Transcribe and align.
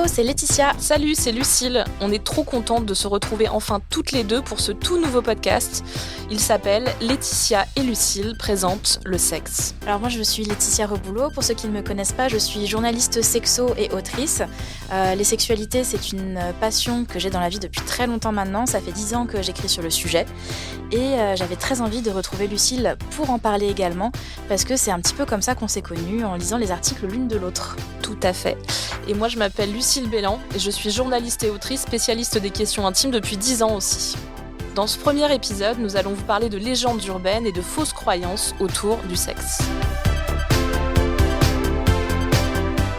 Hello, 0.00 0.08
c'est 0.08 0.22
Laetitia. 0.22 0.72
Salut, 0.78 1.14
c'est 1.14 1.30
Lucille. 1.30 1.84
On 2.00 2.10
est 2.10 2.24
trop 2.24 2.42
contente 2.42 2.86
de 2.86 2.94
se 2.94 3.06
retrouver 3.06 3.48
enfin 3.48 3.82
toutes 3.90 4.12
les 4.12 4.24
deux 4.24 4.40
pour 4.40 4.58
ce 4.58 4.72
tout 4.72 4.98
nouveau 4.98 5.20
podcast. 5.20 5.84
Il 6.30 6.40
s'appelle 6.40 6.86
Laetitia 7.02 7.66
et 7.76 7.82
Lucille 7.82 8.34
présentent 8.38 9.00
le 9.04 9.18
sexe. 9.18 9.74
Alors 9.86 10.00
moi 10.00 10.08
je 10.08 10.22
suis 10.22 10.44
Laetitia 10.44 10.86
Reboulot. 10.86 11.28
Pour 11.32 11.42
ceux 11.42 11.52
qui 11.52 11.66
ne 11.66 11.72
me 11.72 11.82
connaissent 11.82 12.14
pas, 12.14 12.28
je 12.28 12.38
suis 12.38 12.66
journaliste 12.66 13.20
sexo 13.20 13.74
et 13.76 13.90
autrice. 13.90 14.40
Euh, 14.90 15.14
les 15.14 15.24
sexualités, 15.24 15.84
c'est 15.84 16.12
une 16.12 16.40
passion 16.62 17.04
que 17.04 17.18
j'ai 17.18 17.28
dans 17.28 17.40
la 17.40 17.50
vie 17.50 17.58
depuis 17.58 17.82
très 17.82 18.06
longtemps 18.06 18.32
maintenant. 18.32 18.64
Ça 18.64 18.80
fait 18.80 18.92
dix 18.92 19.12
ans 19.12 19.26
que 19.26 19.42
j'écris 19.42 19.68
sur 19.68 19.82
le 19.82 19.90
sujet. 19.90 20.24
Et 20.92 20.96
euh, 20.96 21.36
j'avais 21.36 21.56
très 21.56 21.82
envie 21.82 22.00
de 22.00 22.10
retrouver 22.10 22.46
Lucille 22.46 22.96
pour 23.16 23.28
en 23.28 23.38
parler 23.38 23.68
également, 23.68 24.12
parce 24.48 24.64
que 24.64 24.76
c'est 24.76 24.92
un 24.92 24.98
petit 24.98 25.14
peu 25.14 25.26
comme 25.26 25.42
ça 25.42 25.54
qu'on 25.54 25.68
s'est 25.68 25.82
connus 25.82 26.24
en 26.24 26.36
lisant 26.36 26.56
les 26.56 26.70
articles 26.70 27.06
l'une 27.06 27.28
de 27.28 27.36
l'autre. 27.36 27.76
Tout 28.10 28.26
à 28.26 28.32
fait. 28.32 28.58
Et 29.06 29.14
moi 29.14 29.28
je 29.28 29.38
m'appelle 29.38 29.72
Lucille 29.72 30.10
Bélan 30.10 30.40
et 30.52 30.58
je 30.58 30.68
suis 30.68 30.90
journaliste 30.90 31.44
et 31.44 31.50
autrice 31.50 31.82
spécialiste 31.82 32.38
des 32.38 32.50
questions 32.50 32.84
intimes 32.84 33.12
depuis 33.12 33.36
10 33.36 33.62
ans 33.62 33.76
aussi. 33.76 34.16
Dans 34.74 34.88
ce 34.88 34.98
premier 34.98 35.32
épisode, 35.32 35.78
nous 35.78 35.96
allons 35.96 36.12
vous 36.12 36.24
parler 36.24 36.48
de 36.48 36.58
légendes 36.58 37.04
urbaines 37.04 37.46
et 37.46 37.52
de 37.52 37.62
fausses 37.62 37.92
croyances 37.92 38.56
autour 38.58 38.96
du 39.08 39.14
sexe. 39.14 39.60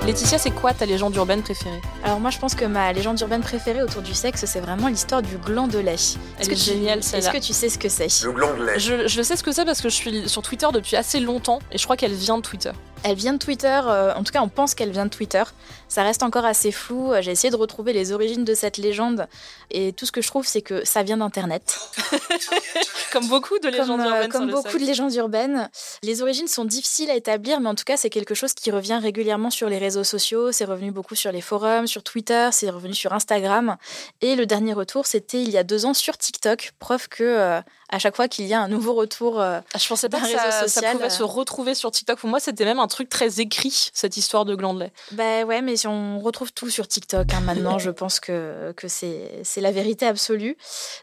Laetitia, 0.05 0.37
c'est 0.37 0.51
quoi 0.51 0.73
ta 0.73 0.85
légende 0.85 1.13
urbaine 1.17 1.41
préférée? 1.41 1.81
Alors 2.05 2.21
moi 2.21 2.29
je 2.29 2.39
pense 2.39 2.55
que 2.55 2.63
ma 2.63 2.93
légende 2.93 3.19
urbaine 3.19 3.41
préférée 3.41 3.83
autour 3.83 4.03
du 4.03 4.13
sexe, 4.13 4.45
c'est 4.45 4.61
vraiment 4.61 4.87
l'histoire 4.87 5.21
du 5.21 5.37
gland 5.37 5.67
de 5.67 5.79
lait. 5.79 5.95
Elle 6.39 6.53
est, 6.53 6.55
géniale 6.55 7.03
celle-là. 7.03 7.27
Est-ce 7.27 7.37
que 7.37 7.45
tu 7.45 7.51
sais 7.51 7.67
ce 7.67 7.77
que 7.77 7.89
c'est? 7.89 8.23
Le 8.23 8.31
gland 8.31 8.53
de 8.53 8.63
lait. 8.63 8.79
Je, 8.79 9.09
je 9.09 9.21
sais 9.21 9.35
ce 9.35 9.43
que 9.43 9.51
c'est 9.51 9.65
parce 9.65 9.81
que 9.81 9.89
je 9.89 9.95
suis 9.95 10.29
sur 10.29 10.41
Twitter 10.41 10.67
depuis 10.73 10.95
assez 10.95 11.19
longtemps 11.19 11.59
et 11.69 11.77
je 11.77 11.83
crois 11.83 11.97
qu'elle 11.97 12.13
vient 12.13 12.37
de 12.37 12.43
Twitter. 12.43 12.71
Elle 13.03 13.15
vient 13.15 13.33
de 13.33 13.37
Twitter, 13.37 13.81
euh, 13.85 14.13
en 14.13 14.23
tout 14.23 14.31
cas 14.31 14.41
on 14.41 14.47
pense 14.47 14.75
qu'elle 14.75 14.91
vient 14.91 15.05
de 15.05 15.11
Twitter. 15.11 15.43
Ça 15.91 16.03
reste 16.03 16.23
encore 16.23 16.45
assez 16.45 16.71
flou. 16.71 17.11
J'ai 17.19 17.31
essayé 17.31 17.51
de 17.51 17.57
retrouver 17.57 17.91
les 17.91 18.13
origines 18.13 18.45
de 18.45 18.53
cette 18.53 18.77
légende 18.77 19.27
et 19.71 19.91
tout 19.91 20.05
ce 20.05 20.13
que 20.13 20.21
je 20.21 20.27
trouve 20.27 20.47
c'est 20.47 20.61
que 20.61 20.85
ça 20.85 21.03
vient 21.03 21.17
d'Internet. 21.17 21.77
comme 23.11 23.27
beaucoup 23.27 23.59
de 23.59 23.67
légendes 23.67 23.99
comme, 23.99 23.99
euh, 23.99 24.09
urbaines. 24.11 24.31
Comme 24.31 24.51
beaucoup 24.51 24.77
de 24.77 24.85
légendes 24.85 25.13
urbaines. 25.15 25.69
Les 26.01 26.21
origines 26.21 26.47
sont 26.47 26.63
difficiles 26.63 27.09
à 27.09 27.15
établir, 27.15 27.59
mais 27.59 27.67
en 27.67 27.75
tout 27.75 27.83
cas 27.83 27.97
c'est 27.97 28.09
quelque 28.09 28.33
chose 28.33 28.53
qui 28.53 28.71
revient 28.71 29.01
régulièrement 29.03 29.49
sur 29.49 29.67
les 29.67 29.79
réseaux 29.79 30.05
sociaux. 30.05 30.53
C'est 30.53 30.63
revenu 30.63 30.91
beaucoup 30.91 31.15
sur 31.15 31.33
les 31.33 31.41
forums, 31.41 31.87
sur 31.87 32.03
Twitter, 32.03 32.47
c'est 32.53 32.69
revenu 32.69 32.93
sur 32.93 33.11
Instagram. 33.11 33.75
Et 34.21 34.37
le 34.37 34.45
dernier 34.45 34.71
retour 34.71 35.05
c'était 35.05 35.43
il 35.43 35.49
y 35.49 35.57
a 35.57 35.65
deux 35.65 35.85
ans 35.85 35.93
sur 35.93 36.17
TikTok. 36.17 36.71
Preuve 36.79 37.09
que 37.09 37.23
euh, 37.25 37.59
à 37.91 37.99
chaque 37.99 38.15
fois 38.15 38.27
qu'il 38.27 38.45
y 38.45 38.53
a 38.53 38.61
un 38.61 38.69
nouveau 38.69 38.93
retour 38.93 39.39
euh, 39.39 39.59
Ah, 39.73 39.77
Je 39.77 39.87
pensais 39.87 40.09
pas 40.09 40.21
que 40.21 40.27
ça, 40.27 40.81
pouvait 40.93 41.05
euh. 41.05 41.09
se 41.09 41.23
retrouver 41.23 41.75
sur 41.75 41.91
TikTok. 41.91 42.19
Pour 42.19 42.29
moi, 42.29 42.39
c'était 42.39 42.63
même 42.63 42.79
un 42.79 42.87
truc 42.87 43.09
très 43.09 43.41
écrit, 43.41 43.89
cette 43.93 44.17
histoire 44.17 44.45
de 44.45 44.55
gland 44.55 44.73
de 44.73 44.79
lait. 44.79 44.93
Bah 45.11 45.43
ouais, 45.43 45.61
mais 45.61 45.75
si 45.81 45.87
on 45.87 46.19
retrouve 46.19 46.53
tout 46.53 46.69
sur 46.69 46.87
TikTok 46.87 47.33
hein, 47.33 47.41
maintenant. 47.41 47.79
je 47.79 47.89
pense 47.89 48.19
que, 48.19 48.71
que 48.77 48.87
c'est 48.87 49.43
la 49.57 49.71
vérité 49.71 50.05
absolue. 50.05 50.55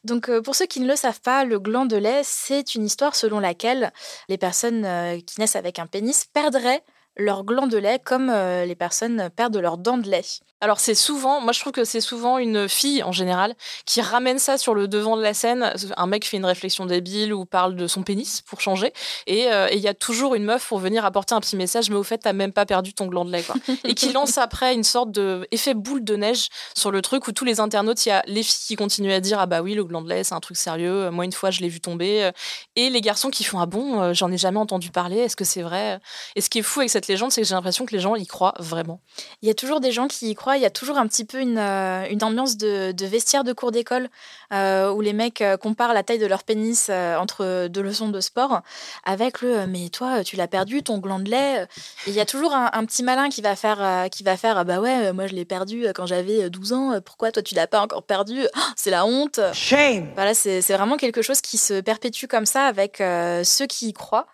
Donc 0.04 0.28
euh, 0.28 0.40
pour 0.40 0.54
ceux 0.54 0.66
qui 0.66 0.78
ne 0.80 0.86
le 0.86 0.94
savent 0.94 1.20
pas, 1.20 1.44
le 1.44 1.58
gland 1.58 1.86
de 1.86 1.96
lait, 1.96 2.20
c'est 2.22 2.76
une 2.76 2.84
histoire 2.84 3.16
selon 3.16 3.40
laquelle 3.40 3.92
les 4.28 4.38
personnes 4.38 4.84
euh, 4.84 5.18
qui 5.18 5.40
naissent 5.40 5.56
avec 5.56 5.80
un 5.80 5.86
pénis 5.86 6.26
perdraient 6.32 6.84
leur 7.18 7.44
gland 7.44 7.66
de 7.66 7.76
lait 7.76 8.00
comme 8.02 8.30
euh, 8.30 8.64
les 8.64 8.74
personnes 8.74 9.30
perdent 9.34 9.56
leurs 9.56 9.78
dents 9.78 9.98
de 9.98 10.08
lait. 10.08 10.24
Alors 10.60 10.80
c'est 10.80 10.96
souvent, 10.96 11.40
moi 11.40 11.52
je 11.52 11.60
trouve 11.60 11.72
que 11.72 11.84
c'est 11.84 12.00
souvent 12.00 12.38
une 12.38 12.68
fille 12.68 13.04
en 13.04 13.12
général 13.12 13.54
qui 13.86 14.00
ramène 14.00 14.40
ça 14.40 14.58
sur 14.58 14.74
le 14.74 14.88
devant 14.88 15.16
de 15.16 15.22
la 15.22 15.32
scène. 15.32 15.72
Un 15.96 16.06
mec 16.08 16.26
fait 16.26 16.36
une 16.36 16.44
réflexion 16.44 16.84
débile 16.84 17.32
ou 17.32 17.44
parle 17.44 17.76
de 17.76 17.86
son 17.86 18.02
pénis 18.02 18.42
pour 18.42 18.60
changer, 18.60 18.92
et 19.28 19.52
euh, 19.52 19.68
il 19.70 19.78
y 19.78 19.86
a 19.86 19.94
toujours 19.94 20.34
une 20.34 20.44
meuf 20.44 20.66
pour 20.66 20.80
venir 20.80 21.04
apporter 21.04 21.34
un 21.34 21.40
petit 21.40 21.54
message. 21.54 21.90
Mais 21.90 21.96
au 21.96 22.02
fait, 22.02 22.18
t'as 22.18 22.32
même 22.32 22.52
pas 22.52 22.66
perdu 22.66 22.92
ton 22.92 23.06
gland 23.06 23.24
de 23.24 23.30
lait, 23.30 23.44
quoi. 23.44 23.54
et 23.84 23.94
qui 23.94 24.12
lance 24.12 24.36
après 24.38 24.74
une 24.74 24.82
sorte 24.82 25.12
de 25.12 25.46
effet 25.52 25.74
boule 25.74 26.02
de 26.02 26.16
neige 26.16 26.48
sur 26.76 26.90
le 26.90 27.02
truc 27.02 27.28
où 27.28 27.32
tous 27.32 27.44
les 27.44 27.60
internautes, 27.60 28.04
il 28.06 28.08
y 28.08 28.12
a 28.12 28.24
les 28.26 28.42
filles 28.42 28.66
qui 28.66 28.76
continuent 28.76 29.12
à 29.12 29.20
dire 29.20 29.38
ah 29.38 29.46
bah 29.46 29.62
oui 29.62 29.74
le 29.74 29.84
gland 29.84 30.02
de 30.02 30.08
lait 30.08 30.24
c'est 30.24 30.34
un 30.34 30.40
truc 30.40 30.56
sérieux. 30.56 31.10
Moi 31.10 31.24
une 31.24 31.32
fois 31.32 31.52
je 31.52 31.60
l'ai 31.60 31.68
vu 31.68 31.80
tomber, 31.80 32.30
et 32.74 32.90
les 32.90 33.00
garçons 33.00 33.30
qui 33.30 33.44
font 33.44 33.60
ah 33.60 33.66
bon 33.66 34.02
euh, 34.02 34.12
j'en 34.12 34.32
ai 34.32 34.38
jamais 34.38 34.58
entendu 34.58 34.90
parler. 34.90 35.18
Est-ce 35.18 35.36
que 35.36 35.44
c'est 35.44 35.62
vrai 35.62 36.00
Et 36.34 36.40
ce 36.40 36.50
qui 36.50 36.58
est 36.58 36.62
fou 36.62 36.80
avec 36.80 36.90
cette 36.90 37.07
légende, 37.08 37.32
c'est 37.32 37.40
que 37.42 37.46
j'ai 37.46 37.54
l'impression 37.54 37.86
que 37.86 37.92
les 37.94 38.00
gens 38.00 38.14
y 38.14 38.26
croient 38.26 38.54
vraiment. 38.58 39.00
Il 39.42 39.48
y 39.48 39.50
a 39.50 39.54
toujours 39.54 39.80
des 39.80 39.92
gens 39.92 40.08
qui 40.08 40.30
y 40.30 40.34
croient. 40.34 40.56
Il 40.56 40.62
y 40.62 40.66
a 40.66 40.70
toujours 40.70 40.98
un 40.98 41.06
petit 41.06 41.24
peu 41.24 41.40
une, 41.40 41.58
euh, 41.58 42.06
une 42.10 42.22
ambiance 42.22 42.56
de, 42.56 42.92
de 42.92 43.06
vestiaire 43.06 43.44
de 43.44 43.52
cours 43.52 43.72
d'école 43.72 44.08
euh, 44.52 44.90
où 44.90 45.00
les 45.00 45.12
mecs 45.12 45.40
euh, 45.40 45.56
comparent 45.56 45.92
la 45.92 46.02
taille 46.02 46.18
de 46.18 46.26
leur 46.26 46.44
pénis 46.44 46.88
euh, 46.90 47.16
entre 47.16 47.68
deux 47.68 47.82
leçons 47.82 48.08
de 48.08 48.20
sport 48.20 48.62
avec 49.04 49.40
le 49.42 49.58
euh, 49.58 49.66
mais 49.68 49.88
toi 49.88 50.22
tu 50.24 50.36
l'as 50.36 50.48
perdu 50.48 50.82
ton 50.82 50.98
gland 50.98 51.18
de 51.18 51.30
lait. 51.30 51.62
Et 52.06 52.10
il 52.10 52.14
y 52.14 52.20
a 52.20 52.26
toujours 52.26 52.54
un, 52.54 52.70
un 52.72 52.84
petit 52.84 53.02
malin 53.02 53.28
qui 53.28 53.42
va 53.42 53.56
faire 53.56 53.82
euh, 53.82 54.08
qui 54.08 54.22
va 54.22 54.36
faire 54.36 54.58
ah 54.58 54.64
bah 54.64 54.80
ouais 54.80 55.12
moi 55.12 55.26
je 55.26 55.34
l'ai 55.34 55.44
perdu 55.44 55.86
quand 55.94 56.06
j'avais 56.06 56.44
euh, 56.44 56.50
12 56.50 56.72
ans. 56.72 57.00
Pourquoi 57.04 57.32
toi 57.32 57.42
tu 57.42 57.54
l'as 57.54 57.66
pas 57.66 57.80
encore 57.80 58.02
perdu 58.02 58.46
Ah, 58.54 58.72
C'est 58.76 58.90
la 58.90 59.06
honte. 59.06 59.40
Shame. 59.52 60.10
Voilà, 60.14 60.34
c'est 60.34 60.62
c'est 60.62 60.74
vraiment 60.74 60.96
quelque 60.96 61.22
chose 61.22 61.40
qui 61.40 61.58
se 61.58 61.80
perpétue 61.80 62.26
comme 62.26 62.46
ça 62.46 62.64
avec 62.66 63.00
euh, 63.00 63.44
ceux 63.44 63.66
qui 63.66 63.88
y 63.88 63.92
croient. 63.92 64.26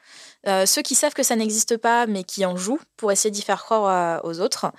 Euh, 0.47 0.67
ceux 0.67 0.83
qui 0.83 0.95
savent 0.95 1.15
que 1.15 1.23
ça 1.23 1.37
n'existe 1.37 1.77
pas, 1.77 2.07
mais 2.07 2.25
qui 2.25 2.45
en 2.45 2.57
jouent 2.57 2.81
pour 2.97 3.13
essayer 3.13 3.31
d'y 3.31 3.43
faire 3.43 3.63
croire 3.63 4.21
euh, 4.25 4.29
aux 4.29 4.41
autres, 4.41 4.73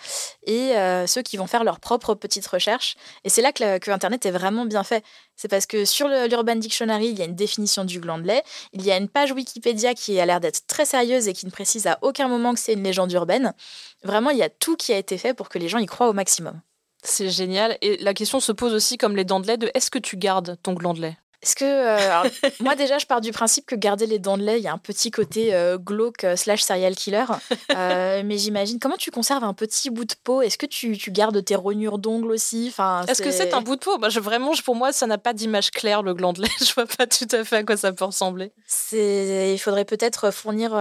et 0.43 0.77
euh, 0.77 1.07
ceux 1.07 1.21
qui 1.21 1.37
vont 1.37 1.47
faire 1.47 1.63
leurs 1.63 1.79
propres 1.79 2.13
petites 2.13 2.47
recherches. 2.47 2.95
Et 3.23 3.29
c'est 3.29 3.41
là 3.41 3.51
que, 3.51 3.77
que 3.79 3.91
Internet 3.91 4.25
est 4.25 4.31
vraiment 4.31 4.65
bien 4.65 4.83
fait. 4.83 5.03
C'est 5.35 5.47
parce 5.47 5.65
que 5.65 5.85
sur 5.85 6.07
l'Urban 6.07 6.55
Dictionary, 6.55 7.07
il 7.07 7.17
y 7.17 7.21
a 7.21 7.25
une 7.25 7.35
définition 7.35 7.83
du 7.83 7.99
gland 7.99 8.19
de 8.19 8.27
lait, 8.27 8.43
il 8.73 8.83
y 8.83 8.91
a 8.91 8.97
une 8.97 9.09
page 9.09 9.31
Wikipédia 9.31 9.93
qui 9.93 10.19
a 10.19 10.25
l'air 10.25 10.39
d'être 10.39 10.67
très 10.67 10.85
sérieuse 10.85 11.27
et 11.27 11.33
qui 11.33 11.45
ne 11.45 11.51
précise 11.51 11.87
à 11.87 11.97
aucun 12.01 12.27
moment 12.27 12.53
que 12.53 12.59
c'est 12.59 12.73
une 12.73 12.83
légende 12.83 13.11
urbaine. 13.11 13.53
Vraiment, 14.03 14.29
il 14.29 14.37
y 14.37 14.43
a 14.43 14.49
tout 14.49 14.75
qui 14.75 14.93
a 14.93 14.97
été 14.97 15.17
fait 15.17 15.33
pour 15.33 15.49
que 15.49 15.59
les 15.59 15.67
gens 15.67 15.79
y 15.79 15.85
croient 15.85 16.09
au 16.09 16.13
maximum. 16.13 16.61
C'est 17.03 17.29
génial. 17.29 17.77
Et 17.81 17.97
la 17.97 18.13
question 18.13 18.39
se 18.39 18.51
pose 18.51 18.73
aussi 18.73 18.97
comme 18.97 19.15
les 19.15 19.25
dents 19.25 19.39
de 19.39 19.47
lait 19.47 19.57
de 19.57 19.69
est-ce 19.73 19.91
que 19.91 19.99
tu 19.99 20.17
gardes 20.17 20.57
ton 20.63 20.73
gland 20.73 20.93
de 20.93 21.01
lait? 21.01 21.17
Est-ce 21.41 21.55
que 21.55 21.65
euh, 21.65 22.29
moi 22.59 22.75
déjà 22.75 22.97
je 22.97 23.05
pars 23.05 23.21
du 23.21 23.31
principe 23.31 23.65
que 23.65 23.75
garder 23.75 24.05
les 24.05 24.19
dents 24.19 24.37
de 24.37 24.43
lait, 24.43 24.59
il 24.59 24.63
y 24.63 24.67
a 24.67 24.73
un 24.73 24.77
petit 24.77 25.11
côté 25.11 25.53
euh, 25.53 25.77
glauque 25.77 26.23
euh, 26.23 26.35
slash 26.35 26.61
serial 26.61 26.95
killer, 26.95 27.25
mais 27.69 28.37
j'imagine 28.37 28.79
comment 28.79 28.97
tu 28.97 29.11
conserves 29.11 29.43
un 29.43 29.53
petit 29.53 29.89
bout 29.89 30.05
de 30.05 30.13
peau? 30.23 30.41
Est-ce 30.41 30.57
que 30.57 30.65
tu, 30.65 30.95
gardes 31.11 31.43
tes 31.43 31.55
rognures 31.55 31.97
d'ongles 31.97 32.31
aussi? 32.31 32.67
Enfin, 32.69 33.03
Est-ce 33.07 33.21
que 33.21 33.31
c'est 33.31 33.53
un 33.53 33.61
bout 33.61 33.75
de 33.75 33.81
peau? 33.81 33.97
Bah, 33.97 34.09
je, 34.09 34.19
Vraiment, 34.19 34.51
pour 34.63 34.75
moi, 34.75 34.91
ça 34.91 35.05
n'a 35.05 35.19
pas 35.19 35.33
d'image 35.33 35.69
claire 35.69 36.01
le 36.01 36.15
gland 36.15 36.33
de 36.33 36.41
lait. 36.41 36.49
Je 36.59 36.73
vois 36.73 36.87
pas 36.87 37.05
tout 37.05 37.27
à 37.31 37.43
fait 37.43 37.57
à 37.57 37.63
quoi 37.63 37.77
ça 37.77 37.93
peut 37.93 38.05
ressembler. 38.05 38.51
Il 38.91 39.57
faudrait 39.59 39.85
peut-être 39.85 40.31
fournir 40.31 40.71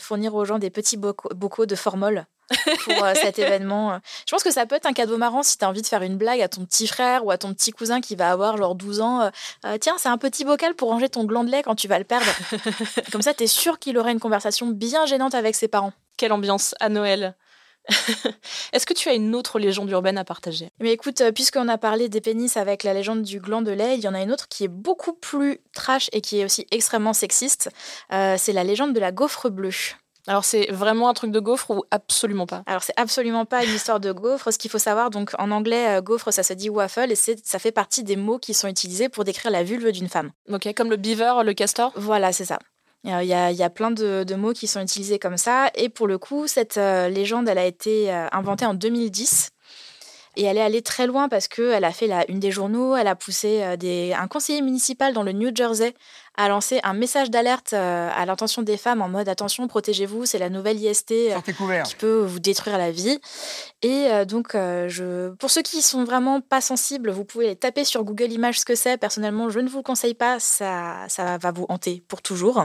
fournir 0.00 0.34
aux 0.34 0.44
gens 0.44 0.58
des 0.58 0.70
petits 0.70 0.96
bocaux 0.96 1.66
de 1.66 1.74
formol 1.74 2.26
pour 2.84 3.04
euh, 3.04 3.14
cet 3.14 3.38
événement. 3.38 4.00
Je 4.26 4.30
pense 4.30 4.42
que 4.42 4.50
ça 4.50 4.66
peut 4.66 4.74
être 4.74 4.86
un 4.86 4.92
cadeau 4.92 5.16
marrant 5.16 5.42
si 5.42 5.58
tu 5.58 5.64
as 5.64 5.68
envie 5.68 5.82
de 5.82 5.86
faire 5.86 6.02
une 6.02 6.16
blague 6.16 6.40
à 6.40 6.48
ton 6.48 6.64
petit 6.64 6.86
frère 6.86 7.24
ou 7.24 7.30
à 7.30 7.38
ton 7.38 7.52
petit 7.54 7.70
cousin 7.70 8.00
qui 8.00 8.16
va 8.16 8.30
avoir 8.30 8.56
genre 8.56 8.74
12 8.74 9.00
ans. 9.00 9.20
Euh, 9.22 9.30
euh, 9.66 9.78
tiens, 9.78 9.94
c'est 9.98 10.08
un 10.08 10.18
petit 10.18 10.44
bocal 10.44 10.74
pour 10.74 10.90
ranger 10.90 11.08
ton 11.08 11.24
gland 11.24 11.44
de 11.44 11.50
lait 11.50 11.62
quand 11.62 11.74
tu 11.74 11.88
vas 11.88 11.98
le 11.98 12.04
perdre. 12.04 12.26
Comme 13.12 13.22
ça, 13.22 13.34
tu 13.34 13.44
es 13.44 13.46
sûr 13.46 13.78
qu'il 13.78 13.98
aurait 13.98 14.12
une 14.12 14.20
conversation 14.20 14.68
bien 14.68 15.06
gênante 15.06 15.34
avec 15.34 15.54
ses 15.54 15.68
parents. 15.68 15.92
Quelle 16.16 16.32
ambiance 16.32 16.74
à 16.80 16.88
Noël 16.88 17.36
Est-ce 18.72 18.86
que 18.86 18.94
tu 18.94 19.08
as 19.08 19.14
une 19.14 19.34
autre 19.34 19.58
légende 19.58 19.90
urbaine 19.90 20.16
à 20.16 20.24
partager? 20.24 20.70
Mais 20.78 20.92
écoute, 20.92 21.20
puisqu'on 21.34 21.66
a 21.66 21.78
parlé 21.78 22.08
des 22.08 22.20
pénis 22.20 22.56
avec 22.56 22.84
la 22.84 22.94
légende 22.94 23.22
du 23.22 23.40
gland 23.40 23.60
de 23.60 23.72
lait, 23.72 23.96
il 23.96 24.04
y 24.04 24.06
en 24.06 24.14
a 24.14 24.22
une 24.22 24.30
autre 24.30 24.46
qui 24.46 24.62
est 24.62 24.68
beaucoup 24.68 25.14
plus 25.14 25.58
trash 25.74 26.08
et 26.12 26.20
qui 26.20 26.38
est 26.38 26.44
aussi 26.44 26.64
extrêmement 26.70 27.12
sexiste. 27.12 27.70
c'est 28.10 28.52
la 28.52 28.62
légende 28.62 28.94
de 28.94 29.00
la 29.00 29.10
gaufre 29.10 29.50
bleue. 29.50 29.72
Alors 30.28 30.44
c'est 30.44 30.70
vraiment 30.70 31.08
un 31.08 31.14
truc 31.14 31.32
de 31.32 31.40
gaufre 31.40 31.70
ou 31.70 31.82
absolument 31.90 32.46
pas? 32.46 32.62
Alors 32.66 32.82
c'est 32.82 32.94
absolument 32.96 33.44
pas 33.44 33.64
une 33.64 33.74
histoire 33.74 33.98
de 33.98 34.12
gaufre. 34.12 34.52
Ce 34.52 34.58
qu'il 34.58 34.70
faut 34.70 34.78
savoir, 34.78 35.10
donc 35.10 35.32
en 35.38 35.50
anglais, 35.50 35.98
euh, 35.98 36.00
gaufre 36.00 36.32
ça 36.32 36.42
se 36.42 36.52
dit 36.52 36.70
waffle 36.70 37.10
et 37.10 37.16
ça 37.16 37.58
fait 37.58 37.72
partie 37.72 38.04
des 38.04 38.16
mots 38.16 38.38
qui 38.38 38.54
sont 38.54 38.68
utilisés 38.68 39.08
pour 39.08 39.24
décrire 39.24 39.50
la 39.50 39.64
vulve 39.64 39.90
d'une 39.90 40.08
femme. 40.08 40.30
Ok, 40.48 40.72
comme 40.74 40.90
le 40.90 40.96
beaver, 40.96 41.42
le 41.44 41.54
castor? 41.54 41.92
Voilà, 41.96 42.32
c'est 42.32 42.44
ça. 42.44 42.58
Il 43.04 43.10
y, 43.10 43.34
a, 43.34 43.70
plein 43.70 43.90
de, 43.90 44.34
mots 44.36 44.52
qui 44.52 44.68
sont 44.68 44.80
utilisés 44.80 45.18
comme 45.18 45.36
ça. 45.36 45.70
Et 45.74 45.88
pour 45.88 46.06
le 46.06 46.18
coup, 46.18 46.46
cette 46.46 46.76
euh, 46.76 47.08
légende, 47.08 47.48
elle 47.48 47.58
a 47.58 47.66
été 47.66 48.12
euh, 48.12 48.28
inventée 48.30 48.64
en 48.64 48.74
2010. 48.74 49.50
Et 50.36 50.44
elle 50.44 50.56
est 50.56 50.62
allée 50.62 50.82
très 50.82 51.08
loin 51.08 51.28
parce 51.28 51.48
qu'elle 51.48 51.84
a 51.84 51.90
fait 51.90 52.06
la 52.06 52.30
une 52.30 52.38
des 52.38 52.52
journaux, 52.52 52.94
elle 52.94 53.08
a 53.08 53.16
poussé 53.16 53.62
un 53.62 54.28
conseiller 54.28 54.62
municipal 54.62 55.12
dans 55.12 55.22
le 55.22 55.32
New 55.32 55.50
Jersey 55.54 55.94
a 56.36 56.48
lancé 56.48 56.80
un 56.82 56.94
message 56.94 57.30
d'alerte 57.30 57.74
euh, 57.74 58.08
à 58.14 58.24
l'intention 58.24 58.62
des 58.62 58.78
femmes 58.78 59.02
en 59.02 59.08
mode 59.08 59.28
attention, 59.28 59.68
protégez-vous, 59.68 60.24
c'est 60.24 60.38
la 60.38 60.48
nouvelle 60.48 60.80
IST 60.80 61.12
euh, 61.12 61.40
qui 61.84 61.94
peut 61.94 62.20
vous 62.20 62.38
détruire 62.38 62.78
la 62.78 62.90
vie. 62.90 63.18
Et 63.82 64.06
euh, 64.06 64.24
donc, 64.24 64.52
je, 64.54 65.30
pour 65.34 65.50
ceux 65.50 65.62
qui 65.62 65.82
sont 65.82 66.04
vraiment 66.04 66.40
pas 66.40 66.60
sensibles, 66.60 67.10
vous 67.10 67.24
pouvez 67.24 67.54
taper 67.54 67.84
sur 67.84 68.04
Google 68.04 68.32
Images 68.32 68.60
ce 68.60 68.64
que 68.64 68.74
c'est. 68.74 68.96
Personnellement, 68.96 69.50
je 69.50 69.60
ne 69.60 69.68
vous 69.68 69.78
le 69.78 69.82
conseille 69.82 70.14
pas, 70.14 70.40
ça, 70.40 71.04
ça 71.08 71.36
va 71.36 71.50
vous 71.50 71.66
hanter 71.68 72.02
pour 72.08 72.22
toujours. 72.22 72.64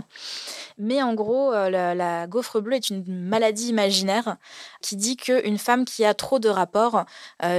Mais 0.77 1.01
en 1.01 1.13
gros, 1.15 1.51
la, 1.51 1.95
la 1.95 2.27
gaufre 2.27 2.61
bleue 2.61 2.75
est 2.75 2.89
une 2.89 3.03
maladie 3.07 3.69
imaginaire 3.69 4.37
qui 4.81 4.95
dit 4.95 5.17
qu'une 5.17 5.57
femme 5.57 5.85
qui 5.85 6.05
a 6.05 6.13
trop 6.13 6.37
de 6.37 6.49
rapports 6.49 7.05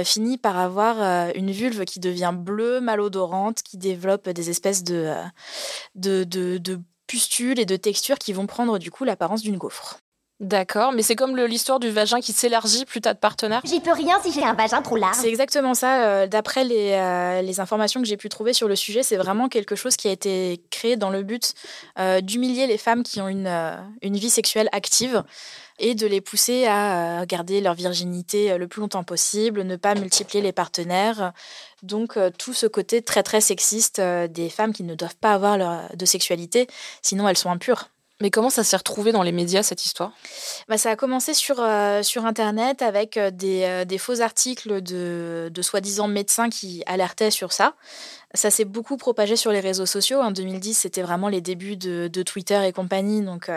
finit 0.05 0.37
par 0.37 0.57
avoir 0.57 1.29
une 1.35 1.51
vulve 1.51 1.83
qui 1.83 1.99
devient 1.99 2.33
bleue, 2.33 2.79
malodorante, 2.79 3.61
qui 3.61 3.77
développe 3.77 4.29
des 4.29 4.49
espèces 4.49 4.83
de 4.83 5.13
de, 5.99 6.79
pustules 7.07 7.59
et 7.59 7.65
de 7.65 7.75
textures 7.75 8.19
qui 8.19 8.33
vont 8.33 8.47
prendre 8.47 8.77
du 8.77 8.91
coup 8.91 9.03
l'apparence 9.03 9.41
d'une 9.41 9.57
gaufre. 9.57 9.99
D'accord, 10.39 10.93
mais 10.93 11.01
c'est 11.01 11.17
comme 11.17 11.35
l'histoire 11.35 11.81
du 11.81 11.89
vagin 11.89 12.21
qui 12.21 12.31
s'élargit 12.31 12.85
plus 12.85 13.01
t'as 13.01 13.13
de 13.13 13.19
partenaires 13.19 13.61
J'y 13.65 13.81
peux 13.81 13.91
rien 13.91 14.21
si 14.23 14.31
j'ai 14.31 14.41
un 14.41 14.53
vagin 14.53 14.81
trop 14.81 14.95
large. 14.95 15.17
C'est 15.17 15.27
exactement 15.27 15.73
ça. 15.73 16.05
Euh, 16.05 16.27
d'après 16.27 16.63
euh, 16.63 17.41
les, 17.41 17.59
informations 17.59 18.01
que 18.01 18.07
j'ai 18.07 18.15
pu 18.15 18.29
trouver 18.29 18.53
sur 18.53 18.69
le 18.69 18.77
sujet, 18.77 19.03
c'est 19.03 19.17
vraiment 19.17 19.49
quelque 19.49 19.75
chose 19.75 19.97
qui 19.97 20.07
a 20.07 20.11
été 20.11 20.61
créé 20.71 20.95
dans 20.95 21.09
le 21.09 21.23
but 21.23 21.53
euh, 21.99 22.21
d'humilier 22.21 22.67
les 22.67 22.77
femmes 22.77 23.03
qui 23.03 23.19
ont 23.19 23.27
une, 23.27 23.53
une 24.01 24.15
vie 24.15 24.29
sexuelle 24.29 24.69
active 24.71 25.23
et 25.77 25.93
de 25.93 26.07
les 26.07 26.21
pousser 26.21 26.67
à 26.67 27.25
garder 27.25 27.59
leur 27.59 27.73
virginité 27.73 28.57
le 28.57 28.67
plus 28.69 28.79
longtemps 28.79 29.03
possible, 29.03 29.63
ne 29.63 29.75
pas 29.75 29.93
multiplier 29.95 30.41
les 30.41 30.53
partenaires. 30.53 31.33
Donc 31.83 32.17
tout 32.37 32.53
ce 32.53 32.65
côté 32.65 33.01
très 33.01 33.23
très 33.23 33.39
sexiste 33.41 34.01
des 34.01 34.49
femmes 34.49 34.73
qui 34.73 34.83
ne 34.83 34.95
doivent 34.95 35.15
pas 35.15 35.33
avoir 35.33 35.89
de 35.93 36.05
sexualité, 36.05 36.67
sinon 37.01 37.29
elles 37.29 37.37
sont 37.37 37.49
impures. 37.49 37.89
Mais 38.21 38.31
comment 38.31 38.49
ça 38.49 38.65
s'est 38.65 38.75
retrouvé 38.75 39.13
dans 39.13 39.23
les 39.23 39.31
médias, 39.31 39.63
cette 39.63 39.85
histoire? 39.85 40.11
Bah, 40.67 40.77
Ça 40.77 40.91
a 40.91 40.95
commencé 40.97 41.33
sur, 41.33 41.61
euh, 41.61 42.03
sur 42.03 42.25
Internet 42.25 42.81
avec 42.81 43.15
euh, 43.15 43.31
des, 43.31 43.63
euh, 43.63 43.85
des, 43.85 43.97
faux 43.97 44.19
articles 44.19 44.81
de, 44.81 45.49
de 45.53 45.61
soi-disant 45.61 46.09
médecins 46.09 46.49
qui 46.49 46.83
alertaient 46.85 47.31
sur 47.31 47.53
ça. 47.53 47.75
Ça 48.33 48.51
s'est 48.51 48.65
beaucoup 48.65 48.97
propagé 48.97 49.37
sur 49.37 49.53
les 49.53 49.61
réseaux 49.61 49.85
sociaux. 49.85 50.19
En 50.19 50.31
2010, 50.31 50.73
c'était 50.73 51.01
vraiment 51.01 51.29
les 51.29 51.39
débuts 51.39 51.77
de, 51.77 52.09
de, 52.11 52.23
Twitter 52.23 52.61
et 52.67 52.73
compagnie, 52.73 53.21
donc 53.21 53.49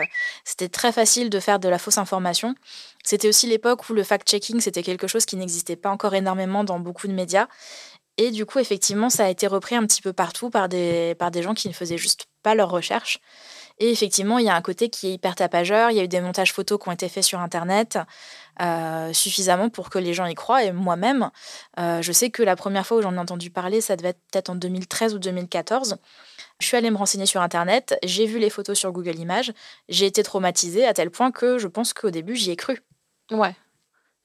c'était 0.45 0.69
très 0.69 0.91
facile 0.91 1.29
de 1.29 1.39
faire 1.39 1.59
de 1.59 1.69
la 1.69 1.77
fausse 1.77 1.99
information. 1.99 2.55
C'était 3.03 3.27
aussi 3.27 3.45
l'époque 3.45 3.87
où 3.89 3.93
le 3.93 4.01
fact-checking, 4.01 4.61
c'était 4.61 4.81
quelque 4.81 5.05
chose 5.05 5.25
qui 5.25 5.35
n'existait 5.35 5.75
pas 5.75 5.91
encore 5.91 6.15
énormément 6.15 6.63
dans 6.63 6.79
beaucoup 6.79 7.07
de 7.07 7.13
médias. 7.13 7.47
Et 8.17 8.31
du 8.31 8.45
coup, 8.45 8.57
effectivement, 8.57 9.09
ça 9.09 9.25
a 9.25 9.29
été 9.29 9.45
repris 9.45 9.75
un 9.75 9.85
petit 9.85 10.01
peu 10.01 10.13
partout 10.13 10.49
par 10.49 10.69
des, 10.69 11.15
par 11.19 11.29
des 11.29 11.43
gens 11.43 11.53
qui 11.53 11.67
ne 11.67 11.73
faisaient 11.73 11.97
juste 11.97 12.27
pas 12.41 12.55
leurs 12.55 12.69
recherches. 12.69 13.19
Et 13.79 13.91
effectivement, 13.91 14.37
il 14.37 14.45
y 14.45 14.49
a 14.49 14.55
un 14.55 14.61
côté 14.61 14.89
qui 14.89 15.07
est 15.07 15.13
hyper 15.13 15.35
tapageur. 15.35 15.91
Il 15.91 15.97
y 15.97 15.99
a 15.99 16.03
eu 16.03 16.07
des 16.07 16.21
montages 16.21 16.53
photos 16.53 16.79
qui 16.79 16.89
ont 16.89 16.91
été 16.91 17.09
faits 17.09 17.23
sur 17.23 17.39
Internet 17.39 17.97
euh, 18.61 19.11
suffisamment 19.13 19.69
pour 19.69 19.89
que 19.89 19.97
les 19.97 20.13
gens 20.13 20.25
y 20.25 20.35
croient. 20.35 20.63
Et 20.63 20.71
moi-même, 20.71 21.31
euh, 21.79 22.01
je 22.01 22.11
sais 22.11 22.29
que 22.29 22.43
la 22.43 22.55
première 22.55 22.85
fois 22.85 22.97
où 22.97 23.01
j'en 23.01 23.15
ai 23.15 23.19
entendu 23.19 23.49
parler, 23.49 23.81
ça 23.81 23.95
devait 23.95 24.09
être 24.09 24.21
peut-être 24.31 24.49
en 24.49 24.55
2013 24.55 25.15
ou 25.15 25.19
2014. 25.19 25.97
Je 26.59 26.67
suis 26.67 26.77
allée 26.77 26.91
me 26.91 26.97
renseigner 26.97 27.25
sur 27.25 27.41
Internet, 27.41 27.97
j'ai 28.03 28.25
vu 28.25 28.39
les 28.39 28.49
photos 28.49 28.77
sur 28.77 28.91
Google 28.91 29.17
Images, 29.17 29.51
j'ai 29.89 30.05
été 30.05 30.23
traumatisée 30.23 30.85
à 30.85 30.93
tel 30.93 31.09
point 31.09 31.31
que 31.31 31.57
je 31.57 31.67
pense 31.67 31.93
qu'au 31.93 32.11
début, 32.11 32.35
j'y 32.35 32.51
ai 32.51 32.55
cru. 32.55 32.79
Ouais. 33.31 33.55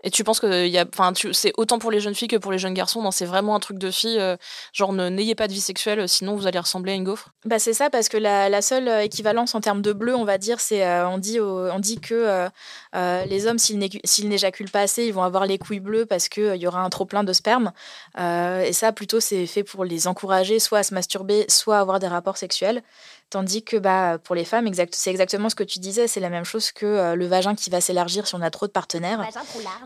Et 0.04 0.10
tu 0.10 0.22
penses 0.22 0.38
que 0.38 0.88
enfin, 0.88 1.12
c'est 1.32 1.52
autant 1.56 1.80
pour 1.80 1.90
les 1.90 1.98
jeunes 1.98 2.14
filles 2.14 2.28
que 2.28 2.36
pour 2.36 2.52
les 2.52 2.58
jeunes 2.58 2.74
garçons. 2.74 3.02
Non, 3.02 3.10
c'est 3.10 3.24
vraiment 3.24 3.56
un 3.56 3.60
truc 3.60 3.78
de 3.78 3.90
fille. 3.90 4.18
Euh, 4.18 4.36
genre, 4.72 4.92
n'ayez 4.92 5.34
pas 5.34 5.48
de 5.48 5.52
vie 5.52 5.60
sexuelle, 5.60 6.08
sinon 6.08 6.36
vous 6.36 6.46
allez 6.46 6.58
ressembler 6.58 6.92
à 6.92 6.94
une 6.94 7.02
gaufre? 7.02 7.30
Bah 7.44 7.58
c'est 7.58 7.72
ça, 7.72 7.90
parce 7.90 8.08
que 8.08 8.16
la, 8.16 8.62
seule 8.62 8.86
euh, 8.86 9.02
équivalence 9.02 9.56
en 9.56 9.60
termes 9.60 9.82
de 9.82 9.92
bleu, 9.92 10.14
on 10.14 10.24
va 10.24 10.38
dire, 10.38 10.60
c'est 10.60 10.86
euh, 10.86 11.08
on 11.08 11.18
dit 11.18 11.40
on 11.40 11.78
dit 11.80 12.00
que 12.00 12.48
les 12.94 13.46
hommes, 13.46 13.58
s'ils 13.58 14.28
n'éjaculent 14.28 14.70
pas 14.70 14.82
assez, 14.82 15.04
ils 15.04 15.12
vont 15.12 15.24
avoir 15.24 15.46
les 15.46 15.58
couilles 15.58 15.80
bleues 15.80 16.06
parce 16.06 16.28
qu'il 16.28 16.56
y 16.56 16.66
aura 16.66 16.80
un 16.80 16.90
trop 16.90 17.04
plein 17.04 17.24
de 17.24 17.32
sperme. 17.32 17.72
et 18.16 18.72
ça, 18.72 18.92
plutôt, 18.92 19.20
c'est 19.20 19.46
fait 19.46 19.64
pour 19.64 19.84
les 19.84 20.06
encourager, 20.06 20.60
soit 20.60 20.78
à 20.78 20.82
se 20.84 20.94
masturber, 20.94 21.44
soit 21.48 21.78
à 21.78 21.80
avoir 21.80 21.98
des 21.98 22.06
rapports 22.06 22.36
sexuels. 22.36 22.82
Tandis 23.30 23.62
que 23.62 23.76
bah, 23.76 24.18
pour 24.18 24.34
les 24.34 24.44
femmes, 24.44 24.66
exact, 24.66 24.94
c'est 24.94 25.10
exactement 25.10 25.50
ce 25.50 25.54
que 25.54 25.64
tu 25.64 25.80
disais, 25.80 26.08
c'est 26.08 26.20
la 26.20 26.30
même 26.30 26.44
chose 26.44 26.72
que 26.72 26.86
euh, 26.86 27.14
le 27.14 27.26
vagin 27.26 27.54
qui 27.54 27.68
va 27.68 27.82
s'élargir 27.82 28.26
si 28.26 28.34
on 28.34 28.40
a 28.40 28.50
trop 28.50 28.66
de 28.66 28.72
partenaires. 28.72 29.20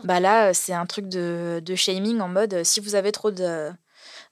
Bah 0.05 0.21
là, 0.21 0.49
euh, 0.49 0.51
c'est 0.53 0.73
un 0.73 0.85
truc 0.85 1.09
de, 1.09 1.61
de, 1.63 1.75
shaming 1.75 2.21
en 2.21 2.29
mode 2.29 2.53
euh, 2.53 2.63
si 2.63 2.79
vous 2.79 2.95
avez 2.95 3.11
trop 3.11 3.31
de, 3.31 3.69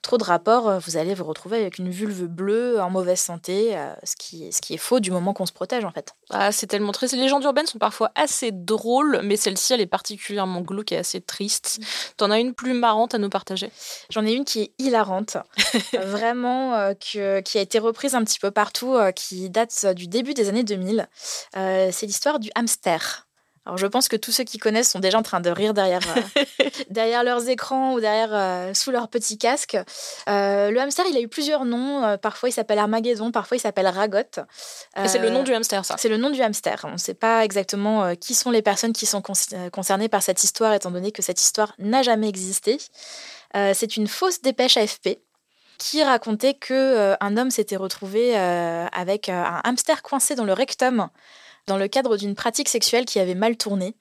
trop 0.02 0.18
de 0.18 0.24
rapports, 0.24 0.68
euh, 0.68 0.80
vous 0.80 0.98
allez 0.98 1.14
vous 1.14 1.24
retrouver 1.24 1.58
avec 1.58 1.78
une 1.78 1.90
vulve 1.90 2.26
bleue 2.26 2.82
en 2.82 2.90
mauvaise 2.90 3.20
santé, 3.20 3.78
euh, 3.78 3.94
ce, 4.04 4.16
qui, 4.16 4.52
ce 4.52 4.62
qui 4.62 4.74
est 4.74 4.78
faux 4.78 5.00
du 5.00 5.12
moment 5.12 5.34
qu'on 5.34 5.46
se 5.46 5.54
protège 5.54 5.86
en 5.86 5.92
fait. 5.92 6.16
Ah, 6.30 6.52
c'est 6.52 6.68
tellement 6.68 6.92
triste. 6.92 7.14
Les 7.14 7.22
légendes 7.22 7.44
urbaines 7.44 7.68
sont 7.68 7.78
parfois 7.78 8.12
assez 8.16 8.52
drôles, 8.52 9.22
mais 9.24 9.36
celle-ci, 9.36 9.74
elle 9.74 9.82
est 9.82 9.88
particulièrement 9.88 10.62
glauque 10.62 10.92
et 10.92 10.98
assez 10.98 11.22
triste. 11.22 11.80
Mm. 11.80 11.84
T'en 12.18 12.32
as 12.32 12.40
une 12.40 12.54
plus 12.54 12.74
marrante 12.74 13.14
à 13.14 13.18
nous 13.18 13.30
partager? 13.30 13.72
J'en 14.10 14.26
ai 14.26 14.34
une 14.34 14.46
qui 14.46 14.62
est 14.62 14.72
hilarante, 14.80 15.38
vraiment, 15.94 16.76
euh, 16.76 16.94
qui 16.94 17.20
a 17.20 17.62
été 17.62 17.80
reprise 17.80 18.16
un 18.16 18.24
petit 18.24 18.40
peu 18.40 18.52
partout, 18.52 18.98
qui 19.16 19.50
date 19.50 19.86
du 19.96 20.08
début 20.08 20.34
des 20.34 20.50
années 20.50 20.64
2000. 20.64 21.08
c'est 21.54 22.06
l'histoire 22.06 22.40
du 22.40 22.50
hamster. 22.56 23.28
Alors 23.66 23.78
je 23.78 23.86
pense 23.86 24.08
que 24.08 24.16
tous 24.16 24.32
ceux 24.32 24.44
qui 24.44 24.58
connaissent 24.58 24.90
sont 24.90 25.00
déjà 25.00 25.20
en 25.20 25.24
train 25.24 25.40
de 25.40 25.50
rire 25.52 25.76
derrière, 25.76 26.02
euh, 26.18 26.66
derrière 26.90 27.24
leurs 27.24 27.48
écrans 27.48 27.94
ou 27.94 28.00
derrière 28.00 28.34
euh, 28.34 28.74
sous 28.74 28.90
leur 28.90 29.08
petit 29.08 29.38
casque. 29.38 29.78
Euh, 30.28 30.72
le 30.72 30.80
hamster, 30.80 31.06
il 31.08 31.16
a 31.16 31.20
eu 31.20 31.28
plusieurs 31.28 31.66
noms. 31.66 32.18
parfois 32.18 32.50
il 32.50 32.52
s'appelle 32.54 32.80
Armageddon, 32.80 33.32
parfois 33.32 33.58
il 33.58 33.60
s'appelle 33.60 33.88
Ragot. 33.88 34.22
c'est 35.06 35.20
le 35.20 35.30
nom 35.30 35.44
du 35.44 35.54
hamster, 35.54 35.86
ça 35.86 35.96
C'est 35.98 36.10
le 36.10 36.18
nom 36.18 36.32
du 36.32 36.42
hamster. 36.42 36.82
On 36.86 36.94
ne 36.94 36.98
sait 36.98 37.14
pas 37.14 37.46
exactement 37.46 38.16
qui 38.16 38.34
sont 38.34 38.50
les 38.50 38.64
personnes 38.64 38.94
qui 38.94 39.06
sont 39.06 39.22
concernées 39.72 40.10
par 40.10 40.24
cette 40.24 40.44
histoire, 40.44 40.74
étant 40.74 40.90
donné 40.90 41.12
que 41.12 41.22
cette 41.22 41.42
histoire 41.42 41.74
n'a 41.78 42.02
jamais 42.02 42.30
existé. 42.30 42.80
c'est 43.54 43.96
une 43.96 44.08
fausse 44.08 44.42
dépêche 44.42 44.78
AFP 44.78 45.20
qui 45.78 46.04
racontait 46.04 46.56
que 46.56 47.16
un 47.20 47.38
homme 47.38 47.52
s'était 47.52 47.76
retrouvé 47.76 48.36
avec 48.36 49.30
un 49.30 49.62
hamster 49.64 50.02
coincé 50.02 50.34
dans 50.34 50.46
le 50.46 50.54
rectum 50.54 51.10
dans 51.68 51.78
le 51.78 51.88
cadre 51.88 52.18
d'une 52.18 52.36
pratique 52.36 52.70
sexuelle 52.70 53.06
qui 53.06 53.20
avait 53.20 53.36
mal 53.36 53.58
tourné. 53.58 53.96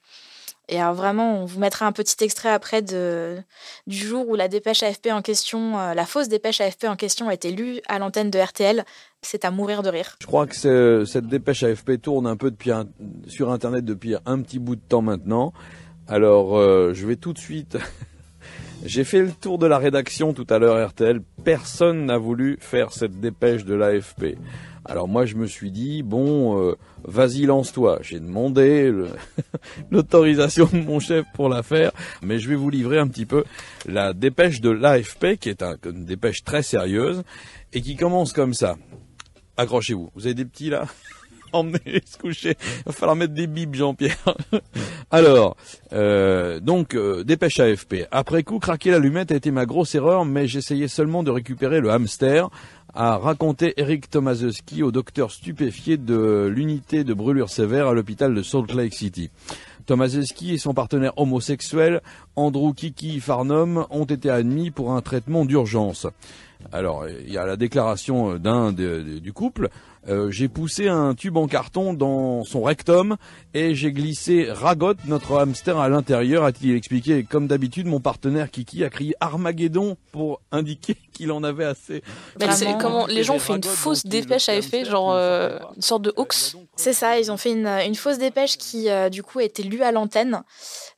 Et 0.69 0.81
alors 0.81 0.95
vraiment, 0.95 1.43
on 1.43 1.47
vous 1.47 1.59
mettra 1.59 1.87
un 1.87 1.93
petit 1.93 2.23
extrait 2.23 2.51
après 2.51 2.81
du 2.81 3.45
jour 3.89 4.29
où 4.29 4.37
la 4.37 4.47
dépêche 4.47 4.85
AFP 4.85 5.09
en 5.11 5.21
question, 5.21 5.79
euh, 5.81 5.95
la 5.95 6.07
fausse 6.07 6.29
dépêche 6.29 6.61
AFP 6.61 6.85
en 6.85 6.95
question 6.95 7.29
a 7.29 7.35
été 7.35 7.51
lue 7.51 7.81
à 7.89 7.99
l'antenne 7.99 8.31
de 8.31 8.39
RTL. 8.39 8.85
C'est 9.21 9.45
à 9.45 9.51
mourir 9.51 9.83
de 9.83 9.89
rire. 9.89 10.17
Je 10.21 10.27
crois 10.27 10.47
que 10.47 11.05
cette 11.05 11.27
dépêche 11.27 11.65
AFP 11.65 12.01
tourne 12.01 12.29
un 12.29 12.37
peu 12.37 12.53
depuis 12.53 12.71
sur 13.27 13.51
Internet 13.51 13.85
depuis 13.85 14.15
un 14.27 14.41
petit 14.43 14.61
bout 14.61 14.77
de 14.77 14.81
temps 14.81 15.03
maintenant. 15.03 15.53
Alors, 16.07 16.57
euh, 16.57 16.93
je 16.95 17.05
vais 17.05 17.17
tout 17.17 17.33
de 17.33 17.39
suite 17.39 17.77
J'ai 18.85 19.05
fait 19.05 19.21
le 19.21 19.33
tour 19.33 19.59
de 19.59 19.67
la 19.67 19.77
rédaction 19.77 20.33
tout 20.33 20.47
à 20.49 20.59
l'heure 20.59 20.89
RTL. 20.89 21.21
Personne 21.45 22.07
n'a 22.07 22.17
voulu 22.17 22.57
faire 22.61 22.93
cette 22.93 23.21
dépêche 23.21 23.65
de 23.65 23.75
l'AFP. 23.75 24.39
Alors 24.85 25.09
moi 25.09 25.27
je 25.27 25.35
me 25.37 25.47
suis 25.47 25.71
dit 25.71 26.03
bon 26.03 26.61
euh, 26.61 26.77
vas-y 27.05 27.43
lance-toi. 27.43 27.99
J'ai 28.03 28.21
demandé 28.21 28.93
l'autorisation 29.91 30.69
de 30.73 30.79
mon 30.79 31.01
chef 31.01 31.27
pour 31.35 31.49
la 31.49 31.63
faire, 31.63 31.93
mais 32.23 32.39
je 32.39 32.49
vais 32.49 32.57
vous 32.57 32.71
livrer 32.71 32.99
un 32.99 33.09
petit 33.09 33.27
peu 33.27 33.45
la 33.87 34.13
dépêche 34.13 34.61
de 34.61 34.71
l'AFP 34.71 35.37
qui 35.39 35.49
est 35.49 35.63
une 35.85 36.05
dépêche 36.05 36.45
très 36.45 36.63
sérieuse 36.63 37.23
et 37.73 37.83
qui 37.83 37.97
commence 37.97 38.33
comme 38.33 38.55
ça. 38.55 38.77
Accrochez-vous. 39.57 40.11
Vous 40.15 40.27
avez 40.27 40.35
des 40.35 40.45
petits 40.45 40.71
là 40.71 40.87
emmener 41.53 42.03
se 42.05 42.19
coucher. 42.19 42.57
Il 42.79 42.83
va 42.87 42.93
falloir 42.93 43.17
mettre 43.17 43.35
des 43.35 43.47
bibles, 43.47 43.77
Jean-Pierre. 43.77 44.37
Alors, 45.11 45.57
euh, 45.93 46.61
donc, 46.61 46.95
euh, 46.95 47.25
dépêche 47.25 47.59
AFP. 47.61 48.07
Après 48.11 48.43
coup, 48.43 48.59
craquer 48.59 48.91
l'allumette 48.91 49.33
a 49.33 49.37
été 49.37 49.51
ma 49.51 49.67
grosse 49.67 49.95
erreur, 49.95 50.25
mais 50.25 50.47
j'essayais 50.47 50.89
seulement 50.89 51.23
de 51.23 51.31
récupérer 51.31 51.81
le 51.81 51.91
hamster, 51.91 52.49
a 52.95 53.17
raconté 53.19 53.75
Eric 53.77 54.11
Tomaszewski 54.11 54.83
au 54.83 54.91
docteur 54.91 55.31
stupéfié 55.31 55.97
de 55.97 56.51
l'unité 56.53 57.05
de 57.05 57.15
brûlure 57.15 57.51
sévère 57.51 57.89
à 57.89 57.95
l'hôpital 57.95 58.35
de 58.35 58.43
Salt 58.43 58.73
Lake 58.75 58.95
City. 58.95 59.31
Tomaszewski 59.87 60.55
et 60.55 60.59
son 60.59 60.75
partenaire 60.75 61.13
homosexuel, 61.17 62.01
Andrew 62.37 62.73
Kiki 62.75 63.21
Farnum, 63.21 63.87
ont 63.91 64.05
été 64.05 64.31
admis 64.31 64.71
pour 64.71 64.93
un 64.93 65.01
traitement 65.01 65.45
d'urgence. 65.45 66.07
Alors, 66.73 67.09
il 67.09 67.33
y 67.33 67.39
a 67.39 67.47
la 67.47 67.57
déclaration 67.57 68.37
d'un 68.37 68.73
du 68.73 69.33
couple. 69.33 69.71
Euh, 70.09 70.31
j'ai 70.31 70.49
poussé 70.49 70.89
un 70.89 71.15
tube 71.15 71.37
en 71.37 71.47
carton 71.47 71.93
dans 71.93 72.43
son 72.45 72.63
rectum 72.63 73.17
et 73.53 73.75
j'ai 73.75 73.93
glissé 73.93 74.47
Ragot, 74.51 74.95
notre 75.05 75.37
hamster, 75.37 75.79
à 75.79 75.89
l'intérieur, 75.89 76.45
a-t-il 76.45 76.75
expliqué. 76.75 77.25
Comme 77.25 77.47
d'habitude, 77.47 77.87
mon 77.87 78.01
partenaire 78.01 78.51
Kiki 78.51 78.83
a 78.83 78.89
crié 78.89 79.15
Armageddon 79.21 79.97
pour 80.11 80.41
indiquer 80.53 80.97
qu'il 81.13 81.33
en 81.33 81.45
avait 81.45 81.67
assez. 81.67 82.03
Mais 82.39 82.51
c'est 82.53 82.79
comment 82.81 83.07
les 83.07 83.25
gens 83.25 83.35
ont 83.35 83.39
fait 83.39 83.57
une 83.57 83.63
fausse 83.63 84.07
dépêche 84.07 84.49
à 84.49 84.55
effet, 84.55 84.85
genre 84.85 85.13
euh, 85.13 85.59
une 85.77 85.83
sorte 85.83 86.03
de 86.03 86.13
hoax. 86.17 86.57
C'est 86.77 86.95
ça, 86.95 87.19
ils 87.19 87.31
ont 87.31 87.37
fait 87.37 87.53
une, 87.53 87.67
une 87.67 87.95
fausse 87.95 88.19
dépêche 88.19 88.57
qui 88.57 88.89
euh, 88.89 89.11
du 89.11 89.23
coup 89.23 89.41
a 89.41 89.45
été 89.45 89.63
lue 89.63 89.83
à 89.83 89.93
l'antenne. 89.93 90.43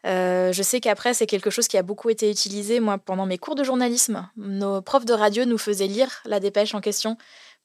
je 0.04 0.60
sais 0.62 0.80
qu'après 0.80 1.12
c'est 1.12 1.26
quelque 1.26 1.50
chose 1.50 1.66
qui 1.66 1.76
a 1.76 1.82
beaucoup 1.82 2.08
été 2.08 2.30
utilisé. 2.30 2.78
Moi, 2.78 2.98
pendant 2.98 3.26
mes 3.26 3.38
cours 3.38 3.56
de 3.56 3.64
journalisme, 3.64 4.28
nos 4.36 4.80
profs 4.80 5.06
de 5.06 5.12
radio 5.12 5.44
nous 5.44 5.58
faisaient 5.58 5.88
lire 5.88 6.22
la 6.24 6.38
dépêche 6.38 6.74
en 6.74 6.80
question 6.80 7.16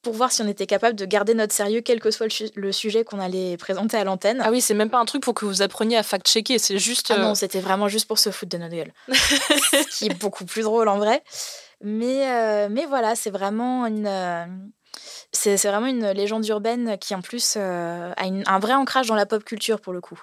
pour 0.02 0.14
voir 0.14 0.32
si 0.32 0.42
on 0.42 0.48
était 0.48 0.68
capable 0.68 0.96
de 0.96 1.06
garder 1.06 1.34
notre 1.34 1.54
sérieux, 1.54 1.82
quel 1.82 2.00
que 2.00 2.12
soit 2.12 2.28
le, 2.56 2.72
sujet 2.72 3.04
qu'on 3.04 3.20
allait 3.20 3.58
présenter 3.58 3.98
à 3.98 4.04
l'antenne. 4.04 4.42
Ah 4.44 4.52
oui, 4.52 4.62
c'est 4.62 4.74
même 4.74 4.90
pas 4.90 5.00
un 5.00 5.06
truc 5.06 5.24
pour 5.24 5.34
que 5.34 5.46
vous 5.46 5.62
appreniez 5.62 5.98
à 5.98 6.04
fact-checker, 6.04 6.60
c'est 6.60 6.78
juste. 6.78 7.12
Ah 7.12 7.18
non, 7.18 7.32
euh, 7.32 7.36
c'était 7.36 7.60
vraiment 7.60 7.88
juste 7.88 8.08
pour 8.08 8.20
se 8.20 8.30
foutre 8.30 8.52
de 8.52 8.58
notre 8.58 8.76
gueule. 8.76 8.94
Ce 9.10 9.98
qui 9.98 10.06
est 10.06 10.20
beaucoup 10.20 10.46
plus 10.46 10.64
drôle 10.64 10.88
en 10.88 10.98
vrai. 10.98 11.24
Mais, 11.84 12.30
euh, 12.30 12.68
mais 12.72 12.86
voilà, 12.86 13.16
c'est 13.16 13.32
vraiment 13.32 13.86
une. 13.86 14.08
Euh, 14.08 14.46
c'est 15.32 15.56
vraiment 15.68 15.88
une 15.88 16.10
légende 16.12 16.48
urbaine 16.48 16.98
qui 16.98 17.14
en 17.14 17.22
plus 17.22 17.58
a 17.58 18.16
un 18.18 18.60
vrai 18.60 18.74
ancrage 18.74 19.08
dans 19.08 19.16
la 19.16 19.26
pop 19.26 19.44
culture 19.44 19.80
pour 19.80 19.94
le 19.94 20.02
coup 20.02 20.20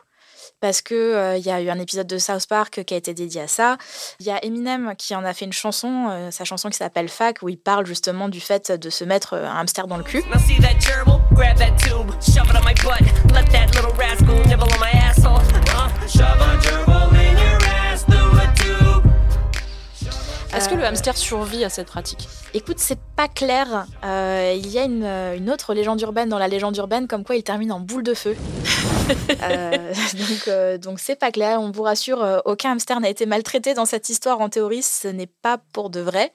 parce 0.64 0.80
que 0.80 0.94
euh, 0.94 1.36
il 1.36 1.44
y 1.44 1.50
a 1.50 1.60
eu 1.60 1.68
un 1.68 1.78
épisode 1.78 2.06
de 2.06 2.16
South 2.16 2.46
Park 2.46 2.84
qui 2.86 2.94
a 2.94 2.96
été 2.96 3.12
dédié 3.12 3.42
à 3.42 3.48
ça. 3.48 3.76
Il 4.18 4.24
y 4.24 4.30
a 4.30 4.42
Eminem 4.42 4.94
qui 4.96 5.14
en 5.14 5.22
a 5.22 5.34
fait 5.34 5.44
une 5.44 5.52
chanson, 5.52 6.06
euh, 6.08 6.30
sa 6.30 6.46
chanson 6.46 6.70
qui 6.70 6.78
s'appelle 6.78 7.10
Fac, 7.10 7.42
où 7.42 7.50
il 7.50 7.58
parle 7.58 7.84
justement 7.84 8.30
du 8.30 8.40
fait 8.40 8.72
de 8.72 8.88
se 8.88 9.04
mettre 9.04 9.34
euh, 9.34 9.46
un 9.46 9.60
hamster 9.60 9.86
dans 9.86 9.98
le 9.98 10.04
cul. 10.04 10.24
Est-ce 20.56 20.68
que 20.68 20.76
le 20.76 20.84
hamster 20.84 21.16
survit 21.16 21.64
à 21.64 21.68
cette 21.68 21.88
pratique? 21.88 22.28
Écoute, 22.54 22.78
c'est 22.78 22.98
pas 23.16 23.26
clair. 23.26 23.86
Euh, 24.04 24.54
il 24.56 24.70
y 24.70 24.78
a 24.78 24.84
une, 24.84 25.50
autre 25.50 25.74
légende 25.74 26.00
urbaine 26.00 26.28
dans 26.28 26.38
la 26.38 26.46
légende 26.46 26.76
urbaine, 26.76 27.08
comme 27.08 27.24
quoi 27.24 27.34
il 27.34 27.42
termine 27.42 27.72
en 27.72 27.80
boule 27.80 28.02
de 28.02 28.14
feu. 28.14 28.36
Euh, 29.42 29.92
donc, 30.14 30.48
euh, 30.48 30.78
donc 30.78 30.98
c'est 30.98 31.16
pas 31.16 31.30
clair. 31.30 31.60
On 31.60 31.70
vous 31.70 31.82
rassure, 31.82 32.42
aucun 32.46 32.72
hamster 32.72 33.00
n'a 33.00 33.10
été 33.10 33.26
maltraité 33.26 33.74
dans 33.74 33.84
cette 33.84 34.08
histoire. 34.08 34.40
En 34.40 34.48
théorie, 34.48 34.82
ce 34.82 35.08
n'est 35.08 35.26
pas 35.26 35.58
pour 35.74 35.90
de 35.90 36.00
vrai, 36.00 36.32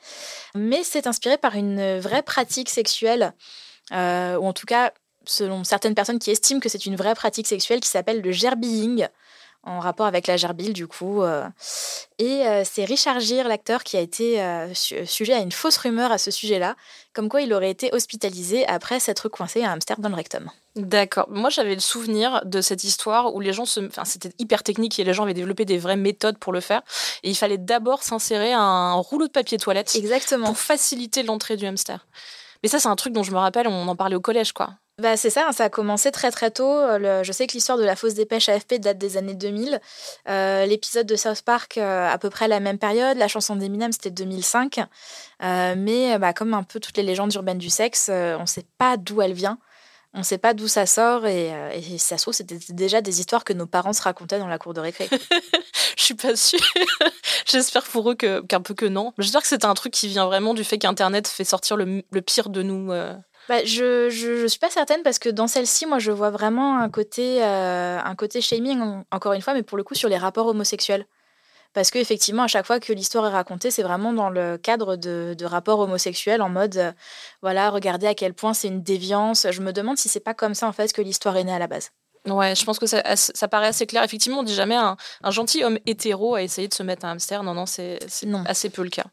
mais 0.53 0.83
c'est 0.83 1.07
inspiré 1.07 1.39
par 1.39 1.55
une 1.55 1.97
vraie 1.97 2.21
pratique 2.21 2.69
sexuelle, 2.69 3.33
ou 3.91 3.95
en 3.95 4.53
tout 4.53 4.67
cas 4.67 4.91
selon 5.25 5.63
certaines 5.63 5.95
personnes 5.95 6.19
qui 6.19 6.29
estiment 6.29 6.59
que 6.59 6.69
c'est 6.69 6.85
une 6.85 6.95
vraie 6.95 7.15
pratique 7.15 7.47
sexuelle 7.47 7.79
qui 7.79 7.89
s'appelle 7.89 8.21
le 8.21 8.31
gerbilling 8.31 9.07
en 9.63 9.79
rapport 9.79 10.05
avec 10.05 10.27
la 10.27 10.37
gerbille 10.37 10.73
du 10.73 10.87
coup. 10.87 11.21
Euh. 11.21 11.47
Et 12.17 12.47
euh, 12.47 12.63
c'est 12.65 12.85
Richard 12.85 13.19
Gere, 13.19 13.47
l'acteur, 13.47 13.83
qui 13.83 13.97
a 13.97 13.99
été 13.99 14.41
euh, 14.41 14.73
sujet 14.73 15.33
à 15.33 15.39
une 15.39 15.51
fausse 15.51 15.77
rumeur 15.77 16.11
à 16.11 16.17
ce 16.17 16.31
sujet-là, 16.31 16.75
comme 17.13 17.29
quoi 17.29 17.41
il 17.41 17.53
aurait 17.53 17.69
été 17.69 17.93
hospitalisé 17.93 18.65
après 18.67 18.99
s'être 18.99 19.29
coincé 19.29 19.63
un 19.63 19.73
hamster 19.73 19.99
dans 19.99 20.09
le 20.09 20.15
rectum. 20.15 20.49
D'accord. 20.75 21.27
Moi, 21.29 21.49
j'avais 21.49 21.73
le 21.73 21.81
souvenir 21.81 22.41
de 22.45 22.61
cette 22.61 22.83
histoire 22.83 23.33
où 23.33 23.39
les 23.39 23.53
gens 23.53 23.65
se. 23.65 23.79
Enfin, 23.81 24.05
c'était 24.05 24.31
hyper 24.39 24.63
technique 24.63 24.97
et 24.99 25.03
les 25.03 25.13
gens 25.13 25.23
avaient 25.23 25.33
développé 25.33 25.65
des 25.65 25.77
vraies 25.77 25.97
méthodes 25.97 26.37
pour 26.37 26.53
le 26.53 26.61
faire. 26.61 26.81
Et 27.23 27.29
il 27.29 27.35
fallait 27.35 27.57
d'abord 27.57 28.03
s'insérer 28.03 28.53
un 28.53 28.93
rouleau 28.93 29.27
de 29.27 29.31
papier 29.31 29.57
toilette. 29.57 29.93
Exactement. 29.95 30.47
Pour 30.47 30.57
faciliter 30.57 31.23
l'entrée 31.23 31.57
du 31.57 31.65
hamster. 31.65 32.07
Mais 32.63 32.69
ça, 32.69 32.79
c'est 32.79 32.87
un 32.87 32.95
truc 32.95 33.13
dont 33.13 33.23
je 33.23 33.31
me 33.31 33.37
rappelle, 33.37 33.67
on 33.67 33.87
en 33.87 33.95
parlait 33.95 34.15
au 34.15 34.21
collège, 34.21 34.51
quoi. 34.51 34.71
Bah, 35.00 35.15
c'est 35.15 35.29
ça, 35.29 35.48
hein, 35.48 35.51
ça 35.53 35.65
a 35.65 35.70
commencé 35.70 36.12
très 36.12 36.29
très 36.29 36.51
tôt. 36.51 36.70
Euh, 36.70 37.24
je 37.24 37.32
sais 37.32 37.48
que 37.48 37.53
l'histoire 37.53 37.77
de 37.77 37.84
la 37.84 37.96
fausse 37.96 38.15
dépêche 38.15 38.50
AFP 38.50 38.75
date 38.75 38.98
des 38.98 39.15
années 39.15 39.34
2000. 39.34 39.79
Euh, 40.27 40.65
l'épisode 40.65 41.08
de 41.08 41.15
South 41.15 41.41
Park, 41.41 41.77
euh, 41.77 42.10
à 42.10 42.18
peu 42.18 42.29
près 42.29 42.50
la 42.50 42.60
même 42.60 42.77
période. 42.77 43.18
La 43.18 43.29
chanson 43.29 43.56
d'Eminem, 43.56 43.94
c'était 43.94 44.12
2005. 44.12 44.82
mais 45.41 46.18
bah, 46.20 46.34
comme 46.34 46.53
un 46.53 46.63
peu 46.63 46.82
toutes 46.82 46.98
les 46.98 47.03
légendes 47.03 47.34
urbaines 47.34 47.60
du 47.60 47.70
sexe, 47.70 48.10
on 48.10 48.41
ne 48.41 48.46
sait 48.46 48.65
pas 48.77 48.98
d'où 48.98 49.22
elle 49.22 49.34
vient. 49.34 49.58
On 50.13 50.20
ne 50.20 50.24
sait 50.24 50.39
pas 50.39 50.56
d'où 50.56 50.68
ça 50.68 50.88
sort 50.88 51.27
et, 51.27 51.53
ça 52.00 52.18
se 52.18 52.24
trouve, 52.24 52.34
c'était 52.34 52.58
déjà 52.70 53.00
des 53.00 53.20
histoires 53.20 53.44
que 53.44 53.53
nos 53.53 53.68
parents 53.68 53.94
se 53.94 54.01
racontaient 54.01 54.39
dans 54.39 54.48
la 54.48 54.58
cour 54.58 54.74
de 54.74 54.82
récré. 54.82 55.08
Je 55.98 56.03
suis 56.03 56.15
pas 56.15 56.36
sûre. 56.36 56.60
J'espère 57.46 57.84
pour 57.84 58.10
eux 58.10 58.15
qu'un 58.15 58.62
peu 58.62 58.74
que 58.74 58.88
non. 58.88 59.13
J'espère 59.20 59.44
que 59.44 59.48
c'est 59.48 59.65
un 59.65 59.74
truc 59.75 59.94
qui 59.94 60.08
vient 60.08 60.25
vraiment 60.25 60.56
du 60.56 60.63
fait 60.63 60.79
qu'Internet 60.79 61.27
fait 61.27 61.44
sortir 61.44 61.77
le, 61.77 62.01
pire 62.22 62.50
de 62.50 62.63
nous. 62.63 62.91
Bah, 63.50 63.65
je, 63.65 64.12
je, 64.12 64.46
suis 64.46 64.60
pas 64.60 64.70
certaine 64.70 65.01
parce 65.01 65.18
que 65.18 65.27
dans 65.27 65.48
celle-ci, 65.48 65.88
moi, 65.88 65.98
je 65.98 66.12
vois 66.12 66.29
vraiment 66.29 66.77
un 66.77 66.88
côté, 66.88 67.44
euh, 67.44 68.00
shaming, 68.41 69.03
encore 69.10 69.34
une 69.34 69.41
fois, 69.41 69.56
mais 69.56 69.63
pour 69.63 69.75
le 69.75 69.84
coup, 69.84 69.96
sur 69.96 70.08
les 70.08 70.18
rapports 70.18 70.46
homosexuels. 70.46 71.08
Parce 71.74 71.89
qu'effectivement, 71.89 72.44
à 72.44 72.48
chaque 72.48 72.68
fois 72.68 72.79
que 72.79 72.94
l'histoire 72.94 73.25
est 73.25 73.32
racontée, 73.32 73.72
c'est 73.72 73.82
vraiment 73.82 74.13
dans 74.13 74.29
le 74.29 74.60
cadre 74.60 74.98
de, 74.98 75.36
de 75.36 75.46
rapports 75.46 75.79
homosexuels, 75.79 76.44
en 76.44 76.50
mode, 76.50 76.77
euh, 76.77 76.91
voilà, 77.41 77.72
regardez 77.72 78.06
à 78.06 78.13
quel 78.13 78.36
point 78.36 78.53
c'est 78.53 78.68
une 78.68 78.84
déviance. 78.84 79.48
Je 79.50 79.62
me 79.62 79.74
demande 79.74 79.98
si 79.98 80.10
c'est 80.10 80.20
pas 80.20 80.36
comme 80.36 80.53
ça, 80.53 80.68
en 80.68 80.72
fait, 80.72 80.94
que 80.94 81.01
l'histoire 81.01 81.36
est 81.36 81.44
née 81.44 81.53
à 81.53 81.60
la 81.60 81.68
base. 81.68 81.91
Ouais, 82.29 82.55
je 82.55 82.63
pense 82.65 82.79
que 82.79 82.86
ça, 82.86 83.01
ça, 83.15 83.48
paraît 83.48 83.67
assez 83.67 83.86
clair. 83.86 84.03
Effectivement, 84.03 84.39
on 84.39 84.43
dit 84.43 84.53
jamais 84.53 84.75
un, 84.75 84.98
un, 85.24 85.31
gentil 85.31 85.63
homme 85.63 85.79
hétéro 85.86 86.36
a 86.36 86.43
essayé 86.43 86.67
de 86.67 86.74
se 86.74 86.83
mettre 86.83 87.05
un 87.05 87.12
hamster. 87.12 87.43
Non, 87.43 87.53
non, 87.53 87.65
c'est 87.65 88.00
assez 88.45 88.69
peu 88.69 88.83
le 88.83 88.89
cas. 88.89 89.05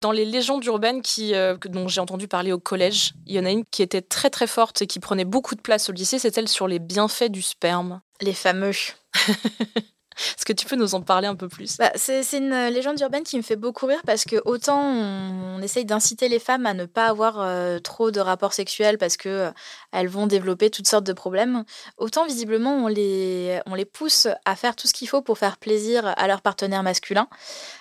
Dans 0.00 0.12
les 0.12 0.24
légendes 0.24 0.64
urbaines 0.64 1.02
qui, 1.02 1.34
euh, 1.34 1.56
dont 1.66 1.88
j'ai 1.88 2.00
entendu 2.00 2.28
parler 2.28 2.52
au 2.52 2.58
collège, 2.58 3.14
il 3.26 3.34
y 3.34 3.40
en 3.40 3.44
a 3.44 3.50
une 3.50 3.64
qui 3.64 3.82
était 3.82 4.02
très 4.02 4.30
très 4.30 4.46
forte 4.46 4.82
et 4.82 4.86
qui 4.86 5.00
prenait 5.00 5.24
beaucoup 5.24 5.54
de 5.54 5.60
place 5.60 5.88
au 5.88 5.92
lycée, 5.92 6.18
c'est 6.18 6.34
celle 6.34 6.48
sur 6.48 6.68
les 6.68 6.78
bienfaits 6.78 7.30
du 7.30 7.42
sperme. 7.42 8.00
Les 8.20 8.34
fameux. 8.34 8.72
Est-ce 10.36 10.44
que 10.44 10.52
tu 10.52 10.66
peux 10.66 10.76
nous 10.76 10.94
en 10.94 11.00
parler 11.02 11.28
un 11.28 11.34
peu 11.34 11.48
plus? 11.48 11.76
Bah, 11.78 11.92
C'est 11.94 12.22
une 12.32 12.52
euh, 12.52 12.70
légende 12.70 13.00
urbaine 13.00 13.22
qui 13.22 13.36
me 13.36 13.42
fait 13.42 13.56
beaucoup 13.56 13.86
rire 13.86 14.00
parce 14.06 14.24
que 14.24 14.36
autant 14.44 14.80
on, 14.80 15.60
essaye 15.62 15.84
d'inciter 15.84 16.28
les 16.28 16.38
femmes 16.38 16.66
à 16.66 16.74
ne 16.74 16.86
pas 16.86 17.06
avoir 17.06 17.40
euh, 17.40 17.78
trop 17.78 18.10
de 18.10 18.20
rapports 18.20 18.52
sexuels 18.52 18.98
parce 18.98 19.16
que 19.16 19.28
euh, 19.28 19.50
elles 19.92 20.08
vont 20.08 20.26
développer 20.26 20.70
toutes 20.70 20.88
sortes 20.88 21.04
de 21.04 21.12
problèmes, 21.12 21.64
autant 21.98 22.26
visiblement 22.26 22.84
on 22.84 22.88
les, 22.88 23.60
on 23.66 23.74
les 23.74 23.84
pousse 23.84 24.26
à 24.44 24.56
faire 24.56 24.74
tout 24.74 24.88
ce 24.88 24.92
qu'il 24.92 25.08
faut 25.08 25.22
pour 25.22 25.38
faire 25.38 25.56
plaisir 25.56 26.12
à 26.16 26.26
leur 26.26 26.42
partenaire 26.42 26.82
masculin 26.82 27.28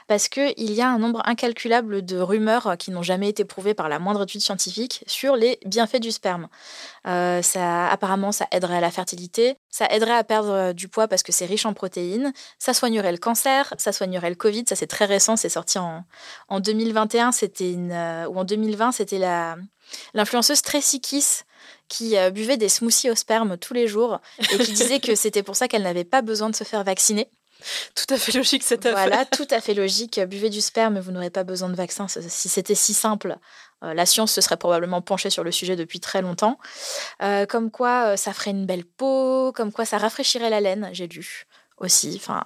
parce 0.08 0.28
qu'il 0.28 0.72
y 0.72 0.82
a 0.82 0.90
un 0.90 1.00
nombre 1.00 1.22
incalculable 1.26 2.04
de 2.04 2.18
rumeurs 2.18 2.76
qui 2.78 2.92
n'ont 2.92 3.04
jamais 3.04 3.30
été 3.30 3.46
prouvées 3.46 3.74
par 3.74 3.90
la 3.90 4.00
moindre 4.00 4.24
étude 4.24 4.42
scientifique 4.42 5.04
sur 5.08 5.36
les 5.36 5.60
bienfaits 5.66 6.00
du 6.00 6.12
sperme. 6.12 6.48
ça, 7.06 7.88
apparemment, 7.88 8.32
ça 8.32 8.48
aiderait 8.52 8.78
à 8.78 8.82
la 8.82 8.92
fertilité, 8.92 9.58
ça 9.70 9.88
aiderait 9.90 10.18
à 10.18 10.24
perdre 10.24 10.74
du 10.74 10.88
poids 10.88 11.08
parce 11.08 11.24
que 11.24 11.32
c'est 11.32 11.46
riche 11.46 11.66
en 11.66 11.74
protéines, 11.74 12.34
ça 12.60 12.74
soignerait 12.74 13.12
le 13.12 13.18
cancer, 13.18 13.74
ça 13.78 13.92
soignerait 13.92 14.30
le 14.30 14.36
Covid. 14.36 14.64
Ça, 14.68 14.76
c'est 14.76 14.88
très 14.88 15.06
récent. 15.06 15.36
C'est 15.36 15.50
sorti 15.50 15.78
en, 15.78 16.04
en 16.50 16.60
2021. 16.60 17.32
C'était 17.32 17.72
une, 17.72 17.92
euh, 17.92 18.28
ou 18.28 18.38
en 18.38 18.44
2020, 18.44 18.92
c'était 18.92 19.20
la, 19.20 19.58
l'influenceuse 20.14 20.62
Tracy 20.62 21.02
Kiss 21.02 21.46
qui 21.88 22.18
euh, 22.18 22.32
buvait 22.32 22.58
des 22.58 22.70
smoothies 22.70 23.12
au 23.12 23.16
sperme 23.16 23.58
tous 23.58 23.74
les 23.74 23.88
jours 23.88 24.20
et 24.40 24.58
qui 24.58 24.72
disait 24.72 25.00
que 25.00 25.16
c'était 25.24 25.44
pour 25.44 25.56
ça 25.56 25.68
qu'elle 25.68 25.84
n'avait 25.84 26.04
pas 26.04 26.22
besoin 26.22 26.50
de 26.50 26.56
se 26.56 26.64
faire 26.64 26.84
vacciner. 26.84 27.30
Tout 27.96 28.14
à 28.14 28.18
fait 28.18 28.32
logique 28.34 28.64
cette 28.64 28.86
affaire. 28.86 29.08
Voilà, 29.08 29.26
tout 29.26 29.48
à 29.50 29.62
fait 29.62 29.74
logique. 29.74 30.20
Buvez 30.20 30.50
du 30.50 30.62
sperme, 30.62 31.00
vous 31.00 31.12
n'aurez 31.12 31.30
pas 31.30 31.44
besoin 31.44 31.70
de 31.70 31.76
vaccin. 31.76 32.08
Si 32.08 32.50
c'était 32.50 32.76
si 32.76 32.94
simple, 32.94 33.38
euh, 33.84 33.94
la 33.94 34.06
science 34.06 34.32
se 34.32 34.42
serait 34.42 34.58
probablement 34.58 35.02
penchée 35.02 35.30
sur 35.30 35.44
le 35.44 35.52
sujet 35.52 35.76
depuis 35.76 36.00
très 36.00 36.22
longtemps. 36.22 36.58
comme 37.50 37.72
quoi, 37.72 38.18
ça 38.18 38.34
ferait 38.34 38.52
une 38.52 38.66
belle 38.66 38.86
peau, 38.86 39.52
comme 39.54 39.72
quoi 39.72 39.86
ça 39.86 39.98
rafraîchirait 39.98 40.50
la 40.50 40.62
laine, 40.62 40.90
j'ai 40.94 41.08
lu 41.08 41.46
aussi. 41.78 42.14
Enfin, 42.16 42.44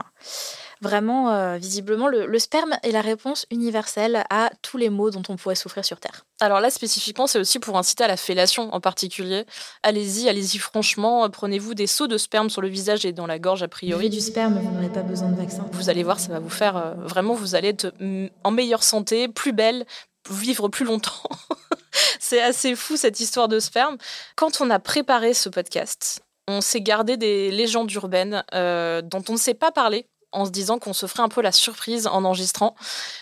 Vraiment, 0.86 1.32
euh, 1.32 1.58
visiblement, 1.58 2.08
le, 2.08 2.28
le 2.28 2.38
sperme 2.38 2.78
est 2.84 2.92
la 2.92 3.02
réponse 3.02 3.48
universelle 3.50 4.24
à 4.30 4.52
tous 4.62 4.78
les 4.78 4.92
maux 4.92 5.10
dont 5.10 5.24
on 5.30 5.36
pourrait 5.36 5.56
souffrir 5.56 5.84
sur 5.84 6.00
Terre. 6.00 6.26
Alors 6.40 6.60
là, 6.60 6.70
spécifiquement, 6.70 7.26
c'est 7.26 7.40
aussi 7.40 7.58
pour 7.58 7.76
inciter 7.76 8.04
à 8.04 8.08
la 8.08 8.18
fellation 8.18 8.72
en 8.72 8.80
particulier. 8.80 9.46
Allez-y, 9.82 10.30
allez-y 10.30 10.60
franchement, 10.60 11.28
prenez-vous 11.28 11.74
des 11.74 11.88
seaux 11.88 12.06
de 12.06 12.20
sperme 12.20 12.52
sur 12.52 12.62
le 12.62 12.68
visage 12.68 13.04
et 13.04 13.14
dans 13.14 13.26
la 13.26 13.40
gorge 13.40 13.64
a 13.64 13.68
priori. 13.68 14.12
du 14.12 14.22
sperme, 14.22 14.60
vous 14.60 14.72
n'aurez 14.74 14.94
pas 14.94 15.02
besoin 15.02 15.30
de 15.30 15.38
vaccin. 15.38 15.66
Vous 15.72 15.90
allez 15.90 16.04
voir, 16.04 16.20
ça 16.20 16.32
va 16.32 16.38
vous 16.38 16.52
faire 16.52 16.78
euh, 16.78 16.94
vraiment, 16.98 17.34
vous 17.34 17.56
allez 17.56 17.70
être 17.70 17.92
mm, 18.00 18.28
en 18.44 18.52
meilleure 18.52 18.84
santé, 18.84 19.28
plus 19.28 19.54
belle, 19.54 19.88
vivre 20.30 20.68
plus 20.68 20.86
longtemps. 20.86 21.24
c'est 22.20 22.44
assez 22.44 22.76
fou 22.76 22.96
cette 22.96 23.20
histoire 23.20 23.48
de 23.48 23.58
sperme. 23.58 23.98
Quand 24.36 24.62
on 24.62 24.70
a 24.70 24.78
préparé 24.78 25.34
ce 25.34 25.50
podcast, 25.50 26.22
on 26.48 26.62
s'est 26.62 26.82
gardé 26.82 27.18
des 27.18 27.50
légendes 27.50 27.92
urbaines 27.92 28.44
euh, 28.54 29.02
dont 29.02 29.24
on 29.30 29.34
ne 29.34 29.38
sait 29.40 29.56
pas 29.56 29.72
parler 29.72 30.08
en 30.36 30.46
se 30.46 30.52
disant 30.52 30.78
qu'on 30.80 30.94
se 30.94 31.06
ferait 31.08 31.24
un 31.24 31.30
peu 31.30 31.42
la 31.42 31.52
surprise 31.52 32.08
en 32.08 32.24
enregistrant. 32.26 32.76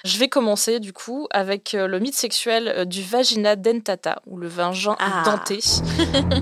Je 0.03 0.17
vais 0.17 0.27
commencer 0.27 0.79
du 0.79 0.93
coup 0.93 1.27
avec 1.31 1.73
euh, 1.75 1.87
le 1.87 1.99
mythe 1.99 2.15
sexuel 2.15 2.67
euh, 2.75 2.85
du 2.85 3.01
vagina 3.03 3.55
dentata 3.55 4.21
ou 4.25 4.37
le 4.37 4.47
vagin 4.47 4.95
Ah. 4.99 5.23
denté. 5.25 5.59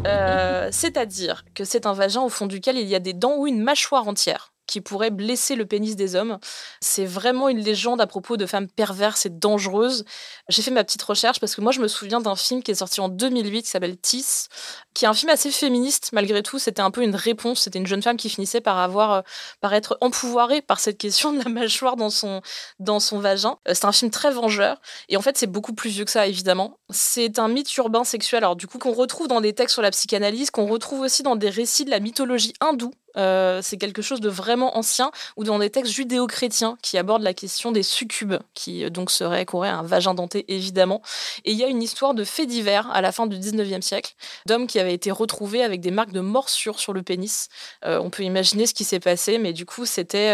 Euh, 0.08 0.70
C'est-à-dire 0.72 1.44
que 1.54 1.64
c'est 1.64 1.86
un 1.86 1.94
vagin 1.94 2.22
au 2.22 2.30
fond 2.30 2.46
duquel 2.48 2.78
il 2.78 2.88
y 2.88 2.96
a 2.96 3.00
des 3.00 3.14
dents 3.14 3.36
ou 3.38 3.48
une 3.48 3.62
mâchoire 3.62 4.08
entière 4.08 4.51
qui 4.72 4.80
pourrait 4.80 5.12
blesser 5.12 5.56
le 5.56 5.66
pénis 5.66 5.98
des 5.98 6.16
hommes. 6.16 6.40
C'est 6.80 7.06
vraiment 7.06 7.50
une 7.50 7.60
légende 7.60 8.00
à 8.00 8.08
propos 8.08 8.38
de 8.38 8.46
femmes 8.46 8.70
perverses 8.70 9.26
et 9.26 9.30
dangereuses. 9.30 10.06
J'ai 10.48 10.62
fait 10.62 10.72
ma 10.72 10.86
petite 10.86 11.02
recherche 11.02 11.42
parce 11.42 11.56
que 11.56 11.62
moi 11.62 11.74
je 11.74 11.82
me 11.82 11.90
souviens 11.90 12.22
d'un 12.22 12.38
film 12.38 12.64
qui 12.64 12.72
est 12.72 12.76
sorti 12.76 13.02
en 13.02 13.10
2008 13.10 13.64
qui 13.64 13.70
s'appelle 13.70 13.98
Tis, 13.98 14.48
qui 14.94 15.04
est 15.04 15.10
un 15.10 15.14
film 15.14 15.30
assez 15.30 15.52
féministe 15.52 16.12
malgré 16.14 16.42
tout. 16.42 16.58
C'était 16.58 16.82
un 16.82 16.90
peu 16.90 17.04
une 17.04 17.16
réponse. 17.16 17.60
C'était 17.60 17.80
une 17.80 17.86
jeune 17.86 18.02
femme 18.02 18.16
qui 18.16 18.30
finissait 18.30 18.62
par 18.62 18.78
avoir, 18.78 19.12
euh, 19.12 19.22
par 19.60 19.74
être 19.74 19.98
empouvoirée 20.00 20.62
par 20.62 20.80
cette 20.80 20.98
question 20.98 21.34
de 21.34 21.44
la 21.44 21.50
mâchoire 21.50 21.98
dans 21.98 22.10
son, 22.10 22.42
dans 22.80 23.02
son 23.02 23.20
vagin. 23.20 23.58
Euh, 23.68 23.74
C'est 23.74 23.86
un 23.86 23.92
film 23.92 24.10
très 24.10 24.32
vengeur 24.32 24.80
et 25.10 25.18
en 25.18 25.22
fait 25.22 25.38
c'est 25.38 25.48
beaucoup 25.48 25.74
plus 25.74 25.90
vieux 25.90 26.06
que 26.06 26.12
ça 26.12 26.28
évidemment. 26.28 26.78
C'est 26.92 27.40
un 27.40 27.50
mythe 27.50 27.76
urbain 27.76 28.06
sexuel. 28.06 28.46
Alors 28.46 28.56
du 28.56 28.68
coup 28.68 28.78
qu'on 28.78 28.94
retrouve 28.94 29.28
dans 29.28 29.42
des 29.42 29.52
textes 29.52 29.74
sur 29.74 29.82
la 29.82 29.92
psychanalyse, 29.92 30.50
qu'on 30.50 30.66
retrouve 30.68 31.02
aussi 31.02 31.24
dans 31.24 31.36
des 31.36 31.50
récits 31.50 31.84
de 31.84 31.90
la 31.90 32.00
mythologie 32.00 32.54
hindoue. 32.62 32.94
Euh, 33.18 33.60
c'est 33.62 33.78
quelque 33.78 34.02
chose 34.02 34.22
de 34.22 34.30
vraiment 34.30 34.78
ancien 34.78 35.12
ou 35.38 35.44
dans 35.44 35.60
des 35.60 35.70
textes 35.70 35.94
judéo-chrétiens 35.94 36.78
qui 36.82 36.98
abordent 36.98 37.24
la 37.24 37.34
question 37.34 37.72
des 37.72 37.84
succubes, 37.84 38.36
qui 38.54 38.86
euh, 38.86 38.90
donc 38.90 39.12
seraient 39.12 39.46
qu'auraient 39.46 39.70
un 39.70 39.84
vagin 39.84 40.14
denté 40.14 40.46
évidemment. 40.48 41.02
Et 41.46 41.52
il 41.52 41.58
y 41.58 41.64
a 41.64 41.68
une 41.68 41.84
histoire 41.84 42.14
de 42.14 42.24
faits 42.24 42.48
divers 42.48 42.90
à 42.92 43.02
la 43.02 43.12
fin 43.12 43.28
du 43.28 43.38
19e 43.38 43.82
siècle, 43.82 44.14
d'hommes 44.46 44.68
qui 44.68 44.80
avaient 44.80 44.94
été 44.94 45.12
retrouvés 45.12 45.64
avec 45.64 45.82
des 45.82 45.92
marques 45.92 46.12
de 46.12 46.20
morsure 46.20 46.80
sur 46.80 46.94
le 46.94 47.04
pénis. 47.04 47.50
Euh, 47.86 48.00
on 48.00 48.10
peut 48.10 48.24
imaginer 48.24 48.66
ce 48.66 48.74
qui 48.74 48.84
s'est 48.84 49.00
passé, 49.00 49.38
mais 49.38 49.54
du 49.54 49.66
coup 49.66 49.86
c'était 49.86 50.32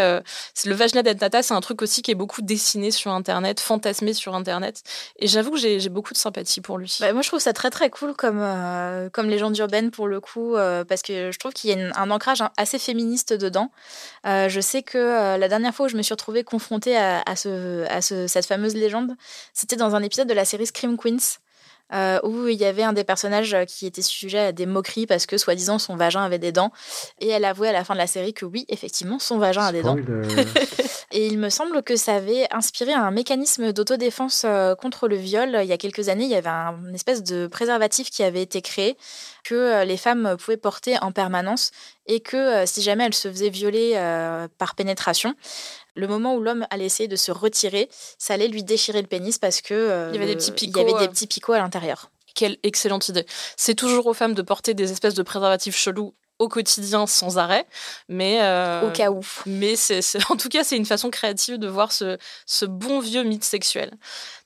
le 0.64 0.74
vagina 0.74 1.02
dentata, 1.02 1.42
c'est 1.42 1.54
un 1.54 1.60
truc 1.60 1.82
aussi 1.82 2.02
qui 2.02 2.10
est 2.10 2.16
beaucoup 2.16 2.42
dessiné 2.42 2.90
sur 2.90 3.12
internet, 3.12 3.60
fantasmé 3.60 4.12
sur 4.12 4.34
internet. 4.34 4.82
Et 5.18 5.26
j'avoue 5.26 5.52
que 5.52 5.58
j'ai 5.58 5.88
beaucoup 5.88 6.12
de 6.12 6.18
sympathie 6.18 6.60
pour 6.60 6.78
lui. 6.78 6.96
Bah, 7.00 7.12
moi, 7.12 7.22
je 7.22 7.28
trouve 7.28 7.40
ça 7.40 7.52
très 7.52 7.70
très 7.70 7.90
cool 7.90 8.14
comme, 8.14 8.44
comme 9.12 9.28
légende 9.28 9.56
urbaine 9.58 9.90
pour 9.90 10.08
le 10.08 10.20
coup, 10.20 10.54
parce 10.88 11.02
que 11.02 11.30
je 11.32 11.38
trouve 11.38 11.52
qu'il 11.52 11.70
y 11.70 11.72
a 11.72 11.98
un 11.98 12.10
ancrage 12.10 12.40
hein, 12.40 12.50
féministe 12.76 13.32
dedans. 13.32 13.70
Euh, 14.26 14.50
je 14.50 14.60
sais 14.60 14.82
que 14.82 14.98
euh, 14.98 15.38
la 15.38 15.48
dernière 15.48 15.74
fois 15.74 15.86
où 15.86 15.88
je 15.88 15.96
me 15.96 16.02
suis 16.02 16.12
retrouvée 16.12 16.44
confrontée 16.44 16.96
à, 16.98 17.22
à 17.24 17.36
ce, 17.36 17.86
à 17.88 18.02
ce- 18.02 18.26
cette 18.26 18.44
fameuse 18.44 18.74
légende, 18.74 19.12
c'était 19.54 19.76
dans 19.76 19.94
un 19.94 20.02
épisode 20.02 20.28
de 20.28 20.34
la 20.34 20.44
série 20.44 20.66
Scream 20.66 20.98
Queens. 20.98 21.38
Euh, 21.92 22.18
où 22.22 22.48
il 22.48 22.58
y 22.58 22.64
avait 22.64 22.82
un 22.82 22.92
des 22.92 23.04
personnages 23.04 23.54
euh, 23.54 23.64
qui 23.64 23.86
était 23.86 24.02
sujet 24.02 24.38
à 24.38 24.52
des 24.52 24.66
moqueries 24.66 25.06
parce 25.06 25.26
que 25.26 25.38
soi-disant 25.38 25.78
son 25.78 25.96
vagin 25.96 26.22
avait 26.22 26.38
des 26.38 26.52
dents. 26.52 26.72
Et 27.20 27.28
elle 27.28 27.44
avouait 27.44 27.68
à 27.68 27.72
la 27.72 27.84
fin 27.84 27.94
de 27.94 27.98
la 27.98 28.06
série 28.06 28.34
que 28.34 28.44
oui 28.44 28.66
effectivement 28.68 29.18
son 29.18 29.38
vagin 29.38 29.64
a 29.64 29.72
des 29.72 29.82
dents. 29.82 29.96
Et 31.10 31.26
il 31.26 31.38
me 31.38 31.48
semble 31.48 31.82
que 31.82 31.96
ça 31.96 32.16
avait 32.16 32.46
inspiré 32.50 32.92
un 32.92 33.10
mécanisme 33.10 33.72
d'autodéfense 33.72 34.42
euh, 34.44 34.74
contre 34.74 35.08
le 35.08 35.16
viol. 35.16 35.58
Il 35.62 35.66
y 35.66 35.72
a 35.72 35.78
quelques 35.78 36.10
années, 36.10 36.24
il 36.24 36.30
y 36.30 36.34
avait 36.34 36.48
un 36.48 36.78
une 36.86 36.94
espèce 36.94 37.22
de 37.22 37.46
préservatif 37.46 38.10
qui 38.10 38.22
avait 38.22 38.42
été 38.42 38.62
créé 38.62 38.96
que 39.44 39.54
euh, 39.54 39.84
les 39.84 39.96
femmes 39.96 40.36
pouvaient 40.38 40.56
porter 40.56 40.98
en 41.00 41.12
permanence 41.12 41.70
et 42.06 42.20
que 42.20 42.36
euh, 42.36 42.66
si 42.66 42.82
jamais 42.82 43.04
elles 43.04 43.14
se 43.14 43.28
faisaient 43.28 43.50
violer 43.50 43.92
euh, 43.96 44.48
par 44.58 44.74
pénétration, 44.74 45.34
le 45.98 46.06
moment 46.06 46.34
où 46.34 46.40
l'homme 46.40 46.66
allait 46.70 46.86
essayer 46.86 47.08
de 47.08 47.16
se 47.16 47.32
retirer, 47.32 47.88
ça 48.18 48.34
allait 48.34 48.48
lui 48.48 48.62
déchirer 48.62 49.02
le 49.02 49.08
pénis 49.08 49.36
parce 49.38 49.60
que 49.60 49.74
euh, 49.74 50.10
Il 50.14 50.20
y 50.20 50.22
avait 50.22 50.34
des 50.34 50.48
il 50.62 50.76
y 50.76 50.80
avait 50.80 50.94
euh. 50.94 50.98
des 51.00 51.08
petits 51.08 51.26
picots 51.26 51.52
à 51.52 51.58
l'intérieur. 51.58 52.10
Quelle 52.34 52.56
excellente 52.62 53.08
idée. 53.08 53.26
C'est 53.56 53.74
toujours 53.74 54.06
aux 54.06 54.14
femmes 54.14 54.34
de 54.34 54.42
porter 54.42 54.74
des 54.74 54.92
espèces 54.92 55.14
de 55.14 55.24
préservatifs 55.24 55.76
chelous 55.76 56.14
au 56.38 56.48
quotidien 56.48 57.08
sans 57.08 57.36
arrêt, 57.36 57.66
mais 58.08 58.40
euh, 58.42 58.82
Au 58.82 58.92
cas 58.92 59.10
où. 59.10 59.22
Mais 59.46 59.74
c'est, 59.74 60.00
en 60.30 60.36
tout 60.36 60.48
cas, 60.48 60.62
c'est 60.62 60.76
une 60.76 60.86
façon 60.86 61.10
créative 61.10 61.58
de 61.58 61.66
voir 61.66 61.90
ce, 61.90 62.16
ce 62.46 62.64
bon 62.64 63.00
vieux 63.00 63.24
mythe 63.24 63.42
sexuel. 63.42 63.90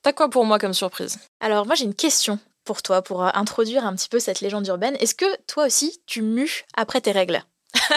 T'as 0.01 0.15
quoi 0.15 0.31
pour 0.31 0.47
moi 0.47 0.59
comme 0.59 0.73
surprise? 0.73 1.19
Alors 1.41 1.67
moi 1.67 1.75
j'ai 1.75 1.85
une 1.85 1.95
question 1.95 2.39
pour 2.65 2.81
toi 2.81 3.03
pour 3.03 3.23
euh, 3.23 3.31
introduire 3.35 3.85
un 3.85 3.95
petit 3.95 4.09
peu 4.09 4.21
cette 4.21 4.41
légende 4.41 4.67
urbaine. 4.69 4.97
Est-ce 5.01 5.15
que 5.15 5.27
toi 5.47 5.67
aussi 5.67 6.01
tu 6.07 6.23
mues 6.23 6.65
après 6.75 7.03
tes 7.03 7.13
règles? 7.13 7.43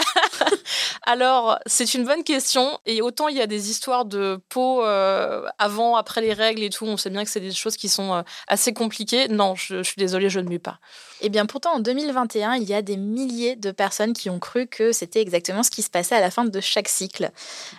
Alors, 1.02 1.58
c'est 1.66 1.94
une 1.94 2.04
bonne 2.04 2.24
question. 2.24 2.78
Et 2.86 3.02
autant 3.02 3.28
il 3.28 3.36
y 3.36 3.40
a 3.40 3.46
des 3.46 3.70
histoires 3.70 4.04
de 4.04 4.40
peau 4.48 4.84
euh, 4.84 5.46
avant, 5.58 5.96
après 5.96 6.20
les 6.20 6.32
règles 6.32 6.62
et 6.62 6.70
tout, 6.70 6.86
on 6.86 6.96
sait 6.96 7.10
bien 7.10 7.24
que 7.24 7.30
c'est 7.30 7.40
des 7.40 7.52
choses 7.52 7.76
qui 7.76 7.88
sont 7.88 8.14
euh, 8.14 8.22
assez 8.48 8.72
compliquées. 8.72 9.28
Non, 9.28 9.54
je, 9.54 9.82
suis 9.82 9.96
désolée, 9.98 10.28
je 10.28 10.40
ne 10.40 10.48
mue 10.48 10.58
pas. 10.58 10.78
Eh 11.22 11.28
bien, 11.28 11.46
pourtant, 11.46 11.74
en 11.74 11.80
2021, 11.80 12.56
il 12.56 12.64
y 12.64 12.74
a 12.74 12.82
des 12.82 12.96
milliers 12.96 13.56
de 13.56 13.70
personnes 13.70 14.12
qui 14.12 14.28
ont 14.28 14.38
cru 14.38 14.66
que 14.66 14.92
c'était 14.92 15.20
exactement 15.20 15.62
ce 15.62 15.70
qui 15.70 15.82
se 15.82 15.90
passait 15.90 16.14
à 16.14 16.20
la 16.20 16.30
fin 16.30 16.44
de 16.44 16.60
chaque 16.60 16.88
cycle. 16.88 17.30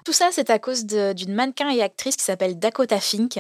Tout 0.06 0.13
ça, 0.13 0.30
c'est 0.32 0.49
à 0.49 0.58
cause 0.58 0.86
d'une 0.86 1.34
mannequin 1.34 1.69
et 1.69 1.82
actrice 1.82 2.15
qui 2.15 2.23
s'appelle 2.23 2.58
Dakota 2.58 2.99
Fink, 2.99 3.39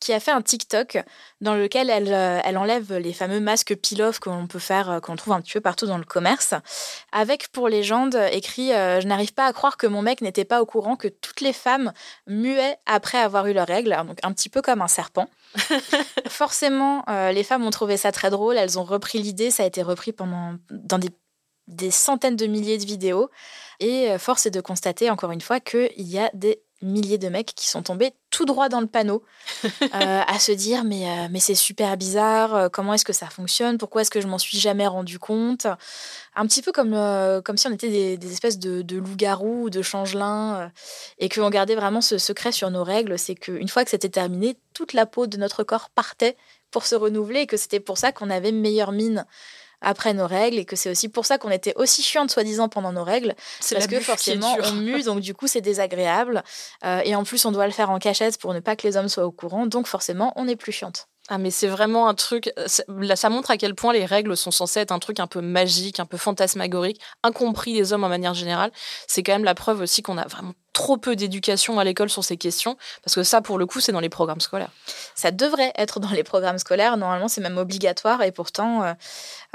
qui 0.00 0.12
a 0.14 0.20
fait 0.20 0.30
un 0.30 0.42
TikTok 0.42 0.98
dans 1.40 1.54
lequel 1.54 1.90
elle, 1.90 2.12
euh, 2.12 2.40
elle 2.42 2.58
enlève 2.58 2.94
les 2.96 3.12
fameux 3.12 3.38
masques 3.38 3.76
peel-off 3.76 4.18
qu'on 4.18 4.46
peut 4.46 4.58
faire, 4.58 4.90
euh, 4.90 5.00
qu'on 5.00 5.14
trouve 5.14 5.34
un 5.34 5.40
petit 5.40 5.52
peu 5.52 5.60
partout 5.60 5.86
dans 5.86 5.98
le 5.98 6.04
commerce, 6.04 6.54
avec 7.12 7.48
pour 7.48 7.68
légende 7.68 8.18
écrit 8.32 8.72
euh, 8.72 9.00
Je 9.00 9.06
n'arrive 9.06 9.34
pas 9.34 9.46
à 9.46 9.52
croire 9.52 9.76
que 9.76 9.86
mon 9.86 10.02
mec 10.02 10.22
n'était 10.22 10.46
pas 10.46 10.62
au 10.62 10.66
courant 10.66 10.96
que 10.96 11.08
toutes 11.08 11.42
les 11.42 11.52
femmes 11.52 11.92
muaient 12.26 12.78
après 12.86 13.18
avoir 13.18 13.46
eu 13.46 13.52
leurs 13.52 13.66
règles, 13.66 13.94
donc 14.06 14.18
un 14.22 14.32
petit 14.32 14.48
peu 14.48 14.62
comme 14.62 14.80
un 14.80 14.88
serpent. 14.88 15.28
Forcément, 16.28 17.04
euh, 17.08 17.32
les 17.32 17.44
femmes 17.44 17.64
ont 17.64 17.70
trouvé 17.70 17.96
ça 17.96 18.10
très 18.10 18.30
drôle. 18.30 18.56
Elles 18.56 18.78
ont 18.78 18.84
repris 18.84 19.18
l'idée. 19.18 19.50
Ça 19.50 19.64
a 19.64 19.66
été 19.66 19.82
repris 19.82 20.12
pendant 20.12 20.54
dans 20.70 20.98
des, 20.98 21.10
des 21.66 21.90
centaines 21.90 22.36
de 22.36 22.46
milliers 22.46 22.78
de 22.78 22.86
vidéos. 22.86 23.30
Et 23.80 24.16
force 24.18 24.46
est 24.46 24.50
de 24.50 24.60
constater 24.60 25.10
encore 25.10 25.32
une 25.32 25.40
fois 25.40 25.58
qu'il 25.58 25.90
y 25.96 26.18
a 26.18 26.30
des 26.34 26.62
milliers 26.82 27.18
de 27.18 27.28
mecs 27.28 27.54
qui 27.54 27.66
sont 27.66 27.82
tombés 27.82 28.12
tout 28.40 28.46
droit 28.46 28.70
dans 28.70 28.80
le 28.80 28.86
panneau 28.86 29.22
euh, 29.64 29.86
à 29.92 30.38
se 30.38 30.50
dire 30.50 30.82
mais, 30.82 31.06
euh, 31.06 31.28
mais 31.30 31.40
c'est 31.40 31.54
super 31.54 31.98
bizarre, 31.98 32.54
euh, 32.54 32.68
comment 32.70 32.94
est-ce 32.94 33.04
que 33.04 33.12
ça 33.12 33.26
fonctionne, 33.26 33.76
pourquoi 33.76 34.00
est-ce 34.00 34.10
que 34.10 34.22
je 34.22 34.26
m'en 34.26 34.38
suis 34.38 34.58
jamais 34.58 34.86
rendu 34.86 35.18
compte? 35.18 35.66
Un 36.34 36.46
petit 36.46 36.62
peu 36.62 36.72
comme, 36.72 36.94
euh, 36.94 37.42
comme 37.42 37.58
si 37.58 37.66
on 37.66 37.72
était 37.72 37.90
des, 37.90 38.16
des 38.16 38.32
espèces 38.32 38.58
de, 38.58 38.80
de 38.80 38.96
loups-garous 38.96 39.64
ou 39.64 39.70
de 39.70 39.82
changelins 39.82 40.72
et 41.18 41.28
qu'on 41.28 41.50
gardait 41.50 41.74
vraiment 41.74 42.00
ce 42.00 42.16
secret 42.16 42.50
sur 42.50 42.70
nos 42.70 42.82
règles, 42.82 43.18
c'est 43.18 43.34
qu'une 43.34 43.68
fois 43.68 43.84
que 43.84 43.90
c'était 43.90 44.08
terminé, 44.08 44.56
toute 44.72 44.94
la 44.94 45.04
peau 45.04 45.26
de 45.26 45.36
notre 45.36 45.62
corps 45.62 45.90
partait 45.90 46.36
pour 46.70 46.86
se 46.86 46.94
renouveler 46.94 47.40
et 47.40 47.46
que 47.46 47.58
c'était 47.58 47.80
pour 47.80 47.98
ça 47.98 48.10
qu'on 48.10 48.30
avait 48.30 48.52
meilleure 48.52 48.92
mine 48.92 49.26
après 49.80 50.14
nos 50.14 50.26
règles 50.26 50.58
et 50.58 50.64
que 50.64 50.76
c'est 50.76 50.90
aussi 50.90 51.08
pour 51.08 51.26
ça 51.26 51.38
qu'on 51.38 51.50
était 51.50 51.74
aussi 51.76 52.02
chiante 52.02 52.30
soi-disant 52.30 52.68
pendant 52.68 52.92
nos 52.92 53.04
règles. 53.04 53.34
C'est 53.60 53.74
parce 53.74 53.86
que 53.86 54.00
forcément 54.00 54.56
on 54.62 54.72
mue 54.72 55.02
donc 55.02 55.20
du 55.20 55.34
coup 55.34 55.46
c'est 55.46 55.60
désagréable. 55.60 56.42
Euh, 56.84 57.00
et 57.04 57.14
en 57.14 57.24
plus 57.24 57.44
on 57.44 57.52
doit 57.52 57.66
le 57.66 57.72
faire 57.72 57.90
en 57.90 57.98
cachette 57.98 58.38
pour 58.38 58.54
ne 58.54 58.60
pas 58.60 58.76
que 58.76 58.86
les 58.86 58.96
hommes 58.96 59.08
soient 59.08 59.26
au 59.26 59.32
courant. 59.32 59.66
Donc 59.66 59.86
forcément 59.86 60.32
on 60.36 60.48
est 60.48 60.56
plus 60.56 60.72
chiante. 60.72 61.08
Ah 61.32 61.38
mais 61.38 61.52
c'est 61.52 61.68
vraiment 61.68 62.08
un 62.08 62.14
truc, 62.14 62.52
là 62.88 63.14
ça 63.14 63.30
montre 63.30 63.52
à 63.52 63.56
quel 63.56 63.76
point 63.76 63.92
les 63.92 64.04
règles 64.04 64.36
sont 64.36 64.50
censées 64.50 64.80
être 64.80 64.90
un 64.90 64.98
truc 64.98 65.20
un 65.20 65.28
peu 65.28 65.40
magique, 65.40 66.00
un 66.00 66.04
peu 66.04 66.16
fantasmagorique, 66.16 67.00
incompris 67.22 67.72
des 67.72 67.92
hommes 67.92 68.02
en 68.02 68.08
manière 68.08 68.34
générale. 68.34 68.72
C'est 69.06 69.22
quand 69.22 69.34
même 69.34 69.44
la 69.44 69.54
preuve 69.54 69.80
aussi 69.80 70.02
qu'on 70.02 70.18
a 70.18 70.26
vraiment 70.26 70.54
trop 70.72 70.96
peu 70.96 71.14
d'éducation 71.14 71.78
à 71.78 71.84
l'école 71.84 72.10
sur 72.10 72.24
ces 72.24 72.36
questions, 72.36 72.76
parce 73.04 73.14
que 73.14 73.22
ça 73.22 73.42
pour 73.42 73.58
le 73.58 73.66
coup 73.66 73.78
c'est 73.78 73.92
dans 73.92 74.00
les 74.00 74.08
programmes 74.08 74.40
scolaires. 74.40 74.72
Ça 75.14 75.30
devrait 75.30 75.72
être 75.76 76.00
dans 76.00 76.10
les 76.10 76.24
programmes 76.24 76.58
scolaires, 76.58 76.96
normalement 76.96 77.28
c'est 77.28 77.40
même 77.40 77.58
obligatoire 77.58 78.22
et 78.24 78.32
pourtant 78.32 78.82
euh, 78.82 78.92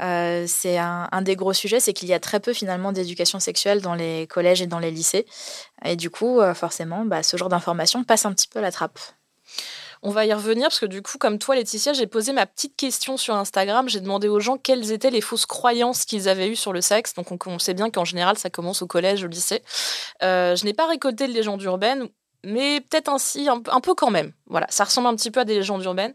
euh, 0.00 0.46
c'est 0.48 0.78
un, 0.78 1.20
des 1.20 1.36
gros 1.36 1.52
sujets, 1.52 1.78
c'est 1.78 1.92
qu'il 1.92 2.08
y 2.08 2.14
a 2.14 2.20
très 2.20 2.40
peu 2.40 2.54
finalement 2.54 2.92
d'éducation 2.92 3.38
sexuelle 3.38 3.82
dans 3.82 3.94
les 3.94 4.26
collèges 4.28 4.62
et 4.62 4.66
dans 4.66 4.78
les 4.78 4.90
lycées 4.90 5.26
et 5.84 5.96
du 5.96 6.08
coup 6.08 6.40
euh, 6.40 6.54
forcément 6.54 7.04
bah, 7.04 7.22
ce 7.22 7.36
genre 7.36 7.50
d'information 7.50 8.02
passe 8.02 8.24
un 8.24 8.32
petit 8.32 8.48
peu 8.48 8.60
à 8.60 8.62
la 8.62 8.72
trappe. 8.72 8.98
On 10.02 10.10
va 10.10 10.26
y 10.26 10.32
revenir 10.32 10.64
parce 10.64 10.80
que 10.80 10.86
du 10.86 11.02
coup, 11.02 11.18
comme 11.18 11.38
toi, 11.38 11.54
Laetitia, 11.54 11.92
j'ai 11.92 12.06
posé 12.06 12.32
ma 12.32 12.46
petite 12.46 12.76
question 12.76 13.16
sur 13.16 13.34
Instagram. 13.34 13.88
J'ai 13.88 14.00
demandé 14.00 14.28
aux 14.28 14.40
gens 14.40 14.56
quelles 14.58 14.92
étaient 14.92 15.10
les 15.10 15.20
fausses 15.20 15.46
croyances 15.46 16.04
qu'ils 16.04 16.28
avaient 16.28 16.48
eues 16.48 16.56
sur 16.56 16.72
le 16.72 16.80
sexe. 16.80 17.14
Donc, 17.14 17.46
on, 17.46 17.58
sait 17.58 17.74
bien 17.74 17.90
qu'en 17.90 18.04
général, 18.04 18.38
ça 18.38 18.50
commence 18.50 18.82
au 18.82 18.86
collège, 18.86 19.24
au 19.24 19.28
lycée. 19.28 19.62
Euh, 20.22 20.56
je 20.56 20.64
n'ai 20.64 20.74
pas 20.74 20.86
récolté 20.86 21.26
de 21.26 21.32
légendes 21.32 21.62
urbaines, 21.62 22.08
mais 22.46 22.80
peut-être 22.80 23.08
ainsi 23.08 23.48
un, 23.48 23.60
un, 23.70 23.80
peu 23.80 23.94
quand 23.94 24.10
même. 24.10 24.32
Voilà, 24.46 24.66
ça 24.70 24.84
ressemble 24.84 25.08
un 25.08 25.16
petit 25.16 25.32
peu 25.32 25.40
à 25.40 25.44
des 25.44 25.54
légendes 25.54 25.82
urbaines. 25.82 26.14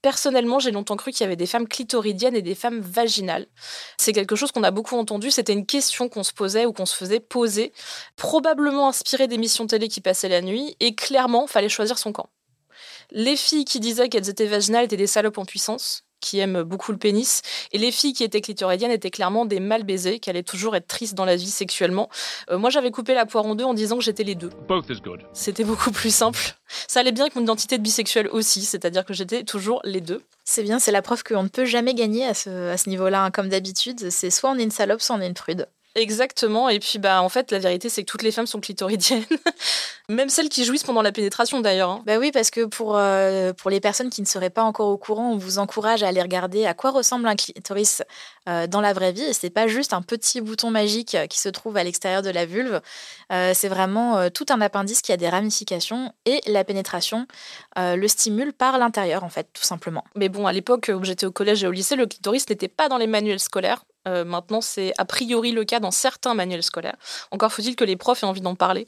Personnellement, 0.00 0.60
j'ai 0.60 0.70
longtemps 0.70 0.96
cru 0.96 1.10
qu'il 1.10 1.22
y 1.22 1.26
avait 1.26 1.36
des 1.36 1.46
femmes 1.46 1.66
clitoridiennes 1.66 2.36
et 2.36 2.42
des 2.42 2.54
femmes 2.54 2.80
vaginales. 2.80 3.46
C'est 3.96 4.12
quelque 4.12 4.36
chose 4.36 4.52
qu'on 4.52 4.62
a 4.62 4.70
beaucoup 4.70 4.96
entendu, 4.96 5.30
c'était 5.30 5.52
une 5.52 5.66
question 5.66 6.08
qu'on 6.08 6.22
se 6.22 6.32
posait 6.32 6.66
ou 6.66 6.72
qu'on 6.72 6.86
se 6.86 6.94
faisait 6.94 7.20
poser, 7.20 7.72
probablement 8.16 8.88
inspirée 8.88 9.26
d'émissions 9.26 9.66
télé 9.66 9.88
qui 9.88 10.00
passaient 10.00 10.28
la 10.28 10.40
nuit, 10.40 10.76
et 10.78 10.94
clairement, 10.94 11.48
fallait 11.48 11.68
choisir 11.68 11.98
son 11.98 12.12
camp. 12.12 12.28
Les 13.14 13.36
filles 13.36 13.66
qui 13.66 13.78
disaient 13.78 14.08
qu'elles 14.08 14.30
étaient 14.30 14.46
vaginales 14.46 14.86
étaient 14.86 14.96
des 14.96 15.06
salopes 15.06 15.36
en 15.36 15.44
puissance, 15.44 16.04
qui 16.22 16.38
aiment 16.38 16.62
beaucoup 16.62 16.92
le 16.92 16.98
pénis. 16.98 17.42
Et 17.72 17.78
les 17.78 17.92
filles 17.92 18.14
qui 18.14 18.24
étaient 18.24 18.40
clitoridiennes 18.40 18.90
étaient 18.90 19.10
clairement 19.10 19.44
des 19.44 19.60
mal 19.60 19.82
baisées, 19.82 20.18
qui 20.18 20.30
allaient 20.30 20.42
toujours 20.42 20.74
être 20.76 20.86
tristes 20.86 21.14
dans 21.14 21.26
la 21.26 21.36
vie 21.36 21.50
sexuellement. 21.50 22.08
Euh, 22.50 22.56
moi, 22.56 22.70
j'avais 22.70 22.90
coupé 22.90 23.12
la 23.12 23.26
poire 23.26 23.44
en 23.44 23.54
deux 23.54 23.64
en 23.64 23.74
disant 23.74 23.98
que 23.98 24.04
j'étais 24.04 24.24
les 24.24 24.34
deux. 24.34 24.48
C'était 25.34 25.64
beaucoup 25.64 25.90
plus 25.90 26.14
simple. 26.14 26.56
Ça 26.88 27.00
allait 27.00 27.12
bien 27.12 27.24
avec 27.24 27.36
mon 27.36 27.42
identité 27.42 27.76
de 27.76 27.82
bisexuelle 27.82 28.28
aussi, 28.28 28.62
c'est-à-dire 28.62 29.04
que 29.04 29.12
j'étais 29.12 29.44
toujours 29.44 29.82
les 29.84 30.00
deux. 30.00 30.22
C'est 30.44 30.62
bien, 30.62 30.78
c'est 30.78 30.92
la 30.92 31.02
preuve 31.02 31.22
qu'on 31.22 31.42
ne 31.42 31.48
peut 31.48 31.66
jamais 31.66 31.92
gagner 31.92 32.24
à 32.24 32.32
ce, 32.32 32.70
à 32.70 32.78
ce 32.78 32.88
niveau-là, 32.88 33.24
hein. 33.24 33.30
comme 33.30 33.50
d'habitude. 33.50 34.10
C'est 34.10 34.30
soit 34.30 34.50
on 34.50 34.58
est 34.58 34.62
une 34.62 34.70
salope, 34.70 35.02
soit 35.02 35.16
on 35.16 35.20
est 35.20 35.26
une 35.26 35.34
prude. 35.34 35.66
Exactement. 35.94 36.70
Et 36.70 36.78
puis, 36.78 36.98
bah, 36.98 37.22
en 37.22 37.28
fait, 37.28 37.50
la 37.50 37.58
vérité, 37.58 37.90
c'est 37.90 38.02
que 38.02 38.10
toutes 38.10 38.22
les 38.22 38.32
femmes 38.32 38.46
sont 38.46 38.60
clitoridiennes. 38.60 39.24
Même 40.08 40.30
celles 40.30 40.48
qui 40.48 40.64
jouissent 40.64 40.84
pendant 40.84 41.02
la 41.02 41.12
pénétration, 41.12 41.60
d'ailleurs. 41.60 41.90
Hein. 41.90 42.02
Bah 42.06 42.18
oui, 42.18 42.32
parce 42.32 42.50
que 42.50 42.64
pour, 42.64 42.96
euh, 42.96 43.52
pour 43.52 43.70
les 43.70 43.80
personnes 43.80 44.08
qui 44.08 44.22
ne 44.22 44.26
seraient 44.26 44.50
pas 44.50 44.62
encore 44.62 44.88
au 44.88 44.96
courant, 44.96 45.32
on 45.32 45.36
vous 45.36 45.58
encourage 45.58 46.02
à 46.02 46.08
aller 46.08 46.22
regarder 46.22 46.64
à 46.64 46.72
quoi 46.72 46.90
ressemble 46.92 47.28
un 47.28 47.36
clitoris 47.36 48.02
euh, 48.48 48.66
dans 48.66 48.80
la 48.80 48.94
vraie 48.94 49.12
vie. 49.12 49.22
Et 49.22 49.32
c'est 49.34 49.50
pas 49.50 49.66
juste 49.66 49.92
un 49.92 50.00
petit 50.00 50.40
bouton 50.40 50.70
magique 50.70 51.16
qui 51.28 51.40
se 51.40 51.50
trouve 51.50 51.76
à 51.76 51.84
l'extérieur 51.84 52.22
de 52.22 52.30
la 52.30 52.46
vulve. 52.46 52.80
Euh, 53.30 53.52
c'est 53.54 53.68
vraiment 53.68 54.30
tout 54.30 54.46
un 54.48 54.60
appendice 54.62 55.02
qui 55.02 55.12
a 55.12 55.18
des 55.18 55.28
ramifications 55.28 56.12
et 56.24 56.40
la 56.46 56.64
pénétration 56.64 57.26
le 57.76 58.06
stimule 58.08 58.52
par 58.52 58.78
l'intérieur, 58.78 59.24
en 59.24 59.28
fait, 59.28 59.48
tout 59.52 59.62
simplement. 59.62 60.04
Mais 60.14 60.28
bon, 60.28 60.46
à 60.46 60.52
l'époque 60.52 60.90
où 60.94 61.04
j'étais 61.04 61.26
au 61.26 61.32
collège 61.32 61.64
et 61.64 61.66
au 61.66 61.70
lycée, 61.70 61.96
le 61.96 62.06
clitoris 62.06 62.48
n'était 62.48 62.68
pas 62.68 62.88
dans 62.88 62.98
les 62.98 63.06
manuels 63.06 63.40
scolaires. 63.40 63.84
Euh, 64.08 64.24
maintenant, 64.24 64.60
c'est 64.60 64.92
a 64.98 65.04
priori 65.04 65.52
le 65.52 65.64
cas 65.64 65.80
dans 65.80 65.90
certains 65.90 66.34
manuels 66.34 66.62
scolaires. 66.62 66.96
Encore 67.30 67.52
faut-il 67.52 67.76
que 67.76 67.84
les 67.84 67.96
profs 67.96 68.22
aient 68.22 68.26
envie 68.26 68.40
d'en 68.40 68.54
parler. 68.54 68.86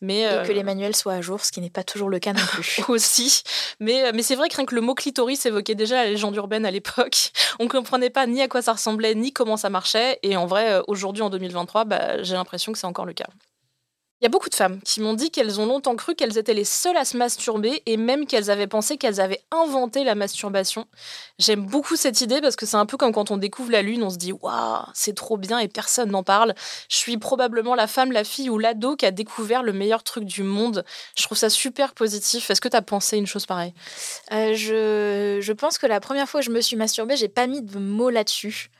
Mais, 0.00 0.22
Et 0.22 0.46
que 0.46 0.50
euh, 0.50 0.54
les 0.54 0.62
manuels 0.62 0.96
soient 0.96 1.14
à 1.14 1.20
jour, 1.20 1.44
ce 1.44 1.52
qui 1.52 1.60
n'est 1.60 1.70
pas 1.70 1.84
toujours 1.84 2.08
le 2.08 2.18
cas 2.18 2.32
non 2.32 2.44
plus. 2.46 2.82
aussi. 2.88 3.42
Mais, 3.80 4.04
euh, 4.04 4.12
mais 4.14 4.22
c'est 4.22 4.36
vrai 4.36 4.48
que 4.48 4.56
rien 4.56 4.64
que 4.64 4.74
le 4.74 4.80
mot 4.80 4.94
clitoris 4.94 5.44
évoquait 5.46 5.74
déjà 5.74 5.96
la 5.96 6.10
légende 6.10 6.34
urbaine 6.36 6.64
à 6.64 6.70
l'époque. 6.70 7.32
On 7.58 7.64
ne 7.64 7.68
comprenait 7.68 8.10
pas 8.10 8.26
ni 8.26 8.40
à 8.40 8.48
quoi 8.48 8.62
ça 8.62 8.72
ressemblait, 8.72 9.14
ni 9.14 9.32
comment 9.32 9.56
ça 9.56 9.70
marchait. 9.70 10.18
Et 10.22 10.36
en 10.36 10.46
vrai, 10.46 10.80
aujourd'hui, 10.88 11.22
en 11.22 11.30
2023, 11.30 11.84
bah, 11.84 12.22
j'ai 12.22 12.34
l'impression 12.34 12.72
que 12.72 12.78
c'est 12.78 12.86
encore 12.86 13.06
le 13.06 13.12
cas. 13.12 13.26
Il 14.24 14.28
y 14.28 14.28
a 14.28 14.30
beaucoup 14.30 14.48
de 14.48 14.54
femmes 14.54 14.80
qui 14.80 15.02
m'ont 15.02 15.12
dit 15.12 15.30
qu'elles 15.30 15.60
ont 15.60 15.66
longtemps 15.66 15.96
cru 15.96 16.14
qu'elles 16.14 16.38
étaient 16.38 16.54
les 16.54 16.64
seules 16.64 16.96
à 16.96 17.04
se 17.04 17.14
masturber 17.14 17.82
et 17.84 17.98
même 17.98 18.26
qu'elles 18.26 18.50
avaient 18.50 18.66
pensé 18.66 18.96
qu'elles 18.96 19.20
avaient 19.20 19.42
inventé 19.50 20.02
la 20.02 20.14
masturbation. 20.14 20.86
J'aime 21.38 21.66
beaucoup 21.66 21.94
cette 21.94 22.22
idée 22.22 22.40
parce 22.40 22.56
que 22.56 22.64
c'est 22.64 22.78
un 22.78 22.86
peu 22.86 22.96
comme 22.96 23.12
quand 23.12 23.30
on 23.30 23.36
découvre 23.36 23.70
la 23.70 23.82
lune, 23.82 24.02
on 24.02 24.08
se 24.08 24.16
dit 24.16 24.32
waouh, 24.32 24.86
c'est 24.94 25.14
trop 25.14 25.36
bien 25.36 25.58
et 25.58 25.68
personne 25.68 26.10
n'en 26.10 26.22
parle. 26.22 26.54
Je 26.88 26.96
suis 26.96 27.18
probablement 27.18 27.74
la 27.74 27.86
femme, 27.86 28.12
la 28.12 28.24
fille 28.24 28.48
ou 28.48 28.58
l'ado 28.58 28.96
qui 28.96 29.04
a 29.04 29.10
découvert 29.10 29.62
le 29.62 29.74
meilleur 29.74 30.02
truc 30.02 30.24
du 30.24 30.42
monde. 30.42 30.86
Je 31.18 31.24
trouve 31.24 31.36
ça 31.36 31.50
super 31.50 31.92
positif. 31.92 32.48
Est-ce 32.48 32.62
que 32.62 32.68
tu 32.68 32.76
as 32.78 32.80
pensé 32.80 33.18
une 33.18 33.26
chose 33.26 33.44
pareille? 33.44 33.74
Euh, 34.32 34.54
je, 34.54 35.40
je 35.42 35.52
pense 35.52 35.76
que 35.76 35.86
la 35.86 36.00
première 36.00 36.30
fois 36.30 36.40
que 36.40 36.46
je 36.46 36.50
me 36.50 36.62
suis 36.62 36.76
masturbée, 36.76 37.18
j'ai 37.18 37.28
pas 37.28 37.46
mis 37.46 37.60
de 37.60 37.78
mots 37.78 38.08
là-dessus. 38.08 38.70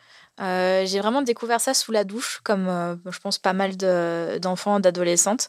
Euh, 0.40 0.85
j'ai 0.85 0.99
vraiment 0.99 1.23
découvert 1.23 1.61
ça 1.61 1.75
sous 1.75 1.92
la 1.92 2.03
douche, 2.03 2.40
comme 2.42 2.66
euh, 2.68 2.97
je 3.09 3.18
pense 3.20 3.38
pas 3.38 3.53
mal 3.53 3.77
d'enfants, 3.77 4.81
d'adolescentes. 4.81 5.49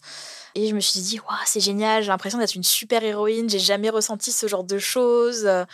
Et 0.53 0.67
je 0.67 0.75
me 0.75 0.79
suis 0.79 0.99
dit, 0.99 1.19
waouh, 1.19 1.37
c'est 1.45 1.59
génial, 1.59 2.03
j'ai 2.03 2.09
l'impression 2.09 2.37
d'être 2.37 2.55
une 2.55 2.63
super 2.63 3.03
héroïne, 3.03 3.49
j'ai 3.49 3.59
jamais 3.59 3.89
ressenti 3.89 4.31
ce 4.31 4.47
genre 4.47 4.63
de 4.63 4.77
choses, 4.77 5.41
il 5.41 5.47
euh, 5.47 5.65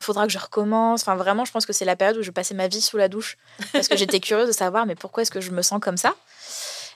faudra 0.00 0.26
que 0.26 0.32
je 0.32 0.38
recommence. 0.38 1.02
Enfin, 1.02 1.16
vraiment, 1.16 1.44
je 1.44 1.52
pense 1.52 1.66
que 1.66 1.72
c'est 1.72 1.84
la 1.84 1.96
période 1.96 2.16
où 2.16 2.22
je 2.22 2.30
passais 2.30 2.54
ma 2.54 2.68
vie 2.68 2.80
sous 2.80 2.96
la 2.96 3.08
douche, 3.08 3.36
parce 3.72 3.88
que 3.88 3.96
j'étais 3.96 4.20
curieuse 4.20 4.48
de 4.48 4.52
savoir, 4.52 4.86
mais 4.86 4.94
pourquoi 4.94 5.22
est-ce 5.22 5.32
que 5.32 5.40
je 5.40 5.50
me 5.50 5.62
sens 5.62 5.80
comme 5.80 5.96
ça? 5.96 6.14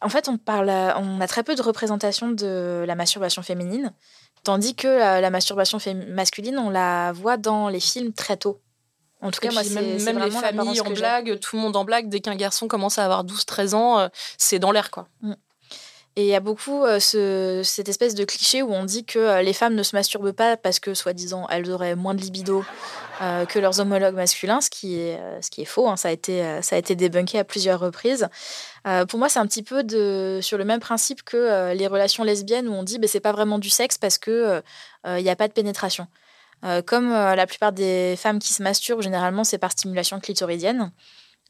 En 0.00 0.08
fait, 0.08 0.28
on, 0.28 0.38
parle, 0.38 0.70
on 0.70 1.20
a 1.20 1.26
très 1.26 1.42
peu 1.42 1.54
de 1.54 1.62
représentation 1.62 2.30
de 2.30 2.84
la 2.87 2.94
masturbation 2.94 3.42
féminine, 3.42 3.92
tandis 4.42 4.74
que 4.74 4.87
la 4.87 5.30
masturbation 5.30 5.78
masculine, 6.08 6.58
on 6.58 6.68
la 6.68 7.12
voit 7.12 7.37
dans 7.37 7.68
les 7.68 7.80
films 7.80 8.12
très 8.12 8.37
tôt. 8.37 8.60
En 9.24 9.30
tout 9.30 9.40
cas, 9.40 9.50
moi, 9.50 9.62
même, 9.70 10.02
même 10.02 10.18
les 10.18 10.30
familles 10.30 10.82
en 10.82 10.90
blague, 10.90 11.38
tout 11.40 11.56
le 11.56 11.62
monde 11.62 11.76
en 11.76 11.84
blague, 11.84 12.10
dès 12.10 12.20
qu'un 12.20 12.37
garçon 12.37 12.68
commence 12.68 12.98
à 12.98 13.06
avoir 13.06 13.24
12-13 13.24 13.74
ans, 13.74 13.98
euh, 13.98 14.08
c'est 14.37 14.58
dans 14.58 14.70
l'air, 14.70 14.90
quoi. 14.90 15.08
Mm. 15.22 15.32
Et 16.16 16.24
il 16.24 16.28
y 16.28 16.34
a 16.34 16.40
beaucoup 16.40 16.84
euh, 16.84 17.00
ce, 17.00 17.62
cette 17.64 17.88
espèce 17.88 18.14
de 18.14 18.24
cliché 18.24 18.62
où 18.62 18.72
on 18.72 18.84
dit 18.84 19.04
que 19.04 19.18
euh, 19.18 19.42
les 19.42 19.54
femmes 19.54 19.74
ne 19.74 19.82
se 19.82 19.96
masturbent 19.96 20.32
pas 20.32 20.58
parce 20.58 20.78
que, 20.78 20.92
soi-disant, 20.92 21.46
elles 21.48 21.70
auraient 21.70 21.96
moins 21.96 22.14
de 22.14 22.20
libido 22.20 22.64
que 23.48 23.60
leurs 23.60 23.78
homologues 23.78 24.16
masculins, 24.16 24.60
ce 24.60 24.68
qui 24.68 24.98
est, 24.98 25.20
ce 25.40 25.48
qui 25.48 25.62
est 25.62 25.66
faux. 25.66 25.88
Hein. 25.88 25.96
ça, 25.96 26.08
a 26.08 26.10
été, 26.10 26.44
ça 26.62 26.74
a 26.74 26.78
été 26.80 26.96
débunké 26.96 27.38
à 27.38 27.44
plusieurs 27.44 27.78
reprises. 27.78 28.28
pour 29.08 29.20
moi, 29.20 29.28
c'est 29.28 29.38
un 29.38 29.46
petit 29.46 29.62
peu 29.62 29.84
de, 29.84 30.40
sur 30.42 30.58
le 30.58 30.64
même 30.64 30.80
principe 30.80 31.22
que 31.22 31.72
les 31.74 31.87
relations 31.87 32.24
lesbiennes 32.24 32.68
où 32.68 32.72
on 32.72 32.82
dit 32.82 32.96
que 32.96 33.02
bah, 33.02 33.06
c'est 33.06 33.20
pas 33.20 33.30
vraiment 33.30 33.60
du 33.60 33.70
sexe 33.70 33.98
parce 33.98 34.18
qu'il 34.18 34.62
n'y 35.06 35.30
a 35.30 35.37
pas 35.37 35.46
de 35.46 35.52
pénétration. 35.52 36.08
Euh, 36.64 36.82
comme 36.82 37.12
euh, 37.12 37.34
la 37.34 37.46
plupart 37.46 37.72
des 37.72 38.14
femmes 38.16 38.38
qui 38.38 38.52
se 38.52 38.62
masturbent, 38.62 39.02
généralement, 39.02 39.44
c'est 39.44 39.58
par 39.58 39.72
stimulation 39.72 40.20
clitoridienne. 40.20 40.92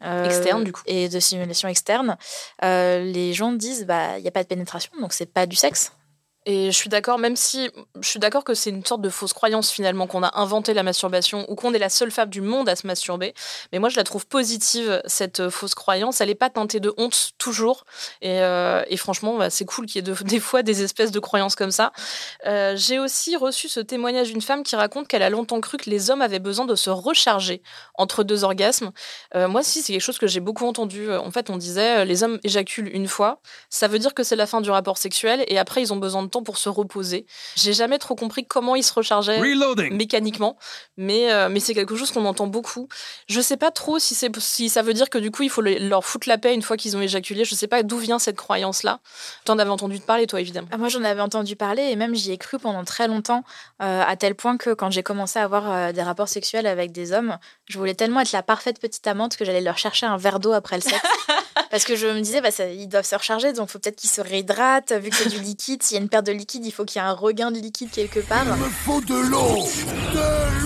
Euh, 0.02 0.24
externe, 0.24 0.64
du 0.64 0.72
coup. 0.72 0.82
Et 0.86 1.08
de 1.08 1.20
stimulation 1.20 1.68
externe. 1.68 2.16
les 2.62 3.32
gens 3.32 3.52
disent, 3.52 3.86
bah, 3.86 4.18
il 4.18 4.22
n'y 4.22 4.28
a 4.28 4.32
pas 4.32 4.42
de 4.42 4.48
pénétration, 4.48 4.92
donc 5.00 5.12
c'est 5.12 5.32
pas 5.32 5.46
du 5.46 5.56
sexe. 5.56 5.92
Et 6.46 6.70
je 6.70 6.76
suis 6.76 6.90
d'accord, 6.90 7.18
même 7.18 7.36
si 7.36 7.70
je 8.00 8.08
suis 8.08 8.20
d'accord 8.20 8.44
que 8.44 8.52
c'est 8.52 8.68
une 8.68 8.84
sorte 8.84 9.00
de 9.00 9.08
fausse 9.08 9.32
croyance 9.32 9.70
finalement 9.70 10.06
qu'on 10.06 10.22
a 10.22 10.38
inventé 10.38 10.74
la 10.74 10.82
masturbation 10.82 11.46
ou 11.48 11.54
qu'on 11.54 11.72
est 11.72 11.78
la 11.78 11.88
seule 11.88 12.10
femme 12.10 12.28
du 12.28 12.42
monde 12.42 12.68
à 12.68 12.76
se 12.76 12.86
masturber. 12.86 13.34
Mais 13.72 13.78
moi, 13.78 13.88
je 13.88 13.96
la 13.96 14.04
trouve 14.04 14.26
positive, 14.26 15.00
cette 15.06 15.40
euh, 15.40 15.50
fausse 15.50 15.74
croyance. 15.74 16.20
Elle 16.20 16.28
n'est 16.28 16.34
pas 16.34 16.50
teintée 16.50 16.80
de 16.80 16.92
honte 16.98 17.30
toujours. 17.38 17.84
Et, 18.20 18.40
euh, 18.40 18.82
franchement, 18.96 19.36
bah, 19.38 19.50
c'est 19.50 19.64
cool 19.64 19.86
qu'il 19.86 20.06
y 20.06 20.10
ait 20.10 20.14
des 20.24 20.40
fois 20.40 20.62
des 20.62 20.82
espèces 20.82 21.10
de 21.10 21.18
croyances 21.18 21.56
comme 21.56 21.70
ça. 21.70 21.92
Euh, 22.46 22.74
j'ai 22.76 22.98
aussi 22.98 23.36
reçu 23.36 23.68
ce 23.68 23.80
témoignage 23.80 24.28
d'une 24.28 24.42
femme 24.42 24.62
qui 24.64 24.76
raconte 24.76 25.08
qu'elle 25.08 25.22
a 25.22 25.30
longtemps 25.30 25.60
cru 25.60 25.78
que 25.78 25.88
les 25.88 26.10
hommes 26.10 26.22
avaient 26.22 26.38
besoin 26.38 26.66
de 26.66 26.74
se 26.74 26.90
recharger 26.90 27.62
entre 27.94 28.22
deux 28.22 28.44
orgasmes. 28.44 28.90
moi, 29.34 29.62
si, 29.62 29.82
c'est 29.82 29.92
quelque 29.92 30.02
chose 30.02 30.18
que 30.18 30.26
j'ai 30.26 30.40
beaucoup 30.40 30.66
entendu. 30.66 31.10
En 31.12 31.30
fait, 31.30 31.50
on 31.50 31.56
disait 31.56 32.04
les 32.04 32.22
hommes 32.22 32.38
éjaculent 32.42 32.88
une 32.88 33.08
fois. 33.08 33.40
Ça 33.70 33.88
veut 33.88 33.98
dire 33.98 34.14
que 34.14 34.22
c'est 34.22 34.36
la 34.36 34.46
fin 34.46 34.60
du 34.60 34.70
rapport 34.70 34.98
sexuel 34.98 35.44
et 35.48 35.58
après, 35.58 35.82
ils 35.82 35.92
ont 35.92 35.96
besoin 35.96 36.22
de 36.22 36.28
pour 36.42 36.58
se 36.58 36.68
reposer. 36.68 37.26
J'ai 37.56 37.72
jamais 37.72 37.98
trop 37.98 38.14
compris 38.14 38.46
comment 38.46 38.74
ils 38.74 38.82
se 38.82 38.92
rechargeaient 38.92 39.40
mécaniquement, 39.90 40.56
mais, 40.96 41.32
euh, 41.32 41.48
mais 41.48 41.60
c'est 41.60 41.74
quelque 41.74 41.96
chose 41.96 42.10
qu'on 42.10 42.24
entend 42.24 42.46
beaucoup. 42.46 42.88
Je 43.28 43.40
sais 43.40 43.56
pas 43.56 43.70
trop 43.70 43.98
si, 43.98 44.14
c'est, 44.14 44.30
si 44.40 44.68
ça 44.68 44.82
veut 44.82 44.94
dire 44.94 45.10
que 45.10 45.18
du 45.18 45.30
coup 45.30 45.42
il 45.42 45.50
faut 45.50 45.62
leur 45.62 46.04
foutre 46.04 46.28
la 46.28 46.38
paix 46.38 46.54
une 46.54 46.62
fois 46.62 46.76
qu'ils 46.76 46.96
ont 46.96 47.00
éjaculé. 47.00 47.44
Je 47.44 47.54
sais 47.54 47.66
pas 47.66 47.82
d'où 47.82 47.98
vient 47.98 48.18
cette 48.18 48.36
croyance-là. 48.36 49.00
Tu 49.44 49.52
en 49.52 49.58
avais 49.58 49.70
entendu 49.70 49.98
parler, 50.00 50.26
toi, 50.26 50.40
évidemment. 50.40 50.68
Ah, 50.70 50.76
moi, 50.76 50.88
j'en 50.88 51.04
avais 51.04 51.20
entendu 51.20 51.56
parler 51.56 51.82
et 51.82 51.96
même 51.96 52.14
j'y 52.14 52.32
ai 52.32 52.38
cru 52.38 52.58
pendant 52.58 52.84
très 52.84 53.08
longtemps, 53.08 53.44
euh, 53.82 54.02
à 54.06 54.16
tel 54.16 54.34
point 54.34 54.56
que 54.56 54.70
quand 54.70 54.90
j'ai 54.90 55.02
commencé 55.02 55.38
à 55.38 55.44
avoir 55.44 55.70
euh, 55.70 55.92
des 55.92 56.02
rapports 56.02 56.28
sexuels 56.28 56.66
avec 56.66 56.92
des 56.92 57.12
hommes, 57.12 57.38
je 57.66 57.78
voulais 57.78 57.94
tellement 57.94 58.20
être 58.20 58.32
la 58.32 58.42
parfaite 58.42 58.80
petite 58.80 59.06
amante 59.06 59.36
que 59.36 59.44
j'allais 59.44 59.60
leur 59.60 59.78
chercher 59.78 60.06
un 60.06 60.16
verre 60.16 60.40
d'eau 60.40 60.52
après 60.52 60.76
le 60.76 60.82
sexe. 60.82 61.02
Parce 61.74 61.86
que 61.86 61.96
je 61.96 62.06
me 62.06 62.20
disais, 62.20 62.40
bah, 62.40 62.50
ils 62.72 62.86
doivent 62.86 63.04
se 63.04 63.16
recharger, 63.16 63.52
donc 63.52 63.68
il 63.68 63.72
faut 63.72 63.80
peut-être 63.80 63.96
qu'ils 63.96 64.08
se 64.08 64.20
réhydratent, 64.20 64.92
vu 64.92 65.10
que 65.10 65.16
c'est 65.16 65.28
du 65.28 65.40
liquide. 65.40 65.82
S'il 65.82 65.96
y 65.96 65.98
a 65.98 66.02
une 66.04 66.08
perte 66.08 66.24
de 66.24 66.30
liquide, 66.30 66.64
il 66.64 66.70
faut 66.70 66.84
qu'il 66.84 67.02
y 67.02 67.04
ait 67.04 67.08
un 67.08 67.12
regain 67.12 67.50
de 67.50 67.58
liquide 67.58 67.90
quelque 67.90 68.20
part. 68.20 68.44
Il 68.46 68.62
me 68.62 68.68
faut 68.68 69.00
de 69.00 69.28
l'eau 69.28 69.66
De 70.14 70.62
l'eau 70.62 70.63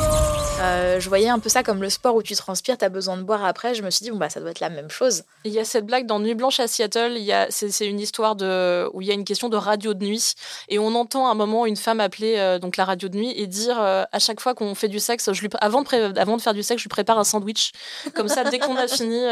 euh, 0.60 0.98
je 0.98 1.08
voyais 1.08 1.28
un 1.28 1.38
peu 1.38 1.48
ça 1.48 1.62
comme 1.62 1.82
le 1.82 1.90
sport 1.90 2.16
où 2.16 2.22
tu 2.22 2.34
transpires, 2.34 2.76
tu 2.76 2.84
as 2.84 2.88
besoin 2.88 3.16
de 3.16 3.22
boire 3.22 3.44
après. 3.44 3.74
Je 3.74 3.82
me 3.82 3.90
suis 3.90 4.02
dit, 4.02 4.10
bon, 4.10 4.16
bah, 4.16 4.28
ça 4.28 4.40
doit 4.40 4.50
être 4.50 4.60
la 4.60 4.70
même 4.70 4.90
chose. 4.90 5.22
Il 5.44 5.52
y 5.52 5.60
a 5.60 5.64
cette 5.64 5.86
blague 5.86 6.06
dans 6.06 6.18
Nuit 6.18 6.34
Blanche 6.34 6.58
à 6.58 6.66
Seattle. 6.66 7.12
Il 7.16 7.22
y 7.22 7.32
a, 7.32 7.46
c'est, 7.50 7.86
une 7.86 8.00
histoire 8.00 8.34
de, 8.34 8.90
où 8.92 9.00
il 9.00 9.06
y 9.06 9.10
a 9.10 9.14
une 9.14 9.24
question 9.24 9.48
de 9.48 9.56
radio 9.56 9.94
de 9.94 10.04
nuit. 10.04 10.34
Et 10.68 10.78
on 10.78 10.94
entend 10.96 11.28
à 11.28 11.30
un 11.30 11.34
moment 11.34 11.64
une 11.66 11.76
femme 11.76 12.00
appeler 12.00 12.36
euh, 12.38 12.58
donc 12.58 12.76
la 12.76 12.84
radio 12.84 13.08
de 13.08 13.16
nuit 13.16 13.32
et 13.36 13.46
dire 13.46 13.80
euh, 13.80 14.02
à 14.10 14.18
chaque 14.18 14.40
fois 14.40 14.54
qu'on 14.54 14.74
fait 14.74 14.88
du 14.88 14.98
sexe, 14.98 15.32
je 15.32 15.40
lui, 15.40 15.48
avant, 15.60 15.82
de 15.82 16.18
avant 16.18 16.36
de 16.36 16.42
faire 16.42 16.54
du 16.54 16.64
sexe, 16.64 16.80
je 16.80 16.84
lui 16.84 16.90
prépare 16.90 17.18
un 17.18 17.24
sandwich. 17.24 17.72
Comme 18.14 18.28
ça, 18.28 18.42
dès 18.42 18.58
qu'on 18.58 18.76
a 18.76 18.88
fini, 18.88 19.22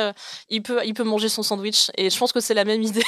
il, 0.48 0.62
peut, 0.62 0.80
il 0.84 0.94
peut 0.94 1.04
manger 1.04 1.28
son 1.28 1.42
sandwich. 1.42 1.90
Et 1.96 2.08
je 2.08 2.18
pense 2.18 2.32
que 2.32 2.40
c'est 2.40 2.54
la 2.54 2.64
même 2.64 2.82
idée. 2.82 3.04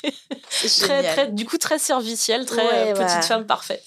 très, 0.80 1.02
très, 1.02 1.28
du 1.28 1.44
coup, 1.44 1.58
très 1.58 1.78
servicielle, 1.78 2.44
très 2.44 2.92
petite 2.94 3.24
femme 3.24 3.46
parfaite. 3.46 3.84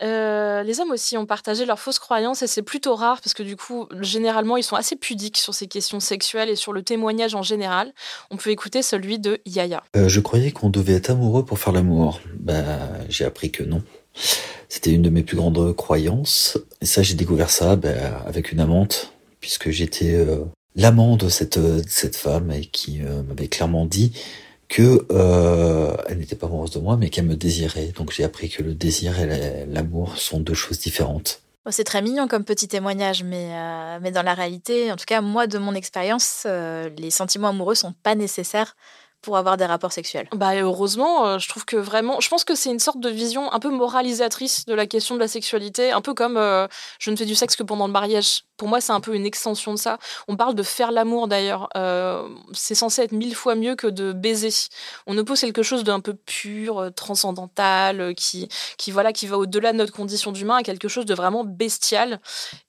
les 0.00 0.80
hommes 0.80 0.90
aussi 0.90 1.16
ont 1.16 1.26
partagé 1.26 1.66
leurs 1.66 1.78
fausses 1.78 2.00
croyances 2.00 2.42
et 2.42 2.48
c'est 2.48 2.62
plutôt 2.62 2.95
rare 2.96 3.20
parce 3.20 3.34
que 3.34 3.42
du 3.42 3.56
coup, 3.56 3.86
généralement, 4.00 4.56
ils 4.56 4.62
sont 4.62 4.76
assez 4.76 4.96
pudiques 4.96 5.36
sur 5.36 5.54
ces 5.54 5.66
questions 5.66 6.00
sexuelles 6.00 6.48
et 6.48 6.56
sur 6.56 6.72
le 6.72 6.82
témoignage 6.82 7.34
en 7.34 7.42
général. 7.42 7.92
On 8.30 8.36
peut 8.36 8.50
écouter 8.50 8.82
celui 8.82 9.18
de 9.18 9.40
Yaya. 9.46 9.82
Euh, 9.96 10.08
je 10.08 10.20
croyais 10.20 10.50
qu'on 10.50 10.70
devait 10.70 10.94
être 10.94 11.10
amoureux 11.10 11.44
pour 11.44 11.58
faire 11.58 11.72
l'amour. 11.72 12.20
Bah, 12.38 12.62
j'ai 13.08 13.24
appris 13.24 13.50
que 13.50 13.62
non. 13.62 13.82
C'était 14.68 14.90
une 14.90 15.02
de 15.02 15.10
mes 15.10 15.22
plus 15.22 15.36
grandes 15.36 15.74
croyances. 15.76 16.58
Et 16.80 16.86
ça, 16.86 17.02
j'ai 17.02 17.14
découvert 17.14 17.50
ça 17.50 17.76
bah, 17.76 17.88
avec 18.26 18.52
une 18.52 18.60
amante, 18.60 19.12
puisque 19.40 19.70
j'étais 19.70 20.14
euh, 20.14 20.44
l'amant 20.74 21.16
de 21.16 21.28
cette, 21.28 21.58
cette 21.88 22.16
femme 22.16 22.50
et 22.50 22.66
qui 22.66 23.00
euh, 23.02 23.22
m'avait 23.22 23.48
clairement 23.48 23.86
dit 23.86 24.12
que 24.68 25.06
euh, 25.12 25.96
elle 26.08 26.18
n'était 26.18 26.36
pas 26.36 26.46
amoureuse 26.46 26.72
de 26.72 26.80
moi, 26.80 26.96
mais 26.96 27.08
qu'elle 27.08 27.26
me 27.26 27.36
désirait. 27.36 27.92
Donc 27.96 28.12
j'ai 28.12 28.24
appris 28.24 28.48
que 28.48 28.62
le 28.62 28.74
désir 28.74 29.18
et 29.20 29.66
l'amour 29.66 30.18
sont 30.18 30.40
deux 30.40 30.54
choses 30.54 30.80
différentes. 30.80 31.40
C'est 31.70 31.84
très 31.84 32.00
mignon 32.00 32.28
comme 32.28 32.44
petit 32.44 32.68
témoignage, 32.68 33.24
mais, 33.24 33.48
euh, 33.52 33.98
mais 34.00 34.12
dans 34.12 34.22
la 34.22 34.34
réalité, 34.34 34.92
en 34.92 34.96
tout 34.96 35.04
cas, 35.04 35.20
moi, 35.20 35.48
de 35.48 35.58
mon 35.58 35.74
expérience, 35.74 36.44
euh, 36.46 36.88
les 36.96 37.10
sentiments 37.10 37.48
amoureux 37.48 37.74
sont 37.74 37.92
pas 37.92 38.14
nécessaires 38.14 38.76
pour 39.26 39.36
avoir 39.36 39.56
des 39.56 39.66
rapports 39.66 39.90
sexuels. 39.90 40.28
Bah 40.36 40.54
heureusement, 40.54 41.26
euh, 41.26 41.38
je 41.40 41.48
trouve 41.48 41.64
que 41.64 41.76
vraiment, 41.76 42.20
je 42.20 42.28
pense 42.28 42.44
que 42.44 42.54
c'est 42.54 42.70
une 42.70 42.78
sorte 42.78 43.00
de 43.00 43.08
vision 43.08 43.52
un 43.52 43.58
peu 43.58 43.70
moralisatrice 43.70 44.66
de 44.66 44.72
la 44.72 44.86
question 44.86 45.16
de 45.16 45.20
la 45.20 45.26
sexualité, 45.26 45.90
un 45.90 46.00
peu 46.00 46.14
comme 46.14 46.36
euh, 46.36 46.68
je 47.00 47.10
ne 47.10 47.16
fais 47.16 47.24
du 47.24 47.34
sexe 47.34 47.56
que 47.56 47.64
pendant 47.64 47.88
le 47.88 47.92
mariage. 47.92 48.44
Pour 48.56 48.68
moi, 48.68 48.80
c'est 48.80 48.92
un 48.92 49.00
peu 49.00 49.16
une 49.16 49.26
extension 49.26 49.74
de 49.74 49.78
ça. 49.78 49.98
On 50.28 50.36
parle 50.36 50.54
de 50.54 50.62
faire 50.62 50.92
l'amour 50.92 51.26
d'ailleurs. 51.26 51.68
Euh, 51.76 52.28
c'est 52.52 52.76
censé 52.76 53.02
être 53.02 53.10
mille 53.10 53.34
fois 53.34 53.56
mieux 53.56 53.74
que 53.74 53.88
de 53.88 54.12
baiser. 54.12 54.54
On 55.08 55.18
oppose 55.18 55.40
quelque 55.40 55.64
chose 55.64 55.82
d'un 55.82 55.98
peu 55.98 56.14
pur, 56.14 56.88
transcendantal, 56.94 58.14
qui, 58.14 58.48
qui 58.78 58.92
voilà, 58.92 59.12
qui 59.12 59.26
va 59.26 59.38
au-delà 59.38 59.72
de 59.72 59.78
notre 59.78 59.92
condition 59.92 60.30
d'humain 60.30 60.58
à 60.58 60.62
quelque 60.62 60.86
chose 60.86 61.04
de 61.04 61.14
vraiment 61.14 61.42
bestial. 61.42 62.20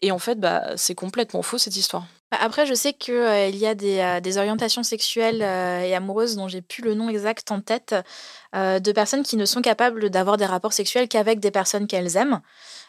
Et 0.02 0.12
en 0.12 0.18
fait, 0.18 0.40
bah, 0.40 0.76
c'est 0.76 0.96
complètement 0.96 1.44
faux 1.44 1.60
cette 1.60 1.78
histoire. 1.78 2.08
Bah, 2.32 2.38
après, 2.42 2.66
je 2.66 2.74
sais 2.74 2.92
qu'il 2.92 3.14
euh, 3.14 3.48
y 3.50 3.66
a 3.66 3.74
des, 3.74 4.00
euh, 4.00 4.38
orientations 4.38 4.84
sexuelles 4.84 5.42
euh, 5.42 5.82
et 5.82 5.96
amoureuses 5.96 6.36
dont 6.36 6.50
j'ai 6.50 6.62
plus 6.62 6.84
le 6.84 6.94
nom 6.94 7.08
exact 7.08 7.52
en 7.52 7.62
tête, 7.62 7.96
de 8.54 8.92
personnes 8.92 9.24
qui 9.24 9.38
ne 9.38 9.46
sont 9.46 9.62
capables 9.62 10.10
d'avoir 10.10 10.38
des 10.38 10.46
rapports 10.46 10.74
sexuels 10.74 11.08
qu'avec 11.08 11.40
des 11.40 11.52
personnes 11.52 11.86
qu'elles 11.86 12.18
aiment. 12.18 12.42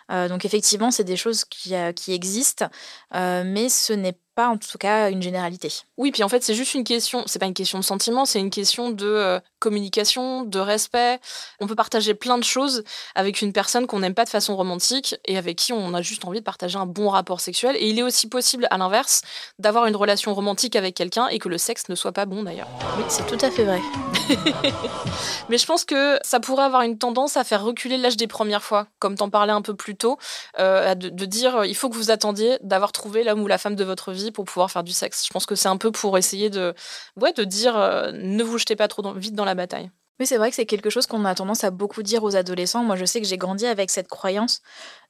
donc 0.08 0.46
effectivement, 0.46 0.90
c'est 0.90 1.04
des 1.04 1.16
choses 1.16 1.44
qui, 1.44 1.74
existent, 2.14 2.70
mais 3.12 3.68
ce 3.68 3.92
n'est 3.92 4.16
pas 4.34 4.48
en 4.48 4.56
tout 4.56 4.78
cas 4.78 5.10
une 5.10 5.20
généralité. 5.20 5.70
Oui, 5.98 6.10
puis 6.10 6.22
en 6.22 6.28
fait, 6.30 6.42
c'est 6.42 6.54
juste 6.54 6.72
une 6.72 6.84
question, 6.84 7.24
c'est 7.26 7.38
pas 7.38 7.46
une 7.46 7.54
question 7.54 7.78
de 7.78 7.84
sentiment, 7.84 8.24
c'est 8.24 8.40
une 8.40 8.50
question 8.50 8.90
de 8.90 9.40
communication, 9.58 10.44
de 10.44 10.58
respect. 10.58 11.20
On 11.60 11.66
peut 11.66 11.74
partager 11.74 12.14
plein 12.14 12.38
de 12.38 12.44
choses 12.44 12.84
avec 13.14 13.42
une 13.42 13.52
personne 13.52 13.86
qu'on 13.86 14.00
n'aime 14.00 14.14
pas 14.14 14.24
de 14.24 14.30
façon 14.30 14.56
romantique 14.56 15.16
et 15.24 15.38
avec 15.38 15.56
qui 15.56 15.72
on 15.72 15.94
a 15.94 16.02
juste 16.02 16.24
envie 16.24 16.40
de 16.40 16.44
partager 16.44 16.78
un 16.78 16.86
bon 16.86 17.08
rapport 17.08 17.40
sexuel. 17.40 17.76
Et 17.76 17.88
il 17.88 17.98
est 17.98 18.02
aussi 18.02 18.28
possible, 18.28 18.66
à 18.70 18.78
l'inverse, 18.78 19.22
d'avoir 19.58 19.86
une 19.86 19.96
relation 19.96 20.34
romantique 20.34 20.76
avec 20.76 20.94
quelqu'un 20.94 21.28
et 21.28 21.38
que 21.38 21.48
le 21.48 21.58
sexe 21.58 21.88
ne 21.88 21.94
soit 21.94 22.12
pas 22.12 22.26
bon 22.26 22.42
d'ailleurs. 22.42 22.68
Oui, 22.96 23.04
c'est 23.08 23.26
tout 23.26 23.44
à 23.44 23.50
fait 23.50 23.64
vrai. 23.64 23.80
Mais 25.48 25.58
je 25.58 25.66
pense 25.66 25.84
que 25.84 26.18
ça 26.22 26.40
pourrait 26.40 26.64
avoir 26.64 26.82
une 26.82 26.98
tendance 26.98 27.36
à 27.36 27.44
faire 27.44 27.62
reculer 27.62 27.96
l'âge 27.96 28.16
des 28.16 28.26
premières 28.26 28.62
fois, 28.62 28.86
comme 28.98 29.16
t'en 29.16 29.30
parlais 29.30 29.52
un 29.52 29.62
peu 29.62 29.74
plus 29.74 29.96
tôt, 29.96 30.18
euh, 30.58 30.94
de, 30.94 31.08
de 31.08 31.24
dire 31.24 31.64
il 31.64 31.74
faut 31.74 31.88
que 31.88 31.96
vous 31.96 32.10
attendiez 32.10 32.58
d'avoir 32.62 32.92
trouvé 32.92 33.24
l'homme 33.24 33.40
ou 33.40 33.46
la 33.46 33.58
femme 33.58 33.76
de 33.76 33.84
votre 33.84 34.12
vie 34.12 34.30
pour 34.30 34.44
pouvoir 34.44 34.70
faire 34.70 34.82
du 34.82 34.92
sexe. 34.92 35.24
Je 35.26 35.30
pense 35.30 35.46
que 35.46 35.54
c'est 35.54 35.68
un 35.68 35.76
peu 35.76 35.90
pour 35.90 36.18
essayer 36.18 36.50
de, 36.50 36.74
ouais, 37.20 37.32
de 37.32 37.44
dire 37.44 37.76
euh, 37.76 38.12
ne 38.12 38.42
vous 38.42 38.58
jetez 38.58 38.76
pas 38.76 38.88
trop 38.88 39.12
vite 39.14 39.34
dans 39.34 39.44
bataille. 39.54 39.90
Oui, 40.20 40.26
c'est 40.26 40.36
vrai 40.36 40.50
que 40.50 40.56
c'est 40.56 40.66
quelque 40.66 40.90
chose 40.90 41.06
qu'on 41.06 41.24
a 41.24 41.34
tendance 41.34 41.62
à 41.62 41.70
beaucoup 41.70 42.02
dire 42.02 42.24
aux 42.24 42.34
adolescents. 42.34 42.82
Moi, 42.82 42.96
je 42.96 43.04
sais 43.04 43.20
que 43.20 43.26
j'ai 43.26 43.38
grandi 43.38 43.66
avec 43.66 43.88
cette 43.88 44.08
croyance 44.08 44.62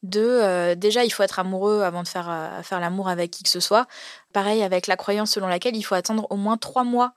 de 0.02 0.20
euh, 0.20 0.74
déjà, 0.74 1.02
il 1.04 1.10
faut 1.10 1.22
être 1.22 1.38
amoureux 1.38 1.80
avant 1.82 2.02
de 2.02 2.08
faire, 2.08 2.28
euh, 2.28 2.62
faire 2.62 2.78
l'amour 2.78 3.08
avec 3.08 3.30
qui 3.30 3.42
que 3.42 3.48
ce 3.48 3.60
soit. 3.60 3.86
Pareil 4.34 4.62
avec 4.62 4.86
la 4.86 4.96
croyance 4.96 5.30
selon 5.30 5.48
laquelle 5.48 5.76
il 5.76 5.82
faut 5.82 5.94
attendre 5.94 6.26
au 6.30 6.36
moins 6.36 6.58
trois 6.58 6.84
mois 6.84 7.14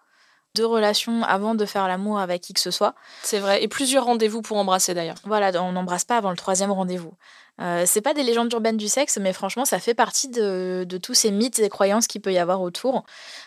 de 0.56 0.64
relation 0.64 1.24
avant 1.24 1.56
de 1.56 1.66
faire 1.66 1.88
l'amour 1.88 2.20
avec 2.20 2.42
qui 2.42 2.54
que 2.54 2.60
ce 2.60 2.72
soit. 2.72 2.94
C'est 3.24 3.40
vrai, 3.40 3.64
et 3.64 3.68
plusieurs 3.68 4.06
rendez-vous 4.06 4.42
pour 4.42 4.58
embrasser 4.58 4.94
d'ailleurs. 4.94 5.18
Voilà, 5.24 5.52
on 5.62 5.72
n'embrasse 5.72 6.06
pas 6.06 6.18
avant 6.18 6.30
le 6.30 6.38
troisième 6.38 6.72
rendez-vous. 6.72 7.14
Euh, 7.60 7.84
c'est 7.86 8.02
pas 8.02 8.14
des 8.14 8.24
légendes 8.24 8.52
urbaines 8.52 8.78
du 8.78 8.88
sexe, 8.88 9.18
mais 9.22 9.34
franchement, 9.34 9.66
ça 9.66 9.80
fait 9.80 9.94
partie 9.94 10.30
de, 10.30 10.86
tous 11.02 11.14
ces 11.14 11.32
mythes 11.32 11.60
et 11.60 11.70
croyances 11.70 12.08
qu'il 12.08 12.22
peut 12.22 12.34
y 12.34 12.40
avoir 12.40 12.62
autour. 12.62 13.04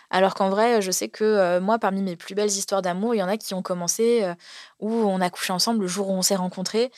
Alors 0.09 0.35
qu'en 0.35 0.49
vrai, 0.49 0.81
je 0.81 0.91
sais 0.91 1.09
que 1.09 1.23
euh, 1.23 1.59
moi, 1.59 1.79
parmi 1.79 2.01
mes 2.01 2.15
plus 2.15 2.33
belles 2.33 2.49
histoires 2.49 2.81
d'amour, 2.81 3.13
il 3.13 3.17
y 3.17 3.23
en 3.23 3.27
a 3.27 3.37
qui 3.37 3.53
ont 3.53 3.61
commencé 3.61 4.23
euh, 4.23 4.33
où 4.79 4.91
on 4.91 5.19
a 5.19 5.29
couché 5.29 5.51
ensemble 5.51 5.81
le 5.81 5.87
jour 5.87 6.09
où 6.09 6.13
on 6.13 6.21
s'est 6.21 6.35
rencontrés 6.35 6.91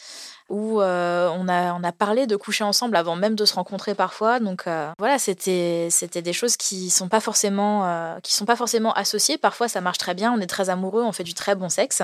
où 0.49 0.81
euh, 0.81 1.29
on, 1.35 1.47
a, 1.47 1.73
on 1.73 1.83
a 1.83 1.91
parlé 1.91 2.25
de 2.27 2.35
coucher 2.35 2.63
ensemble 2.63 2.95
avant 2.95 3.15
même 3.15 3.35
de 3.35 3.45
se 3.45 3.53
rencontrer 3.53 3.95
parfois. 3.95 4.39
Donc 4.39 4.67
euh, 4.67 4.91
voilà, 4.97 5.19
c'était 5.19 5.89
des 5.89 6.33
choses 6.33 6.57
qui 6.57 6.89
sont 6.89 7.09
pas 7.09 7.19
forcément 7.19 7.85
euh, 7.85 8.17
sont 8.25 8.45
pas 8.45 8.55
forcément 8.55 8.93
associées. 8.93 9.37
Parfois 9.37 9.67
ça 9.67 9.81
marche 9.81 9.97
très 9.97 10.13
bien, 10.13 10.31
on 10.31 10.39
est 10.39 10.47
très 10.47 10.69
amoureux, 10.69 11.03
on 11.03 11.11
fait 11.11 11.23
du 11.23 11.33
très 11.33 11.55
bon 11.55 11.69
sexe, 11.69 12.01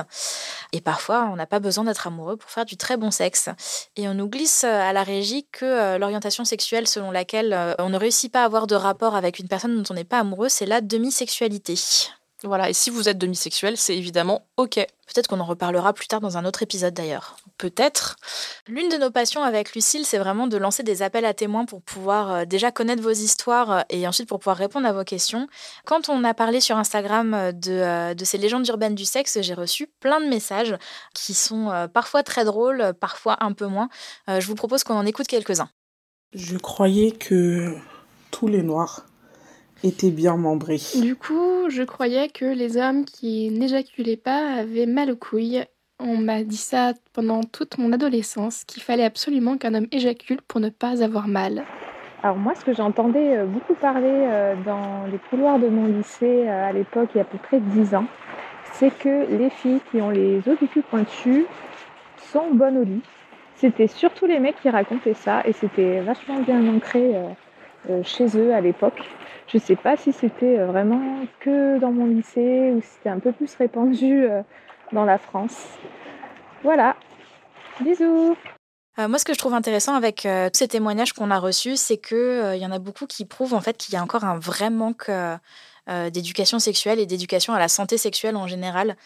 et 0.72 0.80
parfois 0.80 1.28
on 1.32 1.36
n'a 1.36 1.46
pas 1.46 1.60
besoin 1.60 1.84
d'être 1.84 2.06
amoureux 2.06 2.36
pour 2.36 2.50
faire 2.50 2.64
du 2.64 2.76
très 2.76 2.96
bon 2.96 3.10
sexe. 3.10 3.48
Et 3.96 4.08
on 4.08 4.14
nous 4.14 4.28
glisse 4.28 4.64
à 4.64 4.92
la 4.92 5.02
régie 5.02 5.46
que 5.52 5.96
l'orientation 5.98 6.44
sexuelle 6.44 6.86
selon 6.86 7.10
laquelle 7.10 7.76
on 7.78 7.88
ne 7.88 7.98
réussit 7.98 8.32
pas 8.32 8.42
à 8.42 8.44
avoir 8.44 8.66
de 8.66 8.74
rapport 8.74 9.14
avec 9.14 9.38
une 9.38 9.48
personne 9.48 9.76
dont 9.76 9.84
on 9.90 9.94
n'est 9.94 10.04
pas 10.04 10.18
amoureux, 10.20 10.48
c'est 10.48 10.66
la 10.66 10.80
demi-sexualité. 10.80 11.78
Voilà, 12.44 12.68
et 12.68 12.74
si 12.74 12.90
vous 12.90 13.08
êtes 13.08 13.16
demisexuel, 13.16 13.78
c'est 13.78 13.96
évidemment 13.96 14.46
OK. 14.58 14.74
Peut-être 14.74 15.28
qu'on 15.28 15.40
en 15.40 15.44
reparlera 15.44 15.94
plus 15.94 16.06
tard 16.06 16.20
dans 16.20 16.36
un 16.36 16.44
autre 16.44 16.62
épisode 16.62 16.92
d'ailleurs. 16.92 17.36
Peut-être. 17.56 18.16
L'une 18.68 18.88
de 18.90 18.96
nos 18.96 19.10
passions 19.10 19.42
avec 19.42 19.74
Lucille, 19.74 20.04
c'est 20.04 20.18
vraiment 20.18 20.46
de 20.46 20.56
lancer 20.58 20.82
des 20.82 21.02
appels 21.02 21.24
à 21.24 21.32
témoins 21.32 21.64
pour 21.64 21.80
pouvoir 21.80 22.32
euh, 22.32 22.44
déjà 22.44 22.70
connaître 22.70 23.02
vos 23.02 23.10
histoires 23.10 23.70
euh, 23.70 23.80
et 23.88 24.06
ensuite 24.06 24.28
pour 24.28 24.40
pouvoir 24.40 24.56
répondre 24.56 24.86
à 24.86 24.92
vos 24.92 25.04
questions. 25.04 25.46
Quand 25.86 26.08
on 26.08 26.22
a 26.22 26.34
parlé 26.34 26.60
sur 26.60 26.76
Instagram 26.76 27.32
euh, 27.32 27.52
de, 27.52 28.14
de 28.14 28.24
ces 28.24 28.36
légendes 28.36 28.68
urbaines 28.68 28.94
du 28.94 29.06
sexe, 29.06 29.40
j'ai 29.40 29.54
reçu 29.54 29.86
plein 30.00 30.20
de 30.20 30.26
messages 30.26 30.76
qui 31.14 31.32
sont 31.32 31.88
parfois 31.92 32.22
très 32.22 32.44
drôles, 32.44 32.92
parfois 33.00 33.36
un 33.40 33.52
peu 33.52 33.66
moins. 33.66 33.88
Je 34.28 34.46
vous 34.46 34.54
propose 34.54 34.84
qu'on 34.84 34.94
en 34.94 35.06
écoute 35.06 35.26
quelques-uns. 35.26 35.68
Je 36.32 36.56
croyais 36.56 37.12
que 37.12 37.74
tous 38.30 38.48
les 38.48 38.62
noirs 38.62 39.06
était 39.82 40.10
bien 40.10 40.36
membré. 40.36 40.78
Du 41.00 41.16
coup, 41.16 41.68
je 41.68 41.82
croyais 41.82 42.28
que 42.28 42.44
les 42.44 42.76
hommes 42.76 43.04
qui 43.04 43.50
n'éjaculaient 43.50 44.16
pas 44.16 44.54
avaient 44.54 44.86
mal 44.86 45.10
aux 45.10 45.16
couilles. 45.16 45.64
On 46.00 46.16
m'a 46.16 46.42
dit 46.42 46.56
ça 46.56 46.92
pendant 47.12 47.42
toute 47.42 47.78
mon 47.78 47.92
adolescence, 47.92 48.64
qu'il 48.64 48.82
fallait 48.82 49.04
absolument 49.04 49.56
qu'un 49.56 49.74
homme 49.74 49.86
éjacule 49.92 50.40
pour 50.46 50.60
ne 50.60 50.68
pas 50.68 51.02
avoir 51.02 51.28
mal. 51.28 51.64
Alors 52.24 52.36
moi, 52.36 52.54
ce 52.54 52.64
que 52.64 52.72
j'entendais 52.72 53.36
euh, 53.36 53.44
beaucoup 53.44 53.74
parler 53.74 54.08
euh, 54.08 54.54
dans 54.64 55.04
les 55.12 55.18
couloirs 55.18 55.58
de 55.58 55.68
mon 55.68 55.86
lycée 55.86 56.48
euh, 56.48 56.68
à 56.70 56.72
l'époque, 56.72 57.10
il 57.14 57.18
y 57.18 57.20
a 57.20 57.24
à 57.24 57.26
peu 57.26 57.36
près 57.36 57.60
10 57.60 57.94
ans, 57.94 58.06
c'est 58.72 58.96
que 58.96 59.26
les 59.30 59.50
filles 59.50 59.80
qui 59.90 60.00
ont 60.00 60.08
les 60.08 60.38
os 60.48 60.58
du 60.58 60.66
cul 60.66 60.80
pointus 60.80 61.44
sont 62.16 62.50
bonnes 62.54 62.78
au 62.78 62.84
lit. 62.84 63.02
C'était 63.56 63.88
surtout 63.88 64.24
les 64.24 64.40
mecs 64.40 64.58
qui 64.62 64.70
racontaient 64.70 65.12
ça 65.12 65.42
et 65.44 65.52
c'était 65.52 66.00
vachement 66.00 66.40
bien 66.40 66.66
ancré 66.74 67.14
chez 68.02 68.36
eux 68.36 68.54
à 68.54 68.60
l'époque. 68.60 69.02
Je 69.48 69.58
ne 69.58 69.62
sais 69.62 69.76
pas 69.76 69.96
si 69.96 70.12
c'était 70.12 70.58
euh, 70.58 70.66
vraiment 70.66 71.26
que 71.40 71.78
dans 71.78 71.92
mon 71.92 72.06
lycée 72.06 72.72
ou 72.74 72.80
si 72.80 72.88
c'était 72.88 73.10
un 73.10 73.18
peu 73.18 73.32
plus 73.32 73.54
répandu 73.54 74.24
euh, 74.24 74.42
dans 74.92 75.04
la 75.04 75.18
France. 75.18 75.66
Voilà. 76.62 76.96
Bisous. 77.80 78.36
Euh, 78.98 79.08
moi, 79.08 79.18
ce 79.18 79.24
que 79.24 79.34
je 79.34 79.38
trouve 79.38 79.54
intéressant 79.54 79.94
avec 79.94 80.22
tous 80.22 80.58
ces 80.58 80.68
témoignages 80.68 81.12
qu'on 81.12 81.30
a 81.30 81.38
reçus, 81.38 81.76
c'est 81.76 81.98
qu'il 81.98 82.56
y 82.56 82.66
en 82.66 82.72
a 82.72 82.78
beaucoup 82.78 83.06
qui 83.06 83.24
prouvent 83.24 83.54
en 83.54 83.60
fait 83.60 83.76
qu'il 83.76 83.94
y 83.94 83.96
a 83.96 84.02
encore 84.02 84.24
un 84.24 84.38
vrai 84.38 84.70
manque 84.70 85.10
d'éducation 85.86 86.58
sexuelle 86.58 86.98
et 86.98 87.06
d'éducation 87.06 87.52
à 87.52 87.58
la 87.58 87.68
santé 87.68 87.98
sexuelle 87.98 88.36
en 88.36 88.46
général. 88.46 88.96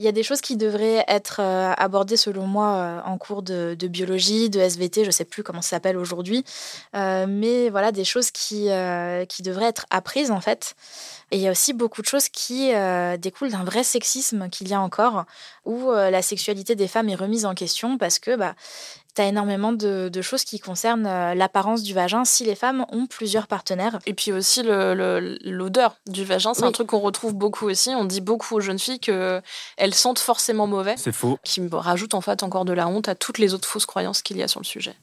Il 0.00 0.04
y 0.04 0.08
a 0.08 0.12
des 0.12 0.22
choses 0.22 0.40
qui 0.40 0.56
devraient 0.56 1.04
être 1.08 1.40
euh, 1.40 1.72
abordées, 1.76 2.16
selon 2.16 2.46
moi, 2.46 2.76
euh, 2.76 3.00
en 3.04 3.18
cours 3.18 3.42
de, 3.42 3.74
biologie, 3.74 4.48
de 4.48 4.60
SVT, 4.60 5.02
je 5.02 5.08
ne 5.08 5.12
sais 5.12 5.24
plus 5.24 5.42
comment 5.42 5.60
ça 5.60 5.70
s'appelle 5.70 5.96
aujourd'hui, 5.96 6.44
euh, 6.94 7.26
mais 7.28 7.68
voilà, 7.68 7.90
des 7.90 8.04
choses 8.04 8.30
qui, 8.30 8.68
qui 9.28 9.42
devraient 9.42 9.66
être 9.66 9.86
apprises, 9.90 10.30
en 10.30 10.40
fait. 10.40 10.76
Et 11.32 11.36
il 11.36 11.42
y 11.42 11.48
a 11.48 11.50
aussi 11.50 11.72
beaucoup 11.72 12.00
de 12.00 12.06
choses 12.06 12.28
qui 12.28 12.70
découlent 13.18 13.50
d'un 13.50 13.64
vrai 13.64 13.82
sexisme 13.82 14.48
qu'il 14.48 14.68
y 14.68 14.74
a 14.74 14.80
encore, 14.80 15.24
où 15.64 15.90
la 15.90 16.22
sexualité 16.22 16.74
des 16.74 16.88
femmes 16.88 17.08
est 17.08 17.14
remise 17.14 17.44
en 17.44 17.54
question 17.54 17.98
parce 17.98 18.18
que 18.18 18.36
bah, 18.36 18.54
tu 19.14 19.22
as 19.22 19.26
énormément 19.26 19.72
de, 19.72 20.10
choses 20.22 20.44
qui 20.44 20.60
concernent 20.60 21.34
l'apparence 21.34 21.82
du 21.82 21.94
vagin 21.94 22.24
si 22.24 22.44
les 22.44 22.54
femmes 22.54 22.86
ont 22.90 23.06
plusieurs 23.06 23.46
partenaires. 23.46 23.98
Et 24.06 24.14
puis 24.14 24.32
aussi 24.32 24.62
l'odeur 24.62 25.96
du 26.06 26.24
vagin, 26.24 26.54
c'est 26.54 26.64
un 26.64 26.72
truc 26.72 26.88
qu'on 26.88 26.98
retrouve 26.98 27.34
beaucoup 27.34 27.66
aussi. 27.66 27.90
On 27.90 28.04
dit 28.04 28.20
beaucoup 28.20 28.56
aux 28.56 28.60
jeunes 28.60 28.78
filles 28.78 29.00
qu'elles 29.00 29.94
sentent 29.94 30.18
forcément 30.18 30.66
mauvais. 30.66 30.94
C'est 30.96 31.12
faux. 31.12 31.38
Qui 31.42 31.60
rajoute 31.70 32.14
en 32.14 32.20
fait 32.20 32.42
encore 32.42 32.64
de 32.64 32.72
la 32.72 32.88
honte 32.88 33.08
à 33.08 33.14
toutes 33.14 33.38
les 33.38 33.54
autres 33.54 33.68
fausses 33.68 33.86
croyances 33.86 34.22
qu'il 34.22 34.36
y 34.36 34.42
a 34.42 34.48
sur 34.48 34.60
le 34.60 34.66
sujet. 34.66 34.94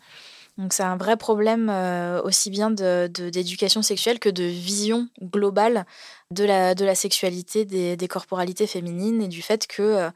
Donc 0.57 0.71
c'est 0.71 0.83
un 0.83 0.95
vrai 0.95 1.17
problème 1.17 1.69
euh, 1.69 2.21
aussi 2.21 2.49
bien 2.49 2.71
d'éducation 2.71 3.81
de, 3.81 3.85
sexuelle 3.85 4.19
que 4.19 4.29
de 4.29 4.43
vision 4.43 5.09
globale 5.21 5.85
de 6.31 6.45
la, 6.45 6.75
de 6.75 6.85
la 6.85 6.95
sexualité, 6.95 7.65
des, 7.65 7.97
des 7.97 8.07
corporalités 8.07 8.65
féminines 8.65 9.21
et 9.21 9.27
du 9.27 9.41
fait 9.41 9.67
que 9.67 9.81
euh, 9.81 10.09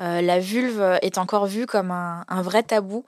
euh, 0.00 0.20
la 0.20 0.38
vulve 0.38 0.98
est 1.02 1.18
encore 1.18 1.46
vue 1.46 1.66
comme 1.66 1.90
un, 1.90 2.24
un 2.28 2.42
vrai 2.42 2.62
tabou, 2.62 3.04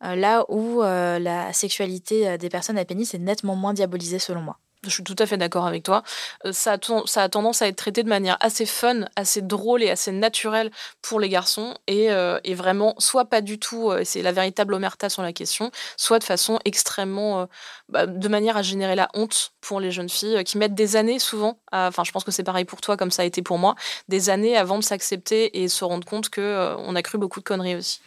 là 0.00 0.44
où 0.48 0.82
la 0.82 1.52
sexualité 1.52 2.38
des 2.38 2.48
personnes 2.48 2.78
à 2.78 2.84
pénis 2.84 3.14
est 3.14 3.18
nettement 3.18 3.56
moins 3.56 3.74
diabolisée 3.74 4.18
selon 4.18 4.42
moi. 4.42 4.58
Je 4.86 4.94
suis 4.94 5.02
tout 5.02 5.16
à 5.18 5.26
fait 5.26 5.36
d'accord 5.36 5.66
avec 5.66 5.82
toi. 5.82 6.02
Euh, 6.44 6.52
ça 6.52 6.72
a, 6.72 7.28
tendance 7.28 7.62
à 7.62 7.68
être 7.68 7.76
traité 7.76 8.02
de 8.02 8.08
manière 8.08 8.36
assez 8.40 8.66
fun, 8.66 9.04
assez 9.16 9.42
drôle 9.42 9.82
et 9.82 9.90
assez 9.90 10.12
naturelle 10.12 10.70
pour 11.02 11.20
les 11.20 11.28
garçons. 11.28 11.74
Et, 11.86 12.10
euh, 12.10 12.38
vraiment, 12.54 12.94
soit 12.98 13.26
pas 13.26 13.42
du 13.42 13.58
tout, 13.58 13.90
euh, 13.90 14.02
c'est 14.04 14.22
la 14.22 14.32
véritable 14.32 14.72
omerta 14.74 15.10
sur 15.10 15.22
la 15.22 15.32
question, 15.32 15.70
soit 15.96 16.18
de 16.18 16.24
façon 16.24 16.58
extrêmement. 16.64 17.48
Bah, 17.88 18.06
de 18.06 18.28
manière 18.28 18.56
à 18.56 18.62
générer 18.62 18.96
la 18.96 19.08
honte 19.14 19.52
pour 19.60 19.78
les 19.78 19.92
jeunes 19.92 20.08
filles 20.08 20.42
qui 20.44 20.58
mettent 20.58 20.74
des 20.74 20.96
années 20.96 21.20
souvent, 21.20 21.60
enfin 21.70 22.02
je 22.02 22.10
pense 22.10 22.24
que 22.24 22.32
c'est 22.32 22.42
pareil 22.42 22.64
pour 22.64 22.80
toi 22.80 22.96
comme 22.96 23.12
ça 23.12 23.22
a 23.22 23.24
été 23.24 23.42
pour 23.42 23.58
moi, 23.58 23.76
des 24.08 24.28
années 24.28 24.56
avant 24.56 24.78
de 24.78 24.82
s'accepter 24.82 25.62
et 25.62 25.68
se 25.68 25.84
rendre 25.84 26.04
compte 26.04 26.28
que 26.28 26.74
on 26.78 26.96
a 26.96 27.02
cru 27.02 27.18
beaucoup 27.18 27.38
de 27.38 27.44
conneries 27.44 27.76
aussi. 27.76 28.00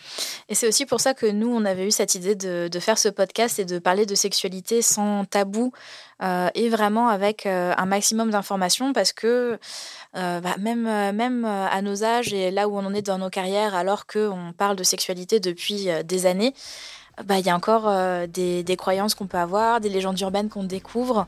Et 0.49 0.55
c'est 0.55 0.67
aussi 0.67 0.85
pour 0.85 0.99
ça 0.99 1.13
que 1.13 1.25
nous 1.25 1.47
on 1.47 1.63
avait 1.63 1.87
eu 1.87 1.91
cette 1.91 2.15
idée 2.15 2.35
de 2.35 2.79
faire 2.79 2.97
ce 2.97 3.07
podcast 3.07 3.59
et 3.59 3.65
de 3.65 3.79
parler 3.79 4.05
de 4.05 4.15
sexualité 4.15 4.81
sans 4.81 5.23
tabou 5.25 5.71
euh, 6.21 6.49
et 6.53 6.67
vraiment 6.67 7.08
avec 7.08 7.45
euh, 7.45 7.73
un 7.77 7.86
maximum 7.86 8.29
d'informations 8.29 8.91
parce 8.91 9.13
que 9.13 9.58
euh, 10.17 10.39
bah, 10.41 10.55
même, 10.60 10.84
même 11.15 11.45
à 11.45 11.82
nos 11.82 12.03
âges 12.03 12.34
et 12.34 12.51
là 12.51 12.67
où 12.67 12.77
on 12.77 12.86
en 12.86 12.93
est 12.93 13.01
dans 13.01 13.17
nos 13.17 13.29
carrières, 13.29 13.73
alors 13.75 14.05
qu'on 14.05 14.53
parle 14.58 14.75
de 14.75 14.84
sexualité 14.84 15.39
depuis 15.39 15.88
des 16.03 16.25
années, 16.25 16.53
bah, 17.25 17.38
il 17.38 17.45
y 17.45 17.49
a 17.49 17.55
encore 17.55 17.91
des, 18.27 18.63
des, 18.63 18.75
croyances 18.77 19.13
qu'on 19.13 19.27
peut 19.27 19.38
avoir, 19.38 19.82
des 19.82 19.89
légendes 19.89 20.19
urbaines 20.21 20.49
qu'on 20.49 20.63
découvre, 20.63 21.27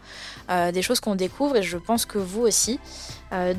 des 0.49 0.81
choses 0.81 0.99
qu'on 0.99 1.15
découvre 1.15 1.57
et 1.57 1.63
je 1.63 1.77
pense 1.77 2.05
que 2.05 2.17
vous 2.17 2.41
aussi. 2.41 2.79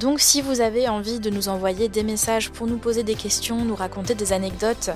donc 0.01 0.19
si 0.19 0.41
vous 0.41 0.63
avez 0.63 0.89
envie 0.89 1.21
de 1.21 1.29
nous 1.29 1.49
envoyer 1.49 1.89
des 1.89 2.03
messages 2.03 2.51
pour 2.51 2.67
nous 2.67 2.79
poser 2.79 3.03
des 3.03 3.17
questions, 3.17 3.65
nous 3.65 3.77
raconter 3.77 4.15
des 4.15 4.33
anecdotes 4.33 4.91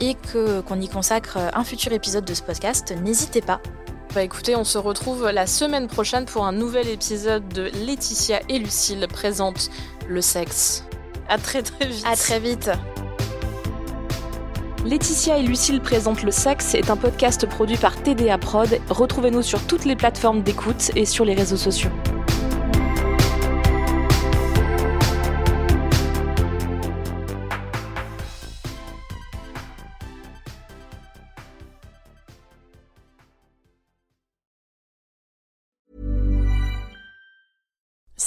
et 0.00 0.14
que 0.14 0.60
qu'on 0.60 0.80
y 0.80 0.88
consacre 0.88 1.38
un 1.54 1.64
futur 1.64 1.92
épisode 1.92 2.26
de 2.26 2.34
ce 2.34 2.42
podcast, 2.42 2.94
n'hésitez 3.02 3.40
pas. 3.40 3.60
Bah 4.14 4.22
écoutez, 4.22 4.56
on 4.56 4.64
se 4.64 4.76
retrouve 4.76 5.30
la 5.30 5.46
semaine 5.46 5.88
prochaine 5.88 6.26
pour 6.26 6.44
un 6.44 6.52
nouvel 6.52 6.86
épisode 6.88 7.48
de 7.48 7.70
Laetitia 7.86 8.40
et 8.50 8.58
Lucille 8.58 9.06
présentent 9.10 9.70
le 10.06 10.20
sexe. 10.20 10.84
À 11.30 11.38
très 11.38 11.62
très 11.62 11.86
vite. 11.86 12.04
À 12.06 12.14
très 12.14 12.38
vite. 12.38 12.70
Laetitia 14.84 15.38
et 15.38 15.42
Lucille 15.42 15.80
présentent 15.80 16.24
le 16.24 16.30
sexe 16.30 16.74
est 16.74 16.90
un 16.90 16.96
podcast 16.98 17.46
produit 17.46 17.78
par 17.78 17.96
TDA 18.02 18.36
Prod. 18.36 18.78
Retrouvez-nous 18.90 19.42
sur 19.42 19.66
toutes 19.66 19.86
les 19.86 19.96
plateformes 19.96 20.42
d'écoute 20.42 20.90
et 20.94 21.06
sur 21.06 21.24
les 21.24 21.32
réseaux 21.32 21.56
sociaux. 21.56 21.90